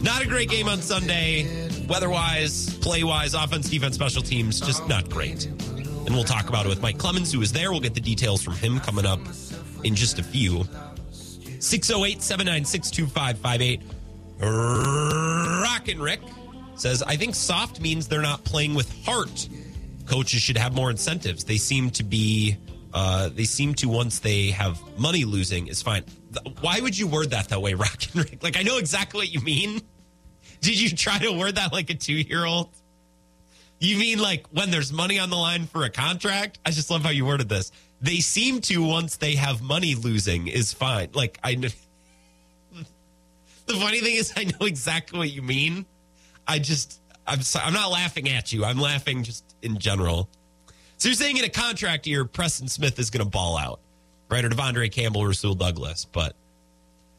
[0.00, 5.48] Not a great game on Sunday, weather-wise, play-wise, offense, defense, special teams, just not great.
[6.08, 7.70] And we'll talk about it with Mike Clemens, who is there.
[7.70, 9.20] We'll get the details from him coming up
[9.84, 10.64] in just a few.
[11.60, 13.82] 608 796 2558.
[14.40, 16.20] Rockin' Rick
[16.76, 19.50] says, I think soft means they're not playing with heart.
[20.06, 21.44] Coaches should have more incentives.
[21.44, 22.56] They seem to be,
[22.94, 26.04] uh, they seem to once they have money losing is fine.
[26.62, 28.42] Why would you word that that way, Rockin' Rick?
[28.42, 29.82] Like, I know exactly what you mean.
[30.62, 32.70] Did you try to word that like a two year old?
[33.80, 36.58] You mean like when there's money on the line for a contract?
[36.66, 37.70] I just love how you worded this.
[38.00, 41.10] They seem to once they have money losing is fine.
[41.14, 41.56] Like I.
[43.66, 45.84] The funny thing is, I know exactly what you mean.
[46.46, 48.64] I just, I'm, so, I'm not laughing at you.
[48.64, 50.30] I'm laughing just in general.
[50.96, 53.80] So you're saying in a contract year, Preston Smith is going to ball out,
[54.30, 54.42] right?
[54.42, 56.34] Or De'Vondre Campbell, or Rasul Douglas, but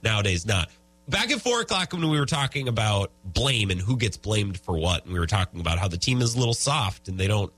[0.02, 0.72] nowadays not.
[1.10, 4.78] Back at four o'clock when we were talking about blame and who gets blamed for
[4.78, 7.28] what, and we were talking about how the team is a little soft and they
[7.28, 7.52] don't,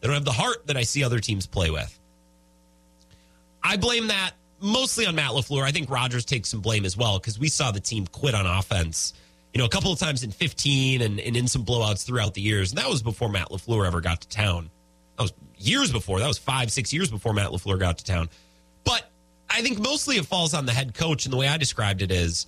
[0.00, 1.98] they don't have the heart that I see other teams play with.
[3.62, 5.62] I blame that mostly on Matt LaFleur.
[5.62, 8.46] I think Rodgers takes some blame as well because we saw the team quit on
[8.46, 9.12] offense,
[9.52, 12.40] you know, a couple of times in 15 and, and in some blowouts throughout the
[12.40, 12.70] years.
[12.70, 14.70] And that was before Matt LaFleur ever got to town.
[15.18, 16.20] That was years before.
[16.20, 18.30] That was five, six years before Matt LaFleur got to town.
[18.82, 19.10] But
[19.50, 21.26] I think mostly it falls on the head coach.
[21.26, 22.46] And the way I described it is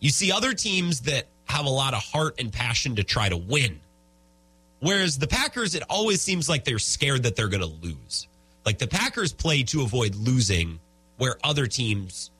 [0.00, 3.36] you see other teams that have a lot of heart and passion to try to
[3.36, 3.80] win.
[4.80, 8.28] Whereas the Packers, it always seems like they're scared that they're going to lose.
[8.64, 10.78] Like the Packers play to avoid losing,
[11.16, 12.30] where other teams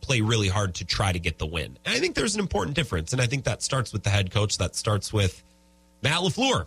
[0.00, 1.78] play really hard to try to get the win.
[1.84, 3.12] And I think there's an important difference.
[3.12, 5.42] And I think that starts with the head coach, that starts with
[6.02, 6.66] Matt LaFleur.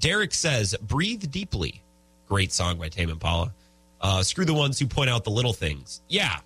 [0.00, 1.82] Derek says, Breathe Deeply.
[2.28, 3.52] Great song by Tame Impala.
[4.00, 6.02] Uh, screw the ones who point out the little things.
[6.08, 6.38] Yeah,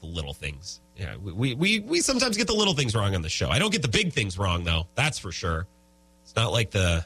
[0.00, 0.80] the little things.
[0.96, 3.48] Yeah, we, we, we sometimes get the little things wrong on the show.
[3.48, 4.86] I don't get the big things wrong, though.
[4.94, 5.66] That's for sure.
[6.22, 7.04] It's not like the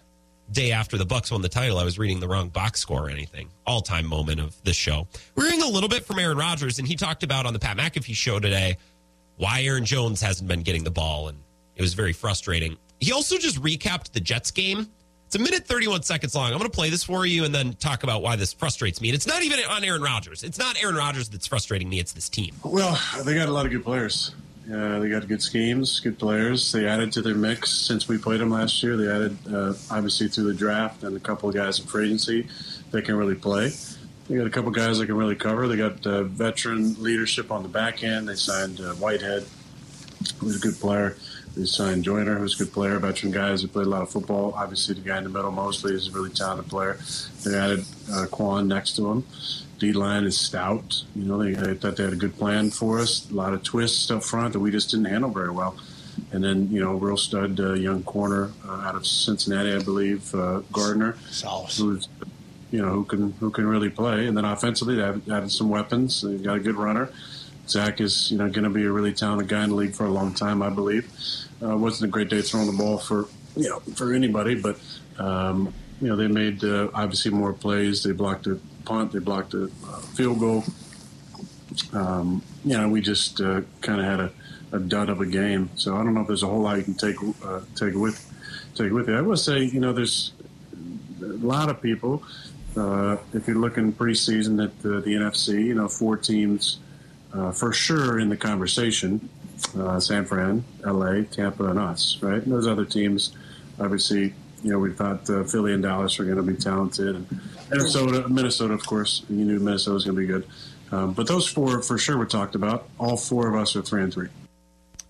[0.52, 3.10] day after the Bucks won the title, I was reading the wrong box score or
[3.10, 3.50] anything.
[3.66, 5.06] All time moment of this show.
[5.34, 7.76] We're hearing a little bit from Aaron Rodgers, and he talked about on the Pat
[7.76, 8.76] McAfee show today
[9.36, 11.38] why Aaron Jones hasn't been getting the ball, and
[11.76, 12.76] it was very frustrating.
[13.00, 14.88] He also just recapped the Jets game.
[15.28, 16.52] It's a minute 31 seconds long.
[16.52, 19.10] I'm going to play this for you and then talk about why this frustrates me.
[19.10, 20.42] And it's not even on Aaron Rodgers.
[20.42, 22.00] It's not Aaron Rodgers that's frustrating me.
[22.00, 22.54] It's this team.
[22.64, 24.34] Well, they got a lot of good players.
[24.72, 26.72] Uh, they got good schemes, good players.
[26.72, 28.96] They added to their mix since we played them last year.
[28.96, 32.48] They added, uh, obviously, through the draft and a couple of guys in free agency
[32.92, 33.70] that can really play.
[34.30, 35.68] They got a couple guys that can really cover.
[35.68, 38.30] They got uh, veteran leadership on the back end.
[38.30, 39.44] They signed uh, Whitehead,
[40.38, 41.18] who's a good player.
[41.58, 42.96] They signed Joyner, who's a good player.
[43.00, 44.54] Veteran guys who played a lot of football.
[44.56, 46.96] Obviously, the guy in the middle, Mosley, is a really talented player.
[47.44, 47.80] They added
[48.12, 49.26] uh, Kwon next to him.
[49.80, 51.02] D line is stout.
[51.16, 53.28] You know, they, they thought they had a good plan for us.
[53.28, 55.76] A lot of twists up front that we just didn't handle very well.
[56.30, 60.32] And then, you know, real stud uh, young corner uh, out of Cincinnati, I believe,
[60.36, 61.16] uh, Gardner,
[61.76, 62.08] who's
[62.70, 64.26] you know who can who can really play.
[64.26, 66.22] And then offensively, they added, added some weapons.
[66.22, 67.10] They've got a good runner.
[67.66, 70.06] Zach is you know going to be a really talented guy in the league for
[70.06, 71.08] a long time, I believe.
[71.62, 74.78] Uh, wasn't a great day throwing the ball for you know for anybody, but
[75.18, 78.02] um, you know they made uh, obviously more plays.
[78.02, 80.64] They blocked a punt, they blocked a uh, field goal.
[81.92, 84.32] Um, you know, we just uh, kind of had a,
[84.72, 85.70] a dud of a game.
[85.74, 88.24] So I don't know if there's a whole lot you can take uh, take with
[88.74, 89.16] take with you.
[89.16, 90.32] I will say, you know, there's
[91.22, 92.22] a lot of people.
[92.76, 96.78] Uh, if you're looking preseason at the, the NFC, you know, four teams
[97.32, 99.28] uh, for sure in the conversation:
[99.76, 102.18] uh, San Fran, LA, Tampa, and us.
[102.22, 103.36] Right, and those other teams,
[103.78, 107.40] obviously, you know, we thought uh, Philly and Dallas were going to be talented, and
[107.70, 110.46] Minnesota, Minnesota, of course, you knew Minnesota was going to be good.
[110.90, 112.88] Um, but those four for sure were talked about.
[112.98, 114.28] All four of us are three and three.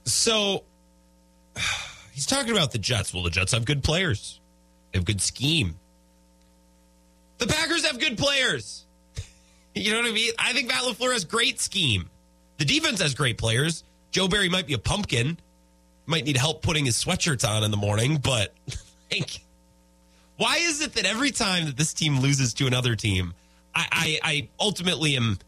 [0.04, 0.64] So
[2.12, 3.14] he's talking about the Jets.
[3.14, 4.40] Well, the Jets have good players,
[4.92, 5.76] they have good scheme.
[7.38, 8.84] The Packers have good players.
[9.74, 10.32] You know what I mean?
[10.40, 12.10] I think Matt LaFleur has great scheme.
[12.56, 13.84] The defense has great players.
[14.10, 15.38] Joe Barry might be a pumpkin,
[16.06, 18.54] might need help putting his sweatshirts on in the morning, but
[19.12, 19.40] like,
[20.36, 23.34] why is it that every time that this team loses to another team,
[23.74, 25.38] I, I, I ultimately am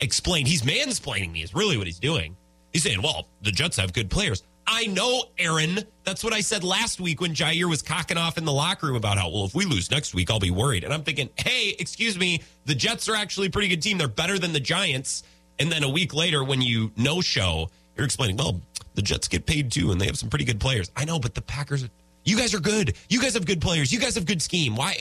[0.00, 2.36] explained, he's mansplaining me, is really what he's doing.
[2.72, 4.42] He's saying, well, the Jets have good players.
[4.66, 5.80] I know, Aaron.
[6.04, 8.96] That's what I said last week when Jair was cocking off in the locker room
[8.96, 10.84] about how, well, if we lose next week, I'll be worried.
[10.84, 13.98] And I'm thinking, hey, excuse me, the Jets are actually a pretty good team.
[13.98, 15.24] They're better than the Giants.
[15.58, 18.60] And then a week later, when you no show, you're explaining, well,
[18.94, 20.90] the Jets get paid too, and they have some pretty good players.
[20.96, 21.88] I know, but the Packers,
[22.24, 22.96] you guys are good.
[23.08, 23.92] You guys have good players.
[23.92, 24.76] You guys have good scheme.
[24.76, 25.00] Why?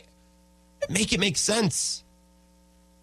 [0.89, 2.03] Make it make sense.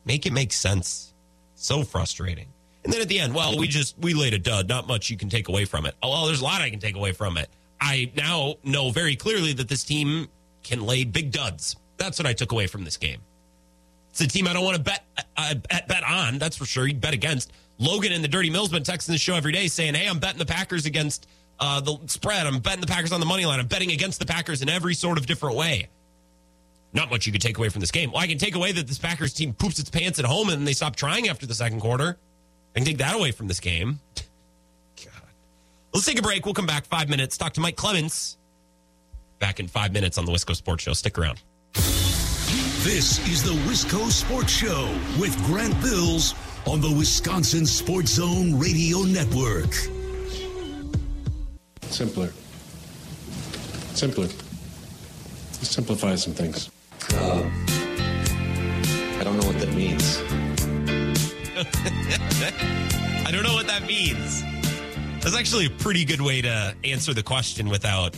[0.05, 1.13] Make it make sense.
[1.55, 2.47] So frustrating.
[2.85, 4.69] And then at the end, well, we just we laid a dud.
[4.69, 5.95] Not much you can take away from it.
[6.03, 7.51] Oh, well, there's a lot I can take away from it.
[7.81, 10.29] I now know very clearly that this team
[10.63, 11.77] can lay big duds.
[11.97, 13.21] That's what I took away from this game.
[14.11, 15.05] It's a team I don't want to bet
[15.37, 16.39] uh, bet, bet on.
[16.39, 16.87] That's for sure.
[16.87, 17.53] You bet against.
[17.78, 20.39] Logan in the Dirty Mill's been texting the show every day saying, "Hey, I'm betting
[20.39, 21.27] the Packers against
[21.61, 22.47] uh, the spread.
[22.47, 23.61] I'm betting the Packers on the money line.
[23.61, 25.89] I'm betting against the Packers in every sort of different way."
[26.93, 28.11] Not much you could take away from this game.
[28.11, 30.66] Well, I can take away that this Packers team poops its pants at home and
[30.66, 32.16] they stop trying after the second quarter.
[32.74, 34.01] I can take that away from this game.
[35.05, 35.12] God.
[35.93, 36.47] Let's take a break.
[36.47, 37.36] We'll come back five minutes.
[37.36, 38.39] Talk to Mike Clemens.
[39.39, 40.94] Back in five minutes on the Wisco Sports Show.
[40.94, 41.43] Stick around.
[41.74, 44.89] This is the Wisco Sports Show
[45.20, 46.35] with Grant Bills
[46.66, 49.72] on the Wisconsin Sports Zone Radio Network.
[51.82, 52.32] Simpler.
[53.94, 54.26] Simpler.
[54.26, 56.70] Just simplify some things.
[57.14, 57.48] Uh,
[59.18, 60.18] I don't know what that means.
[63.26, 64.43] I don't know what that means.
[65.22, 68.16] That's actually a pretty good way to answer the question without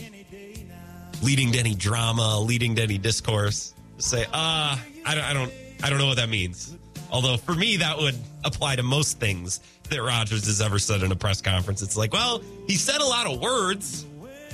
[1.21, 3.73] leading to any drama, leading to any discourse.
[3.97, 5.53] Just say, uh, I don't, I don't,
[5.83, 6.75] I don't know what that means.
[7.11, 9.59] Although for me, that would apply to most things
[9.89, 11.81] that Rodgers has ever said in a press conference.
[11.81, 14.05] It's like, well, he said a lot of words.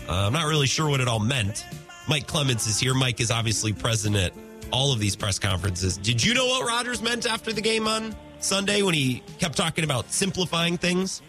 [0.07, 1.65] Uh, I'm not really sure what it all meant.
[2.07, 2.93] Mike Clemens is here.
[2.93, 4.33] Mike is obviously present at
[4.71, 5.97] all of these press conferences.
[5.97, 9.83] Did you know what Rodgers meant after the game on Sunday when he kept talking
[9.83, 11.21] about simplifying things?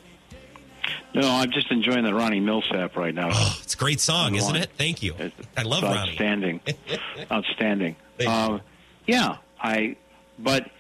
[1.15, 3.31] No, I'm just enjoying the Ronnie Milsap right now.
[3.33, 4.71] Oh, it's a great song, isn't it?
[4.77, 5.15] Thank you.
[5.57, 6.11] I love it's Ronnie.
[6.11, 6.61] Outstanding,
[7.33, 7.97] outstanding.
[8.27, 8.61] Um,
[9.07, 9.97] yeah, I.
[10.39, 10.71] But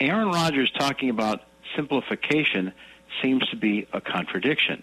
[0.00, 1.42] Aaron Rodgers talking about
[1.76, 2.72] simplification
[3.22, 4.82] seems to be a contradiction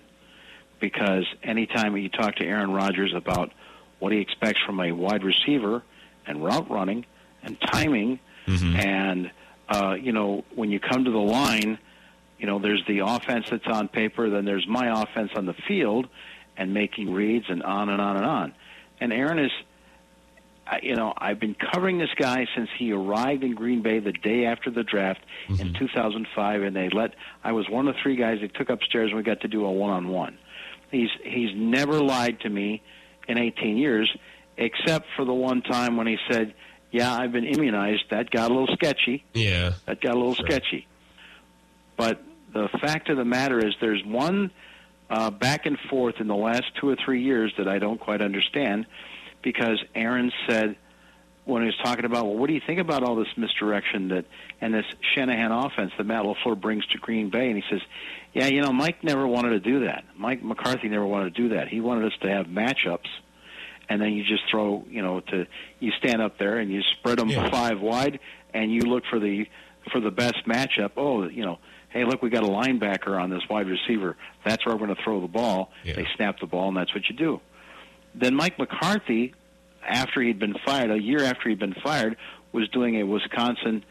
[0.79, 3.51] because anytime you talk to Aaron Rodgers about
[3.99, 5.83] what he expects from a wide receiver
[6.27, 7.05] and route running
[7.43, 8.19] and timing,
[8.75, 9.31] and
[9.69, 11.79] uh, you know when you come to the line,
[12.37, 16.07] you know there's the offense that's on paper, then there's my offense on the field,
[16.57, 18.53] and making reads and on and on and on.
[18.99, 19.51] And Aaron is,
[20.81, 24.45] you know, I've been covering this guy since he arrived in Green Bay the day
[24.45, 25.21] after the draft
[25.59, 27.13] in 2005, and they let
[27.43, 29.65] I was one of the three guys they took upstairs, and we got to do
[29.65, 30.37] a one-on-one.
[30.91, 32.81] He's he's never lied to me
[33.27, 34.15] in 18 years,
[34.57, 36.53] except for the one time when he said,
[36.91, 39.23] "Yeah, I've been immunized." That got a little sketchy.
[39.33, 39.73] Yeah.
[39.85, 40.87] That got a little sketchy.
[41.97, 42.23] But
[42.53, 44.51] the fact of the matter is, there's one
[45.09, 48.21] uh, back and forth in the last two or three years that I don't quite
[48.21, 48.85] understand,
[49.45, 50.75] because Aaron said
[51.45, 54.25] when he was talking about, well, what do you think about all this misdirection that
[54.59, 57.47] and this Shanahan offense that Matt LaFleur brings to Green Bay?
[57.47, 57.81] And he says,
[58.33, 60.03] yeah, you know, Mike never wanted to do that.
[60.17, 61.67] Mike McCarthy never wanted to do that.
[61.69, 63.07] He wanted us to have matchups.
[63.87, 65.45] And then you just throw you know to
[65.79, 68.19] you stand up there and you spread them five wide
[68.51, 69.47] and you look for the
[69.91, 70.93] for the best matchup.
[70.97, 71.59] Oh you know
[71.89, 74.17] hey look we got a linebacker on this wide receiver.
[74.43, 75.69] That's where we're going to throw the ball.
[75.93, 77.41] They snap the ball and that's what you do
[78.19, 79.33] then mike mccarthy
[79.87, 82.17] after he'd been fired a year after he'd been fired
[82.51, 83.83] was doing a wisconsin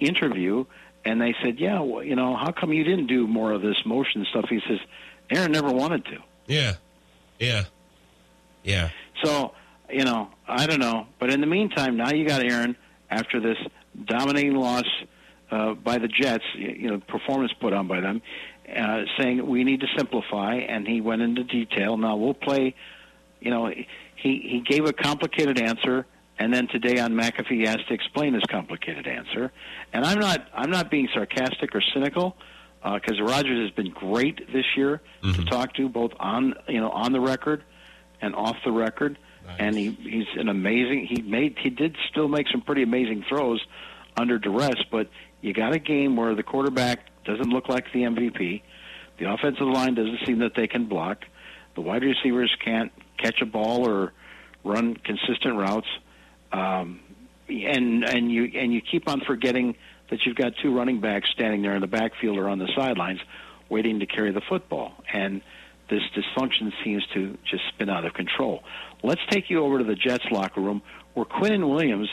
[0.00, 0.64] interview
[1.04, 3.76] and they said yeah well, you know how come you didn't do more of this
[3.84, 4.78] motion stuff he says
[5.30, 6.74] aaron never wanted to Yeah.
[7.38, 7.64] Yeah.
[8.62, 8.90] Yeah.
[9.22, 9.52] So,
[9.90, 11.06] you know, I don't know.
[11.18, 12.76] But in the meantime, now you got Aaron
[13.10, 13.56] after this
[14.04, 14.84] dominating loss
[15.50, 18.22] uh, by the Jets, you know, performance put on by them,
[18.74, 21.96] uh, saying we need to simplify, and he went into detail.
[21.96, 22.74] Now we'll play.
[23.46, 23.84] You know, he
[24.50, 26.04] he gave a complicated answer,
[26.36, 29.52] and then today on McAfee he has to explain his complicated answer.
[29.92, 32.36] And I'm not I'm not being sarcastic or cynical
[32.82, 35.44] uh, because Rodgers has been great this year to mm-hmm.
[35.44, 37.62] talk to, both on you know on the record
[38.20, 39.16] and off the record.
[39.60, 41.06] And he he's an amazing.
[41.08, 43.64] He made he did still make some pretty amazing throws
[44.16, 45.08] under duress, but
[45.40, 48.62] you got a game where the quarterback doesn't look like the MVP.
[49.20, 51.26] The offensive line doesn't seem that they can block.
[51.76, 54.12] The wide receivers can't catch a ball or
[54.64, 55.88] run consistent routes.
[56.52, 57.00] Um,
[57.48, 59.76] and and you and you keep on forgetting
[60.10, 63.20] that you've got two running backs standing there in the backfield or on the sidelines
[63.68, 64.92] waiting to carry the football.
[65.12, 65.42] And
[65.88, 68.62] this dysfunction seems to just spin out of control.
[69.02, 70.82] Let's take you over to the Jets locker room
[71.14, 72.08] where Quinnen Williams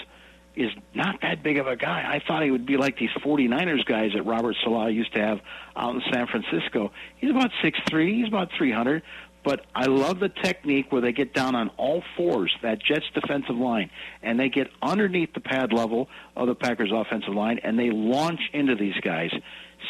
[0.55, 2.03] is not that big of a guy.
[2.07, 5.41] I thought he would be like these 49ers guys that Robert Saleh used to have
[5.75, 6.91] out in San Francisco.
[7.17, 8.19] He's about six three.
[8.21, 9.01] He's about 300.
[9.43, 13.57] But I love the technique where they get down on all fours, that Jets defensive
[13.57, 13.89] line,
[14.21, 18.39] and they get underneath the pad level of the Packers offensive line, and they launch
[18.53, 19.31] into these guys.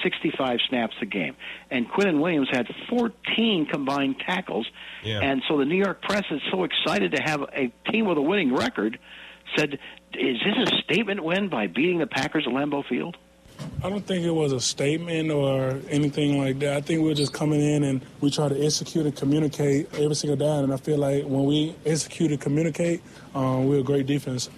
[0.01, 1.35] 65 snaps a game.
[1.69, 4.67] And Quinnen Williams had 14 combined tackles.
[5.03, 5.19] Yeah.
[5.21, 8.21] And so the New York press is so excited to have a team with a
[8.21, 8.97] winning record
[9.55, 9.77] said,
[10.13, 13.17] is this a statement win by beating the Packers at Lambeau Field?
[13.83, 16.77] I don't think it was a statement or anything like that.
[16.77, 20.15] I think we are just coming in and we try to execute and communicate every
[20.15, 20.63] single down.
[20.63, 23.01] And I feel like when we execute and communicate,
[23.35, 24.49] um, we're a great defense.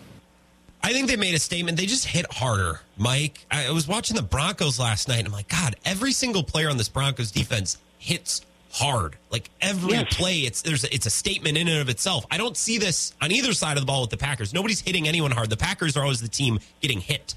[0.84, 1.76] I think they made a statement.
[1.76, 3.43] They just hit harder, Mike.
[3.49, 6.77] I was watching the Broncos last night, and I'm like, God, every single player on
[6.77, 8.41] this Broncos defense hits
[8.72, 9.15] hard.
[9.31, 10.15] Like every Yes.
[10.15, 12.27] play, it's there's it's a statement in and of itself.
[12.30, 14.53] I don't see this on either side of the ball with the Packers.
[14.53, 15.49] Nobody's hitting anyone hard.
[15.49, 17.34] The Packers are always the team getting hit.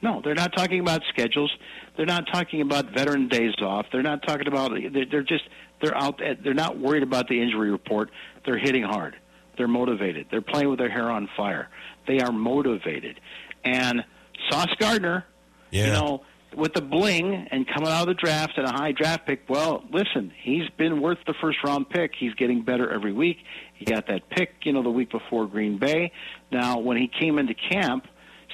[0.00, 1.52] No, they're not talking about schedules.
[1.96, 3.86] They're not talking about veteran days off.
[3.90, 4.70] They're not talking about.
[4.70, 5.44] They're, they're just.
[5.82, 6.20] They're out.
[6.42, 8.10] They're not worried about the injury report.
[8.44, 9.16] They're hitting hard.
[9.56, 10.26] They're motivated.
[10.30, 11.68] They're playing with their hair on fire.
[12.06, 13.20] They are motivated.
[13.64, 14.04] And
[14.48, 15.26] Sauce Gardner,
[15.70, 15.86] yeah.
[15.86, 16.22] you know,
[16.56, 19.42] with the bling and coming out of the draft and a high draft pick.
[19.48, 22.12] Well, listen, he's been worth the first round pick.
[22.18, 23.38] He's getting better every week.
[23.74, 26.12] He got that pick, you know, the week before Green Bay.
[26.50, 28.06] Now, when he came into camp,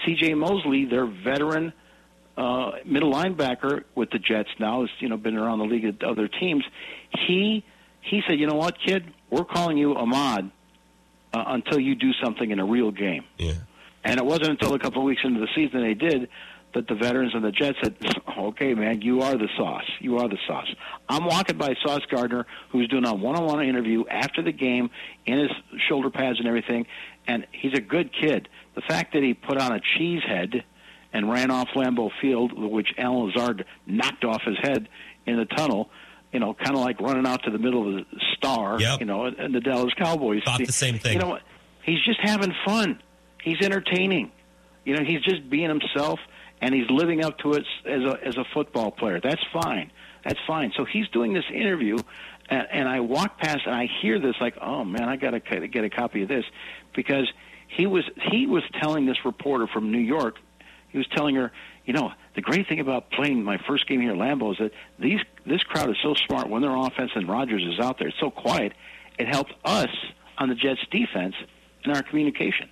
[0.04, 0.34] C.J.
[0.34, 1.72] Mosley, their veteran
[2.36, 6.02] uh, middle linebacker with the Jets now, has you know been around the league at
[6.02, 6.64] other teams.
[7.26, 7.64] He
[8.00, 10.50] he said, you know what, kid, we're calling you Ahmad
[11.32, 13.24] uh, until you do something in a real game.
[13.38, 13.54] Yeah.
[14.04, 16.28] And it wasn't until a couple of weeks into the season they did
[16.74, 17.96] that the veterans and the Jets said,
[18.38, 19.88] "Okay, man, you are the sauce.
[20.00, 20.68] You are the sauce."
[21.08, 24.90] I'm walking by Sauce Gardner, who's doing a one-on-one interview after the game
[25.24, 25.50] in his
[25.88, 26.86] shoulder pads and everything,
[27.26, 28.48] and he's a good kid.
[28.74, 30.64] The fact that he put on a cheese head
[31.12, 34.88] and ran off Lambeau Field, which Allen Lazard knocked off his head
[35.26, 35.90] in the tunnel.
[36.32, 38.80] You know, kind of like running out to the middle of the star.
[38.98, 40.42] You know, and the Dallas Cowboys.
[40.44, 41.12] Thought the same thing.
[41.12, 41.42] You know what?
[41.84, 43.00] He's just having fun.
[43.40, 44.32] He's entertaining.
[44.84, 46.18] You know, he's just being himself,
[46.60, 49.20] and he's living up to it as a as a football player.
[49.22, 49.92] That's fine.
[50.24, 50.72] That's fine.
[50.76, 51.98] So he's doing this interview,
[52.48, 55.84] and, and I walk past and I hear this like, oh man, I gotta get
[55.84, 56.44] a copy of this,
[56.94, 57.30] because
[57.76, 60.36] he was he was telling this reporter from New York,
[60.88, 61.50] he was telling her,
[61.84, 64.72] you know, the great thing about playing my first game here at Lambeau is that
[64.98, 68.08] these this crowd is so smart when their offense and Rodgers is out there.
[68.08, 68.72] It's so quiet.
[69.18, 69.90] It helped us
[70.38, 71.34] on the Jets defense
[71.84, 72.68] in our communication.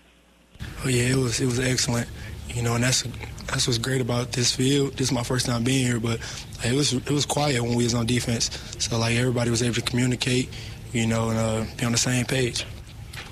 [0.85, 2.09] Oh yeah, it was it was excellent.
[2.49, 3.03] You know, and that's
[3.47, 4.93] that's what's great about this field.
[4.93, 6.21] This is my first time being here, but
[6.65, 8.51] it was it was quiet when we was on defense.
[8.79, 10.49] So like everybody was able to communicate,
[10.93, 12.65] you know, and uh, be on the same page.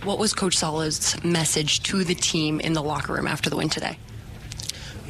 [0.04, 3.68] What was Coach Saleh's message to the team in the locker room after the win
[3.68, 3.98] today?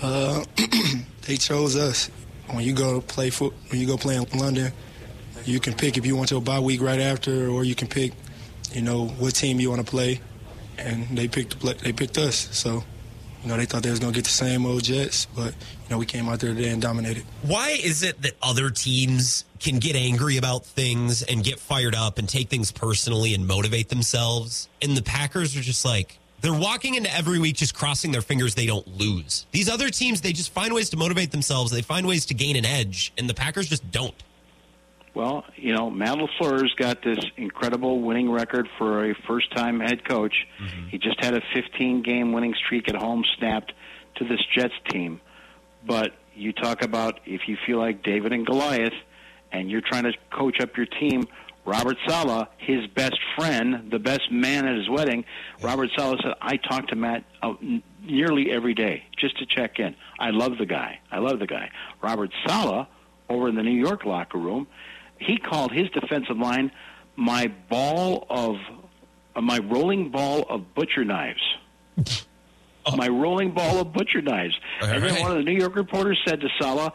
[0.02, 0.44] Uh,
[1.22, 2.10] they chose us.
[2.48, 4.72] When you go play foot, when you go play in London,
[5.44, 7.86] you can pick if you want to your bye week right after, or you can
[7.86, 8.12] pick,
[8.72, 10.20] you know, what team you want to play.
[10.76, 12.48] And they picked they picked us.
[12.50, 12.82] So,
[13.42, 15.98] you know, they thought they was gonna get the same old Jets, but you know,
[15.98, 17.24] we came out there today and dominated.
[17.42, 22.18] Why is it that other teams can get angry about things and get fired up
[22.18, 24.68] and take things personally and motivate themselves?
[24.82, 28.54] And the Packers are just like, they're walking into every week just crossing their fingers
[28.54, 29.46] they don't lose.
[29.52, 31.70] These other teams, they just find ways to motivate themselves.
[31.70, 34.14] They find ways to gain an edge, and the Packers just don't.
[35.15, 40.35] Well, you know, Matt LaFleur's got this incredible winning record for a first-time head coach.
[40.91, 43.73] He just had a 15-game winning streak at home snapped
[44.16, 45.20] to this Jets team.
[45.85, 48.93] But you talk about if you feel like David and Goliath,
[49.53, 51.27] and you're trying to coach up your team.
[51.65, 55.24] Robert Saleh, his best friend, the best man at his wedding,
[55.61, 57.55] Robert Saleh said, "I talk to Matt uh,
[58.03, 59.95] nearly every day just to check in.
[60.19, 61.01] I love the guy.
[61.11, 61.70] I love the guy."
[62.01, 62.87] Robert Saleh,
[63.28, 64.69] over in the New York locker room,
[65.20, 66.72] he called his defensive line
[67.16, 68.56] my ball of
[69.36, 71.42] uh, my rolling ball of butcher knives.
[72.97, 74.59] My rolling ball of butcher knives.
[74.80, 76.92] and then one of the New York reporters said to Saleh,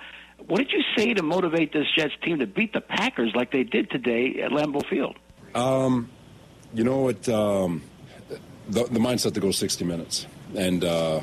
[0.47, 3.63] "What did you say to motivate this Jets team to beat the Packers like they
[3.63, 5.15] did today at Lambeau Field?"
[5.53, 6.09] Um,
[6.73, 7.29] you know what?
[7.29, 7.83] Um,
[8.67, 10.25] the, the mindset to go 60 minutes
[10.55, 11.21] and uh,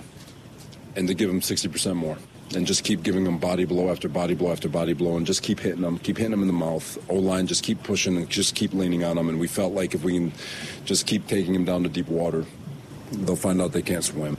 [0.95, 2.17] and to give them 60 percent more,
[2.57, 5.43] and just keep giving them body blow after body blow after body blow, and just
[5.43, 6.99] keep hitting them, keep hitting them in the mouth.
[7.11, 9.29] O line just keep pushing and just keep leaning on them.
[9.29, 10.33] And we felt like if we can
[10.85, 12.45] just keep taking them down to deep water,
[13.13, 14.37] they'll find out they can't swim.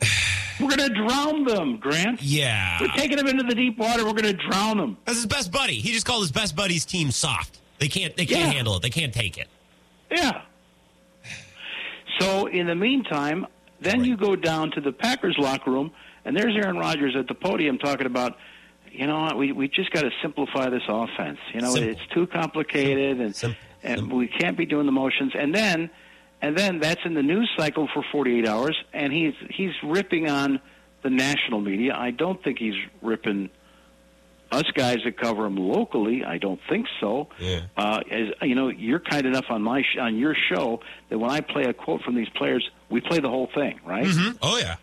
[0.60, 2.22] We're going to drown them, Grant.
[2.22, 2.78] Yeah.
[2.80, 4.04] We're taking them into the deep water.
[4.06, 4.96] We're going to drown them.
[5.04, 5.74] That's his best buddy.
[5.74, 7.60] He just called his best buddy's team soft.
[7.78, 8.16] They can't.
[8.16, 8.52] They can't Yeah.
[8.52, 8.82] handle it.
[8.82, 9.48] They can't take it.
[10.10, 10.40] Yeah.
[12.18, 13.46] So in the meantime,
[13.80, 15.90] then you go down to the Packers locker room,
[16.26, 18.36] and there's Aaron Rodgers at the podium talking about,
[18.90, 21.38] you know, what, we we just got to simplify this offense.
[21.54, 21.90] You know, Simple.
[21.92, 25.32] it's too complicated, and and we can't be doing the motions.
[25.38, 25.88] And then,
[26.42, 30.60] and then that's in the news cycle for 48 hours, and he's he's ripping on
[31.02, 31.94] the national media.
[31.94, 33.50] I don't think he's ripping
[34.50, 36.24] us guys that cover him locally.
[36.24, 37.28] I don't think so.
[37.38, 37.62] Yeah.
[37.76, 41.30] Uh, as you know, you're kind enough on my sh- on your show that when
[41.30, 44.06] I play a quote from these players, we play the whole thing, right?
[44.42, 44.76] Oh yeah.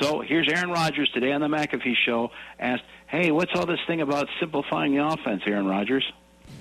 [0.00, 2.30] So here's Aaron Rodgers today on the McAfee show.
[2.58, 6.04] Asked, "Hey, what's all this thing about simplifying the offense, Aaron Rodgers?"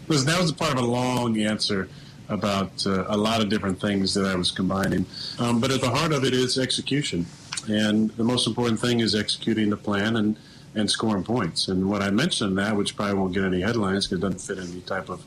[0.08, 1.90] Listen, that was part of a long answer.
[2.30, 5.06] about uh, a lot of different things that I was combining.
[5.40, 7.26] Um, but at the heart of it is execution.
[7.70, 10.38] And the most important thing is executing the plan and,
[10.76, 11.70] and scoring points.
[11.70, 14.70] And what I mentioned that, which probably won't get any headlines because it doesn't fit
[14.70, 15.24] any type of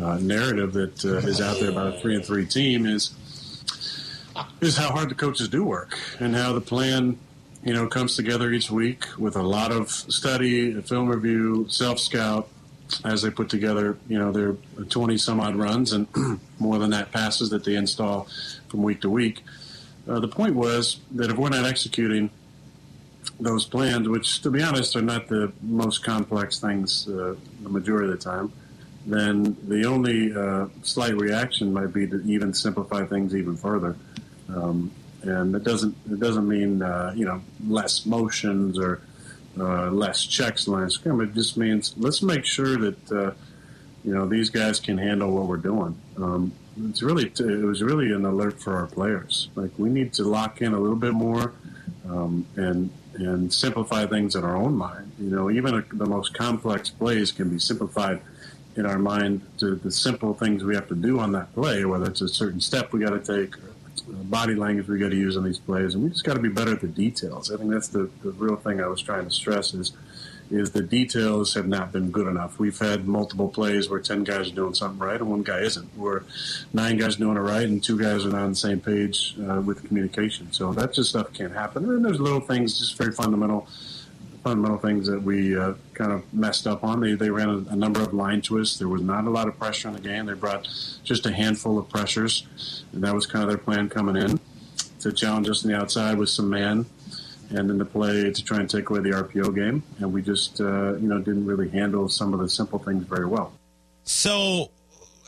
[0.00, 3.12] uh, narrative that uh, is out there about a three and three team, is
[4.60, 7.18] is how hard the coaches do work and how the plan
[7.66, 12.48] you know comes together each week with a lot of study, film review, self scout,
[13.04, 14.52] as they put together, you know, their
[14.84, 16.06] 20 some odd runs and
[16.60, 18.28] more than that passes that they install
[18.68, 19.42] from week to week.
[20.08, 22.30] Uh, the point was that if we're not executing
[23.40, 28.08] those plans, which to be honest are not the most complex things uh, the majority
[28.08, 28.52] of the time,
[29.04, 33.96] then the only uh, slight reaction might be to even simplify things even further.
[34.48, 34.92] Um,
[35.28, 39.00] and it doesn't it doesn't mean uh, you know less motions or
[39.58, 41.20] uh, less checks line scrum.
[41.20, 43.32] It just means let's make sure that uh,
[44.04, 45.98] you know these guys can handle what we're doing.
[46.16, 46.52] Um,
[46.88, 49.48] it's really it was really an alert for our players.
[49.54, 51.52] Like we need to lock in a little bit more
[52.08, 55.10] um, and and simplify things in our own mind.
[55.18, 58.20] You know, even a, the most complex plays can be simplified
[58.76, 62.06] in our mind to the simple things we have to do on that play, whether
[62.06, 65.36] it's a certain step we got to take, or body language we got to use
[65.36, 67.52] on these plays, and we just got to be better at the details.
[67.52, 69.92] I think that's the, the real thing I was trying to stress is
[70.48, 72.58] is the details have not been good enough.
[72.58, 75.88] We've had multiple plays where ten guys are doing something right and one guy isn't,
[75.96, 76.22] where
[76.72, 79.36] nine guys are doing it right and two guys are not on the same page
[79.48, 80.52] uh, with communication.
[80.52, 81.84] So that just stuff can't happen.
[81.90, 83.66] And there's little things, just very fundamental
[84.46, 87.00] fundamental things that we uh, kind of messed up on.
[87.00, 88.78] They, they ran a, a, number of line twists.
[88.78, 90.26] There was not a lot of pressure in the game.
[90.26, 90.68] They brought
[91.02, 94.38] just a handful of pressures, and that was kind of their plan coming in
[95.00, 96.86] to challenge us on the outside with some man,
[97.50, 99.82] and then to play to try and take away the RPO game.
[99.98, 103.26] And we just uh, you know didn't really handle some of the simple things very
[103.26, 103.52] well.
[104.04, 104.70] So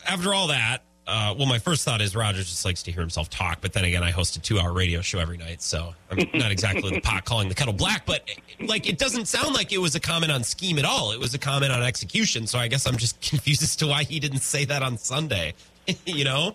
[0.07, 3.31] after all that, uh, well, my first thought is Rodgers just likes to hear himself
[3.31, 6.53] talk, but then again, I host a two-hour radio show every night, so I'm not
[6.53, 8.05] exactly the pot calling the kettle black.
[8.05, 8.29] But
[8.61, 11.13] like, it doesn't sound like it was a comment on scheme at all.
[11.13, 12.47] It was a comment on execution.
[12.47, 15.55] So I guess I'm just confused as to why he didn't say that on Sunday.
[16.05, 16.55] you know?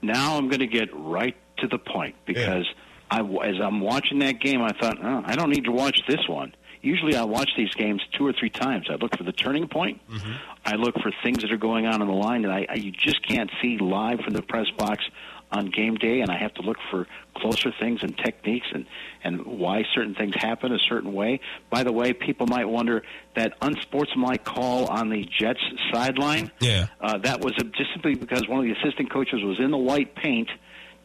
[0.00, 2.66] Now I'm going to get right to the point because
[3.12, 3.22] yeah.
[3.22, 6.26] I, as I'm watching that game, I thought, oh, I don't need to watch this
[6.26, 8.88] one usually I watch these games two or three times.
[8.90, 10.00] I look for the turning point.
[10.08, 10.32] Mm-hmm.
[10.64, 12.92] I look for things that are going on on the line that I, I you
[12.92, 15.04] just can't see live from the press box
[15.52, 18.86] on game day, and I have to look for closer things and techniques and
[19.24, 21.40] and why certain things happen a certain way.
[21.70, 23.02] By the way, people might wonder
[23.34, 25.60] that unsportsmanlike call on the Jets
[25.92, 26.50] sideline.
[26.60, 29.78] Yeah, uh, that was just simply because one of the assistant coaches was in the
[29.78, 30.48] white paint,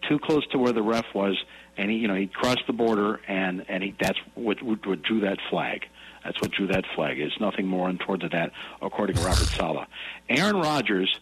[0.08, 1.38] too close to where the ref was,
[1.78, 5.22] and he, you know, he crossed the border, and and he that's what, what drew
[5.22, 5.86] that flag.
[6.24, 7.20] That's what drew that flag.
[7.20, 9.88] It's nothing more untoward than that, according to Robert Saleh.
[10.28, 11.20] Aaron Rodgers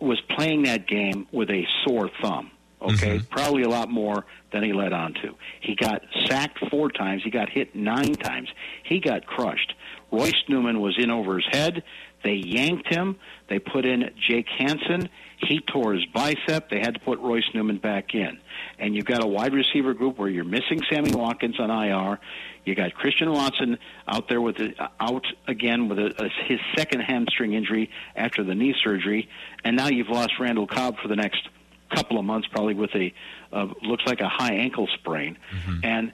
[0.00, 2.50] was playing that game with a sore thumb.
[2.80, 3.26] Okay, mm-hmm.
[3.26, 5.34] probably a lot more than he led on to.
[5.60, 7.22] He got sacked four times.
[7.24, 8.48] He got hit nine times.
[8.84, 9.74] He got crushed.
[10.12, 11.82] Royce Newman was in over his head.
[12.22, 13.16] They yanked him.
[13.48, 15.08] They put in Jake Hanson.
[15.40, 16.68] He tore his bicep.
[16.68, 18.38] They had to put Royce Newman back in.
[18.78, 22.18] And you've got a wide receiver group where you're missing Sammy Watkins on IR.
[22.64, 27.00] You got Christian Watson out there with a, out again with a, a, his second
[27.00, 29.28] hamstring injury after the knee surgery,
[29.64, 31.48] and now you've lost Randall Cobb for the next
[31.94, 33.14] couple of months, probably with a
[33.52, 35.38] uh, looks like a high ankle sprain.
[35.50, 35.84] Mm-hmm.
[35.84, 36.12] And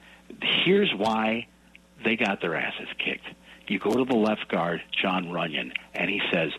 [0.65, 1.49] here's why
[2.05, 3.27] they got their asses kicked.
[3.67, 6.53] You go to the left guard, John Runyan, and he says,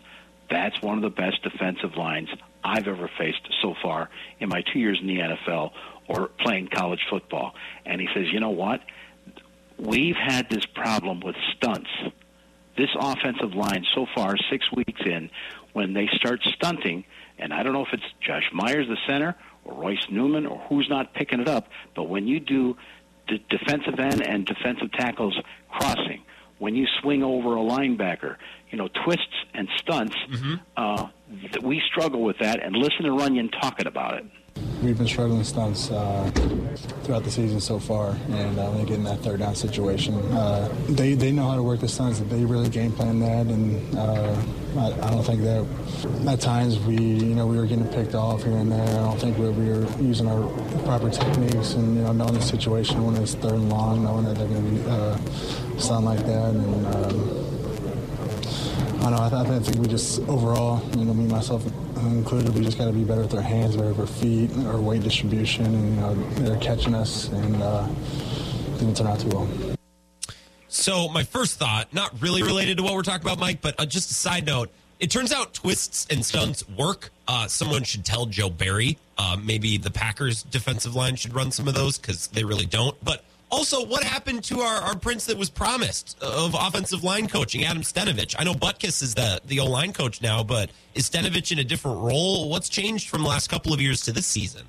[0.50, 2.30] "That's one of the best defensive lines
[2.66, 4.10] I've ever faced so far
[4.40, 5.72] in my two years in the NFL
[6.08, 7.54] or playing college football.
[7.86, 8.82] And he says, you know what?
[9.78, 11.90] We've had this problem with stunts.
[12.76, 15.30] This offensive line so far, six weeks in,
[15.74, 17.06] when they start stunting,
[17.38, 20.90] and I don't know if it's Josh Myers, the center, or Royce Newman, or who's
[20.90, 22.78] not picking it up, but when you do
[23.28, 25.38] the defensive end and defensive tackles
[25.70, 26.24] crossing,
[26.60, 28.38] when you swing over a linebacker,
[28.72, 29.24] you know, twists
[29.54, 30.56] and stunts, mm-hmm.
[30.78, 31.08] uh,
[31.62, 32.62] we struggle with that.
[32.64, 34.26] And listen to Runyan talking about it.
[34.86, 36.30] We've been struggling stunts uh,
[37.04, 40.72] throughout the season so far, and uh, they get in that third down situation, uh,
[40.90, 42.20] they they know how to work the stunts.
[42.20, 44.40] They really game plan that, and uh,
[44.78, 45.66] I, I, don't think that
[46.28, 48.88] at times we you know we were getting picked off here and there.
[48.88, 50.48] I don't think we, we were using our
[50.84, 54.36] proper techniques and you know knowing the situation when it's third and long, knowing that
[54.36, 56.86] they're going to be uh, stun like that, and.
[56.96, 57.42] Um,
[58.96, 59.40] I don't know.
[59.40, 61.64] I, th- I think we just overall, you know, me myself
[61.98, 64.80] included, we just got to be better with our hands, better with our feet, our
[64.80, 66.16] weight distribution, and you know,
[66.48, 67.88] they're catching us, and uh,
[68.94, 69.48] turn out too well.
[70.68, 73.86] So my first thought, not really related to what we're talking about, Mike, but uh,
[73.86, 74.70] just a side note.
[75.00, 77.12] It turns out twists and stunts work.
[77.28, 78.98] Uh, someone should tell Joe Barry.
[79.18, 83.02] Uh, maybe the Packers defensive line should run some of those because they really don't.
[83.04, 87.64] But also, what happened to our, our prince that was promised of offensive line coaching,
[87.64, 88.36] Adam Stenavich?
[88.38, 91.64] I know Butkus is the, the O line coach now, but is Stenavich in a
[91.64, 92.50] different role?
[92.50, 94.64] What's changed from the last couple of years to this season?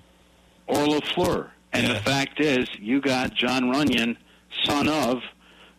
[0.66, 1.50] Or LaFleur.
[1.72, 4.16] And the fact is, you got John Runyan,
[4.64, 5.18] son of,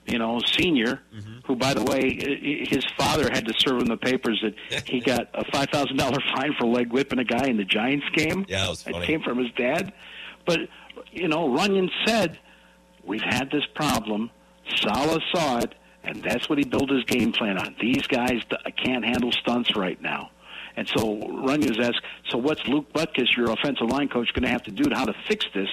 [0.06, 1.40] you know, senior, mm-hmm.
[1.46, 5.30] who, by the way, his father had to serve in the papers that he got
[5.34, 8.46] a five thousand dollar fine for leg whipping a guy in the Giants game.
[8.48, 9.00] Yeah, that was funny.
[9.00, 9.92] It came from his dad.
[10.46, 10.62] But
[11.12, 12.40] you know, Runyan said,
[13.08, 14.30] "We've had this problem.
[14.76, 15.74] Saleh saw it,
[16.04, 17.76] and that's what he built his game plan on.
[17.82, 18.42] These guys
[18.84, 20.30] can't handle stunts right now."
[20.76, 24.64] And so Runyan's asked, "So what's Luke Butkus, your offensive line coach, going to have
[24.64, 25.70] to do to how to fix this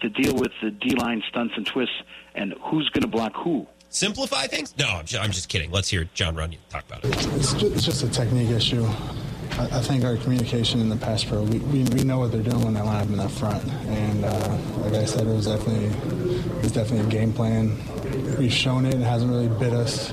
[0.00, 1.96] to deal with the D line stunts and twists,
[2.34, 4.74] and who's going to block who?" Simplify things?
[4.78, 5.70] No, I'm just, I'm just kidding.
[5.70, 7.14] Let's hear John Runyan talk about it.
[7.14, 8.86] It's just, it's just a technique issue.
[9.58, 12.62] I, think our communication in the pass pro, we, we, we know what they're doing
[12.62, 13.64] when they line up in the front.
[13.88, 17.76] And uh, like I said, it was definitely it was definitely a game plan.
[18.38, 18.94] We've shown it.
[18.94, 20.12] It hasn't really bit us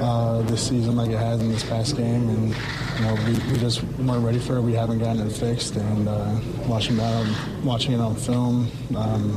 [0.00, 2.28] uh, this season like it has in this past game.
[2.28, 4.62] And you know, we, we just weren't ready for it.
[4.62, 5.76] We haven't gotten it fixed.
[5.76, 9.34] And uh, watching that, watching it on film, um,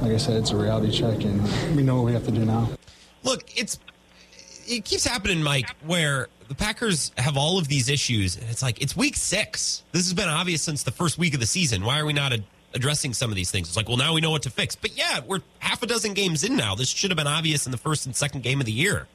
[0.00, 1.42] like I said, it's a reality check, and
[1.76, 2.68] we know what we have to do now.
[3.22, 3.78] Look, it's
[4.66, 8.80] it keeps happening, Mike, where the Packers have all of these issues, and it's like
[8.80, 9.82] it's week six.
[9.92, 11.84] This has been obvious since the first week of the season.
[11.84, 13.68] Why are we not ad- addressing some of these things?
[13.68, 14.76] It's like, well, now we know what to fix.
[14.76, 16.74] But yeah, we're half a dozen games in now.
[16.74, 19.06] This should have been obvious in the first and second game of the year.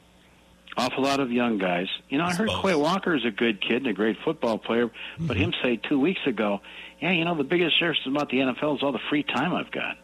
[0.78, 1.88] Awful lot of young guys.
[2.10, 4.90] You know, I heard Quay Walker is a good kid and a great football player,
[5.20, 5.46] but mm-hmm.
[5.46, 6.62] him say two weeks ago,
[7.02, 9.72] yeah, you know, the biggest difference about the NFL is all the free time I've
[9.72, 9.98] got.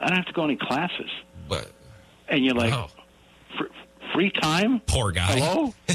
[0.00, 1.10] I don't have to go any classes.
[1.48, 1.70] But
[2.28, 2.72] and you're like,
[4.14, 4.80] free time?
[4.86, 5.38] Poor guy.
[5.38, 5.74] Hello?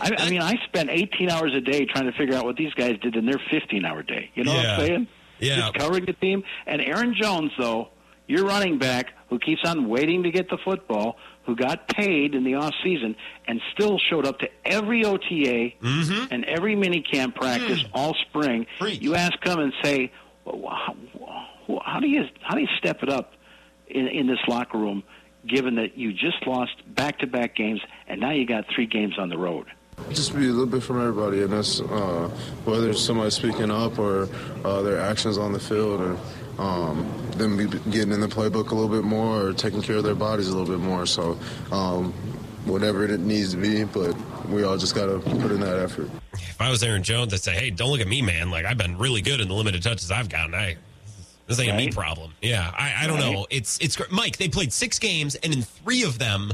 [0.00, 2.72] I, I mean, I spent 18 hours a day trying to figure out what these
[2.74, 4.30] guys did in their 15 hour day.
[4.34, 5.08] You know what I'm saying?
[5.38, 5.56] Yeah.
[5.56, 6.44] Just covering the team.
[6.66, 7.88] And Aaron Jones, though,
[8.26, 11.16] your running back who keeps on waiting to get the football,
[11.46, 13.16] who got paid in the off season
[13.46, 16.26] and still showed up to every OTA mm-hmm.
[16.30, 17.90] and every mini camp practice mm.
[17.92, 18.66] all spring.
[18.80, 20.12] You ask him and say,
[20.44, 20.96] well, how,
[21.84, 23.34] how do you how do you step it up
[23.88, 25.02] in, in this locker room,
[25.46, 29.18] given that you just lost back to back games and now you got three games
[29.18, 29.66] on the road?
[30.08, 32.30] Just be a little bit from everybody, and that's uh,
[32.64, 34.28] whether it's somebody speaking up or
[34.64, 36.16] uh, their actions on the field, or
[36.58, 37.06] um,
[37.36, 40.14] them be getting in the playbook a little bit more, or taking care of their
[40.14, 41.04] bodies a little bit more.
[41.04, 41.38] So,
[41.70, 42.12] um,
[42.64, 44.16] whatever it needs to be, but
[44.48, 46.10] we all just got to put in that effort.
[46.32, 48.50] If I was Aaron Jones, I'd say, hey, don't look at me, man.
[48.50, 50.54] Like I've been really good in the limited touches I've gotten.
[50.54, 50.76] I
[51.50, 52.32] this ain't a me problem.
[52.42, 53.32] Yeah, I, I don't Right.
[53.32, 53.46] know.
[53.50, 54.36] It's it's Mike.
[54.38, 56.52] They played six games, and in three of them,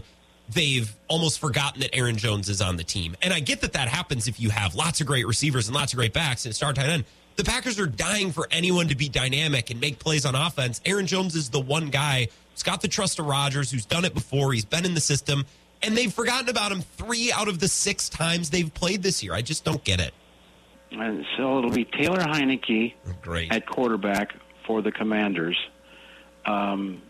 [0.52, 3.16] they've almost forgotten that Aaron Jones is on the team.
[3.22, 5.92] And I get that that happens if you have lots of great receivers and lots
[5.92, 7.04] of great backs and a star tight end.
[7.36, 10.80] The Packers are dying for anyone to be dynamic and make plays on offense.
[10.86, 14.14] Aaron Jones is the one guy who's got the trust of Rodgers, who's done it
[14.14, 14.52] before.
[14.54, 15.44] He's been in the system,
[15.82, 19.34] and they've forgotten about him three out of the six times they've played this year.
[19.34, 20.14] I just don't get it.
[20.92, 23.52] And so it'll be Taylor Heinicke oh, Great.
[23.52, 24.34] at quarterback
[24.66, 25.56] for the Commanders.
[26.44, 27.02] Um,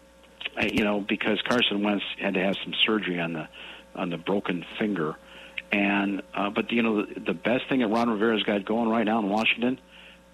[0.61, 3.49] you know, because Carson Wentz had to have some surgery on the
[3.95, 5.16] on the broken finger,
[5.73, 9.05] and uh, but you know the, the best thing that Ron Rivera's got going right
[9.05, 9.78] now in Washington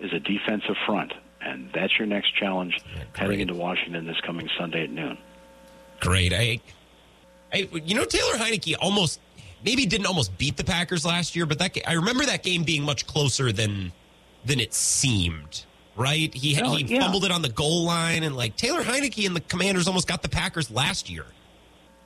[0.00, 2.78] is a defensive front, and that's your next challenge
[3.14, 5.18] heading into Washington this coming Sunday at noon.
[6.00, 6.32] Great.
[6.32, 6.60] I,
[7.52, 9.20] I, you know, Taylor Heinicke almost
[9.64, 12.82] maybe didn't almost beat the Packers last year, but that I remember that game being
[12.82, 13.92] much closer than
[14.44, 15.64] than it seemed.
[15.94, 16.32] Right?
[16.32, 17.00] He he yeah.
[17.02, 20.22] fumbled it on the goal line, and like Taylor Heinicke and the Commanders almost got
[20.22, 21.26] the Packers last year.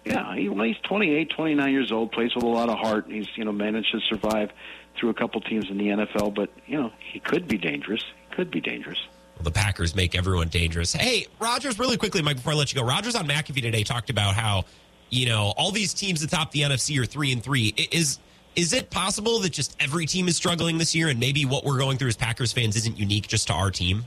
[0.06, 3.06] Yeah, he, well, he's 28, 29 years old, plays with a lot of heart.
[3.08, 4.52] He's, you know, managed to survive
[4.96, 8.04] through a couple teams in the NFL, but, you know, he could be dangerous.
[8.28, 9.00] He could be dangerous.
[9.36, 10.92] Well, the Packers make everyone dangerous.
[10.92, 14.08] Hey, Rodgers, really quickly, Mike, before I let you go, Rodgers on McAfee today talked
[14.08, 14.64] about how
[15.10, 17.74] you know all these teams atop the NFC are three and three.
[17.92, 18.18] Is
[18.56, 21.78] is it possible that just every team is struggling this year, and maybe what we're
[21.78, 24.06] going through as Packers fans isn't unique just to our team?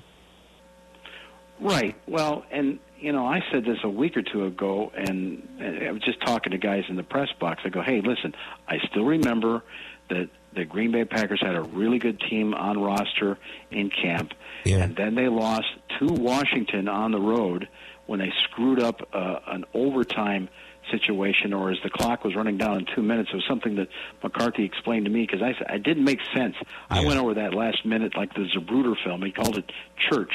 [1.59, 1.95] Right.
[2.07, 6.01] Well, and, you know, I said this a week or two ago, and, I was
[6.01, 7.61] just talking to guys in the press box.
[7.63, 8.33] I go, hey, listen,
[8.67, 9.61] I still remember
[10.09, 13.37] that the Green Bay Packers had a really good team on roster
[13.69, 14.33] in camp,
[14.65, 15.67] and then they lost
[15.99, 17.67] to Washington on the road
[18.07, 20.49] when they screwed up uh, an overtime
[20.91, 23.29] situation, or as the clock was running down in two minutes.
[23.31, 23.87] It was something that
[24.23, 26.55] McCarthy explained to me because I, said- it didn't make sense.
[26.89, 29.21] I went over that last minute like the Zapruder film.
[29.21, 29.71] He called it
[30.09, 30.33] church,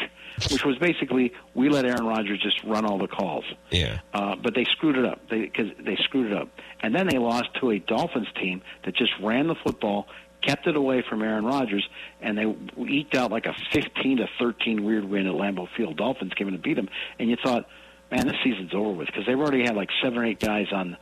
[0.51, 3.45] which was basically we let Aaron Rodgers just run all the calls.
[3.71, 3.99] Yeah.
[4.13, 6.49] Uh, but they screwed it up because they, screwed it up,
[6.81, 10.07] and then they lost to a Dolphins team that just ran the football,
[10.43, 11.89] kept it away from Aaron Rodgers,
[12.21, 12.55] and they
[12.87, 15.97] eked out like a 15 to 13 weird win at Lambeau Field.
[15.97, 17.67] Dolphins came in to beat them, and you thought,
[18.15, 20.97] man, this season's over with because they've already had like seven or eight guys on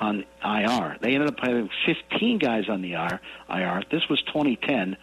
[0.00, 0.96] on IR.
[1.00, 3.20] They ended up having 15 guys on the IR.
[3.48, 3.82] IR.
[3.90, 4.96] This was 2010,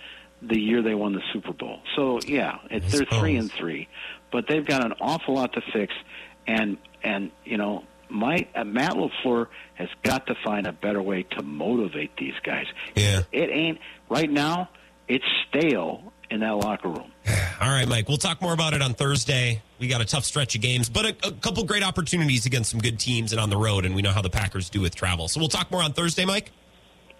[0.43, 1.79] the year they won the Super Bowl.
[1.95, 3.87] So yeah, it, they're three and three,
[4.31, 5.93] but they've got an awful lot to fix,
[6.47, 7.83] and and you know.
[8.09, 12.67] My, uh, Matt LaFleur has got to find a better way to motivate these guys.
[12.93, 13.21] Yeah.
[13.31, 14.69] It ain't right now.
[15.07, 17.12] It's stale in that locker room.
[17.61, 18.07] All right, Mike.
[18.07, 19.61] We'll talk more about it on Thursday.
[19.79, 22.79] We got a tough stretch of games, but a, a couple great opportunities against some
[22.79, 25.27] good teams and on the road, and we know how the Packers do with travel.
[25.27, 26.51] So we'll talk more on Thursday, Mike.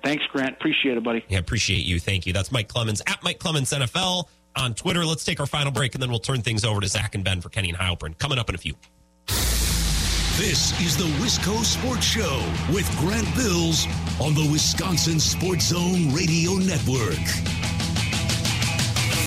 [0.04, 0.56] Thanks, Grant.
[0.56, 1.24] Appreciate it, buddy.
[1.30, 2.00] Yeah, appreciate you.
[2.00, 2.34] Thank you.
[2.34, 4.26] That's Mike Clemens at Mike Clemens NFL
[4.56, 5.06] on Twitter.
[5.06, 7.40] Let's take our final break, and then we'll turn things over to Zach and Ben
[7.40, 8.18] for Kenny and Heilprin.
[8.18, 8.76] Coming up in a few.
[10.38, 12.44] This is the Wisco Sports Show
[12.74, 13.86] with Grant Bills
[14.20, 17.73] on the Wisconsin Sports Zone Radio Network.